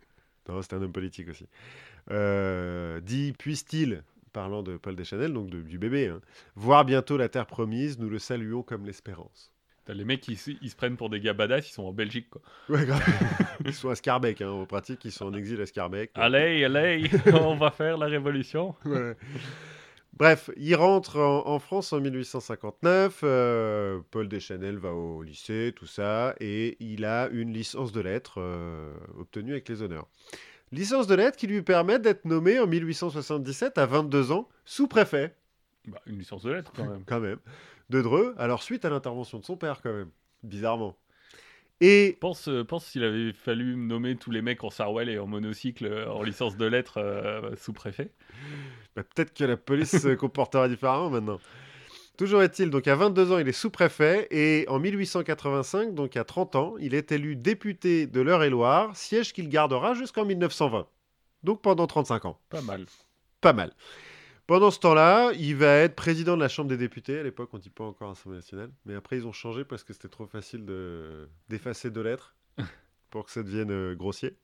[0.50, 1.46] non, c'est un homme politique aussi.
[2.12, 4.04] Euh, dit puisse-t-il,
[4.34, 6.22] parlant de Paul Deschanel, donc de- du bébé, hein,
[6.56, 9.52] voir bientôt la terre promise, nous le saluons comme l'espérance.
[9.90, 12.42] Les mecs ils se prennent pour des gars badass, ils sont en Belgique quoi.
[12.70, 13.02] Ouais, grave.
[13.64, 16.12] ils sont à Scarbeck, hein, en pratique, ils sont en exil à Scarbeck.
[16.16, 17.10] Allez, allez,
[17.42, 18.76] on va faire la révolution.
[18.84, 19.16] Ouais.
[20.18, 23.20] Bref, il rentre en, en France en 1859.
[23.24, 28.40] euh, Paul Deschanel va au lycée, tout ça, et il a une licence de lettres
[28.42, 30.08] euh, obtenue avec les honneurs.
[30.72, 35.36] Licence de lettres qui lui permet d'être nommé en 1877 à 22 ans sous-préfet,
[35.88, 37.04] Bah, une licence de lettres quand même.
[37.08, 37.38] quand même,
[37.92, 38.34] de Dreux.
[38.40, 40.10] Alors suite à l'intervention de son père, quand même,
[40.42, 40.98] bizarrement.
[41.80, 45.28] Et Pense, euh, pense s'il avait fallu nommer tous les mecs en Sarwell et en
[45.28, 48.12] monocycle euh, en licence de lettres euh, sous-préfet.
[48.96, 51.40] Bah, Peut-être que la police se comportera différemment maintenant.
[52.18, 56.56] Toujours est-il, donc à 22 ans, il est sous-préfet et en 1885, donc à 30
[56.56, 60.88] ans, il est élu député de l'Eure-et-Loire, siège qu'il gardera jusqu'en 1920.
[61.44, 62.40] Donc pendant 35 ans.
[62.50, 62.88] Pas mal.
[63.40, 63.72] Pas mal.
[64.48, 67.20] Pendant ce temps-là, il va être président de la Chambre des députés.
[67.20, 68.72] À l'époque, on ne dit pas encore Assemblée nationale.
[68.86, 72.34] Mais après, ils ont changé parce que c'était trop facile de- d'effacer deux lettres
[73.10, 74.38] pour que ça devienne euh, grossier.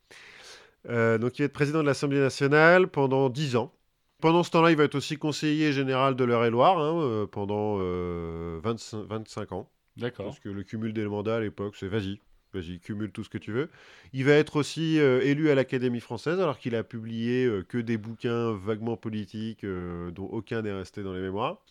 [0.90, 3.74] Euh, donc, il va être président de l'Assemblée nationale pendant 10 ans.
[4.20, 8.60] Pendant ce temps-là, il va être aussi conseiller général de l'Eure-et-Loire hein, euh, pendant euh,
[8.62, 9.70] 25, 25 ans.
[9.96, 10.26] D'accord.
[10.26, 12.20] Parce que le cumul des mandats à l'époque, c'est vas-y,
[12.54, 13.70] vas-y, cumule tout ce que tu veux.
[14.14, 17.78] Il va être aussi euh, élu à l'Académie française, alors qu'il a publié euh, que
[17.78, 21.62] des bouquins vaguement politiques, euh, dont aucun n'est resté dans les mémoires.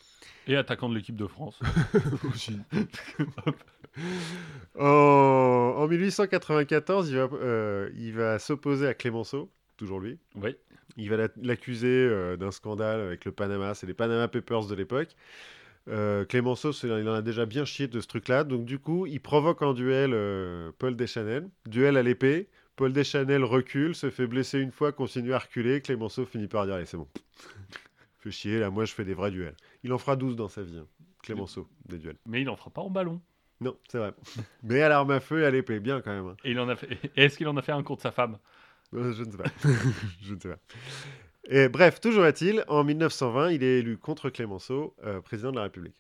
[0.47, 1.61] Et attaquant de l'équipe de France.
[4.79, 7.29] En, en 1894, il va,
[7.95, 10.19] il va s'opposer à Clémenceau, toujours lui.
[10.37, 10.57] oui.
[10.99, 15.17] Il va la- l'accuser d'un scandale avec le Panama, c'est les Panama Papers de l'époque.
[15.89, 18.45] Euh, Clémenceau, il en a déjà bien chié de ce truc-là.
[18.45, 21.49] Donc, du coup, il provoque en duel euh, Paul Deschanel.
[21.67, 22.49] Duel à l'épée.
[22.77, 25.81] Paul Deschanel recule, se fait blesser une fois, continue à reculer.
[25.83, 27.09] Clémenceau finit par dire Allez, c'est bon.
[28.21, 29.57] Fais chier, là, moi, je fais des vrais duels.
[29.83, 30.87] Il en fera 12 dans sa vie, hein,
[31.23, 32.17] Clémenceau, des duels.
[32.25, 33.21] Mais il en fera pas en ballon.
[33.61, 34.13] Non, c'est vrai.
[34.63, 36.27] Mais à l'arme à feu et à l'épée, bien quand même.
[36.29, 36.37] hein.
[36.45, 36.99] Et il en a fait.
[37.17, 38.39] Est-ce qu'il en a fait un contre sa femme?
[38.95, 39.51] Euh, Je ne sais pas.
[40.23, 40.59] je ne sais pas.
[41.49, 45.65] Et bref, toujours est-il, en 1920, il est élu contre Clémenceau, euh, président de la
[45.65, 45.97] République.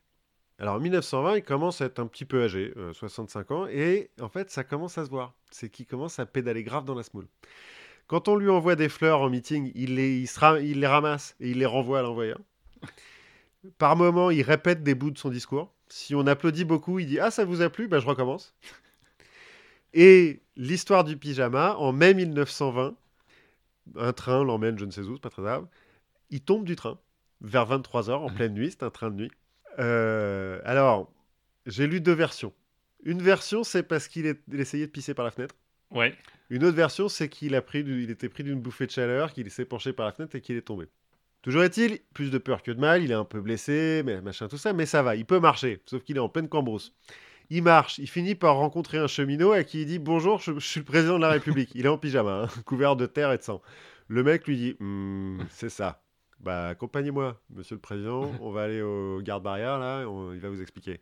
[0.59, 4.10] Alors en 1920, il commence à être un petit peu âgé, euh, 65 ans, et
[4.20, 5.35] en fait, ça commence à se voir.
[5.51, 7.27] C'est qu'il commence à pédaler grave dans la smoule.
[8.06, 10.27] Quand on lui envoie des fleurs en meeting, il les,
[10.86, 12.39] ramasse et il les renvoie à l'envoyeur.
[13.78, 15.73] Par moment, il répète des bouts de son discours.
[15.89, 18.55] Si on applaudit beaucoup, il dit Ah, ça vous a plu Ben, Je recommence.
[19.94, 22.94] Et l'histoire du pyjama, en mai 1920,
[23.96, 25.66] un train l'emmène, je ne sais où, c'est pas très grave.
[26.30, 26.98] Il tombe du train
[27.40, 29.30] vers 23h en pleine nuit, c'est un train de nuit.
[29.78, 31.10] Euh, alors,
[31.66, 32.52] j'ai lu deux versions.
[33.04, 35.54] Une version, c'est parce qu'il est- essayait de pisser par la fenêtre.
[35.90, 36.14] Ouais.
[36.50, 39.32] Une autre version, c'est qu'il a pris, du- il était pris d'une bouffée de chaleur,
[39.32, 40.86] qu'il s'est penché par la fenêtre et qu'il est tombé.
[41.42, 44.46] Toujours est-il, plus de peur que de mal, il est un peu blessé, mais machin
[44.46, 46.94] tout ça, mais ça va, il peut marcher, sauf qu'il est en pleine cambrousse.
[47.55, 50.66] Il marche, il finit par rencontrer un cheminot à qui il dit bonjour, je, je
[50.66, 51.69] suis le président de la République.
[51.74, 53.61] Il est en pyjama, hein, couvert de terre et de sang.
[54.09, 56.01] Le mec lui dit Hmm, c'est ça.
[56.41, 60.62] Bah accompagnez-moi, monsieur le président, on va aller au garde-barrière là, on- il va vous
[60.62, 61.01] expliquer.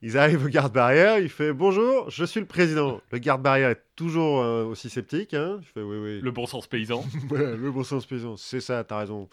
[0.00, 3.02] Ils arrivent au garde-barrière, il fait bonjour, je suis le président.
[3.12, 5.58] Le garde-barrière est toujours euh, aussi sceptique, hein.
[5.60, 6.20] Il fait oui oui.
[6.22, 7.04] Le bon sens paysan.
[7.30, 9.28] Le bon sens paysan, c'est ça, t'as raison.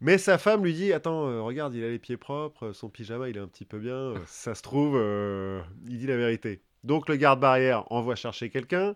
[0.00, 3.28] Mais sa femme lui dit Attends, euh, regarde, il a les pieds propres, son pyjama,
[3.28, 3.94] il est un petit peu bien.
[3.94, 6.62] euh, ça se trouve, euh, il dit la vérité.
[6.84, 8.94] Donc le garde-barrière envoie chercher quelqu'un.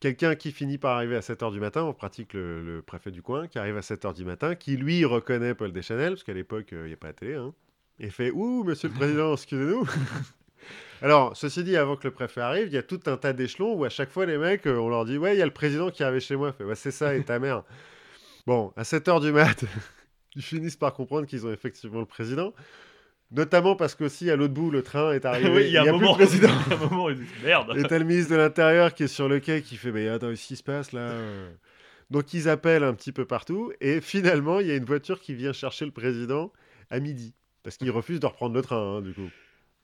[0.00, 3.20] Quelqu'un qui finit par arriver à 7h du matin, en pratique le, le préfet du
[3.22, 6.72] coin, qui arrive à 7h du matin, qui lui reconnaît Paul Deschanel, parce qu'à l'époque,
[6.72, 7.52] euh, il n'y a pas la télé, hein,
[7.98, 9.86] et fait Ouh, monsieur le président, excusez-nous.
[11.02, 13.74] Alors, ceci dit, avant que le préfet arrive, il y a tout un tas d'échelons
[13.74, 15.52] où à chaque fois, les mecs, euh, on leur dit Ouais, il y a le
[15.52, 16.52] président qui arrive chez moi.
[16.52, 17.64] Fait, c'est ça, et ta mère.
[18.46, 19.64] Bon, à 7h du mat,
[20.36, 22.52] ils finissent par comprendre qu'ils ont effectivement le président.
[23.32, 25.50] Notamment parce qu'aussi, à l'autre bout, le train est arrivé.
[25.54, 26.16] oui, il y a un plus moment.
[26.16, 26.48] le président.
[26.66, 27.72] il y a un moment où il dit merde.
[27.76, 30.30] Et t'as le ministre de l'Intérieur qui est sur le quai qui fait Mais attends,
[30.30, 31.12] qu'est-ce qui se passe là?
[32.10, 33.72] Donc ils appellent un petit peu partout.
[33.80, 36.52] Et finalement, il y a une voiture qui vient chercher le président
[36.90, 37.34] à midi.
[37.62, 39.30] Parce qu'il refuse de reprendre le train, hein, du coup.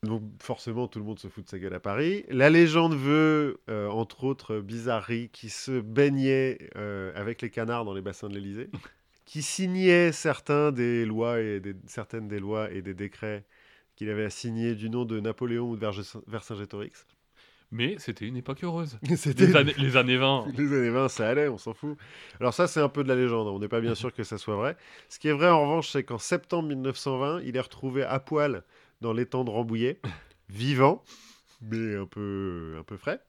[0.02, 2.24] Donc forcément, tout le monde se fout de sa gueule à Paris.
[2.28, 7.94] La légende veut, euh, entre autres bizarreries, qui se baignait euh, avec les canards dans
[7.94, 8.70] les bassins de l'Élysée,
[9.24, 13.44] qui signait certains des lois et des- certaines des lois et des décrets
[13.96, 15.86] qu'il avait signés du nom de Napoléon ou de
[16.28, 17.06] Vercingétorix.
[17.72, 18.98] Mais c'était une époque heureuse.
[19.16, 20.46] C'était Les années, les années 20.
[20.56, 21.96] les années 20, ça allait, on s'en fout.
[22.38, 23.50] Alors ça, c'est un peu de la légende, hein.
[23.50, 24.76] on n'est pas bien sûr que ça soit vrai.
[25.08, 28.62] Ce qui est vrai, en revanche, c'est qu'en septembre 1920, il est retrouvé à poil
[29.00, 30.00] dans l'étang de Rambouillet,
[30.48, 31.04] vivant,
[31.62, 33.20] mais un peu, un peu frais.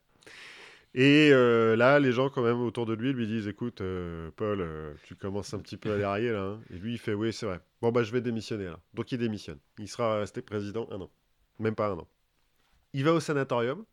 [0.94, 4.60] Et euh, là, les gens, quand même, autour de lui, lui disent Écoute, euh, Paul,
[4.60, 6.42] euh, tu commences un petit peu à dérailler, là.
[6.42, 6.60] hein.
[6.70, 7.60] Et lui, il fait Oui, c'est vrai.
[7.82, 8.80] Bon, bah, je vais démissionner, là.
[8.94, 9.58] Donc, il démissionne.
[9.78, 11.10] Il sera resté président un an.
[11.58, 12.08] Même pas un an.
[12.94, 13.84] Il va au sanatorium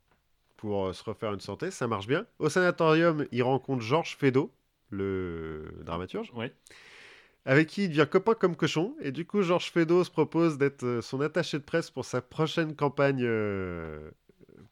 [0.55, 2.25] pour se refaire une santé, ça marche bien.
[2.39, 4.51] Au sanatorium, il rencontre Georges Feydeau,
[4.89, 6.53] le dramaturge, Ouais.
[7.45, 8.95] Avec qui il devient copain comme cochon.
[9.01, 12.21] Et du coup, Georges Feydeau se propose d'être euh, son attaché de presse pour sa
[12.21, 14.09] prochaine campagne euh,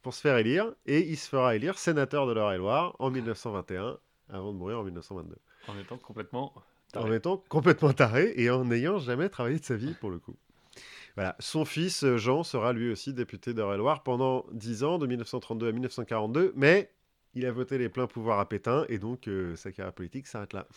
[0.02, 0.74] pour se faire élire.
[0.86, 3.98] Et il se fera élire sénateur de l'Eure-et-Loire en 1921,
[4.30, 5.36] avant de mourir en 1922.
[5.68, 6.54] En étant complètement.
[6.96, 7.16] En taré.
[7.16, 10.36] étant complètement taré et en n'ayant jamais travaillé de sa vie pour le coup.
[11.16, 11.36] Voilà.
[11.40, 15.72] Son fils euh, Jean sera lui aussi député d'Eure-et-Loire pendant 10 ans, de 1932 à
[15.72, 16.90] 1942, mais
[17.36, 20.54] il a voté les pleins pouvoirs à Pétain et donc euh, sa carrière politique s'arrête
[20.54, 20.68] là.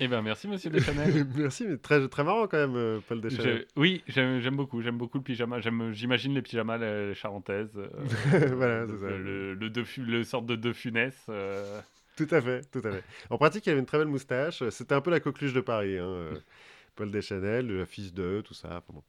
[0.00, 1.26] Eh ben merci Monsieur Deschanel.
[1.36, 3.66] Merci, mais très, très marrant quand même, euh, Paul Deschanel.
[3.74, 5.60] Je- Oui, j'aime beaucoup, j'aime beaucoup le pyjama.
[5.60, 7.76] J'imagine les pyjamas les charentaises.
[7.76, 7.88] euh,
[8.54, 9.08] voilà, c'est ça.
[9.16, 9.72] le, le,
[10.04, 11.16] le sorte de deux funès.
[11.30, 11.80] euh,
[12.16, 13.04] Tout à fait, tout à fait.
[13.30, 14.62] En pratique, il avait une très belle moustache.
[14.70, 15.96] C'était un peu la coqueluche de Paris.
[15.98, 16.30] hein,
[16.94, 18.68] Paul Deschanel, le fils de, tout ça.
[18.78, 19.02] enfin bon.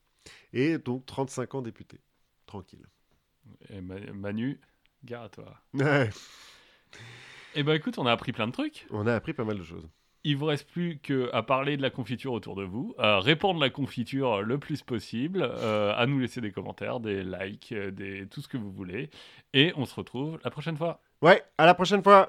[0.54, 2.00] Et donc 35 ans député.
[2.46, 2.86] Tranquille.
[3.70, 4.60] Et Manu,
[5.04, 5.60] gare à toi.
[5.74, 6.10] Ouais,
[7.56, 8.86] Eh ben écoute, on a appris plein de trucs.
[8.92, 9.88] on a appris pas mal de choses.
[10.26, 13.60] Il vous reste plus que à parler de la confiture autour de vous, à répandre
[13.60, 18.28] la confiture le plus possible, euh, à nous laisser des commentaires, des likes, euh, des...
[18.28, 19.10] tout ce que vous voulez.
[19.54, 21.02] Et on se retrouve la prochaine fois.
[21.22, 22.28] Ouais, à la prochaine fois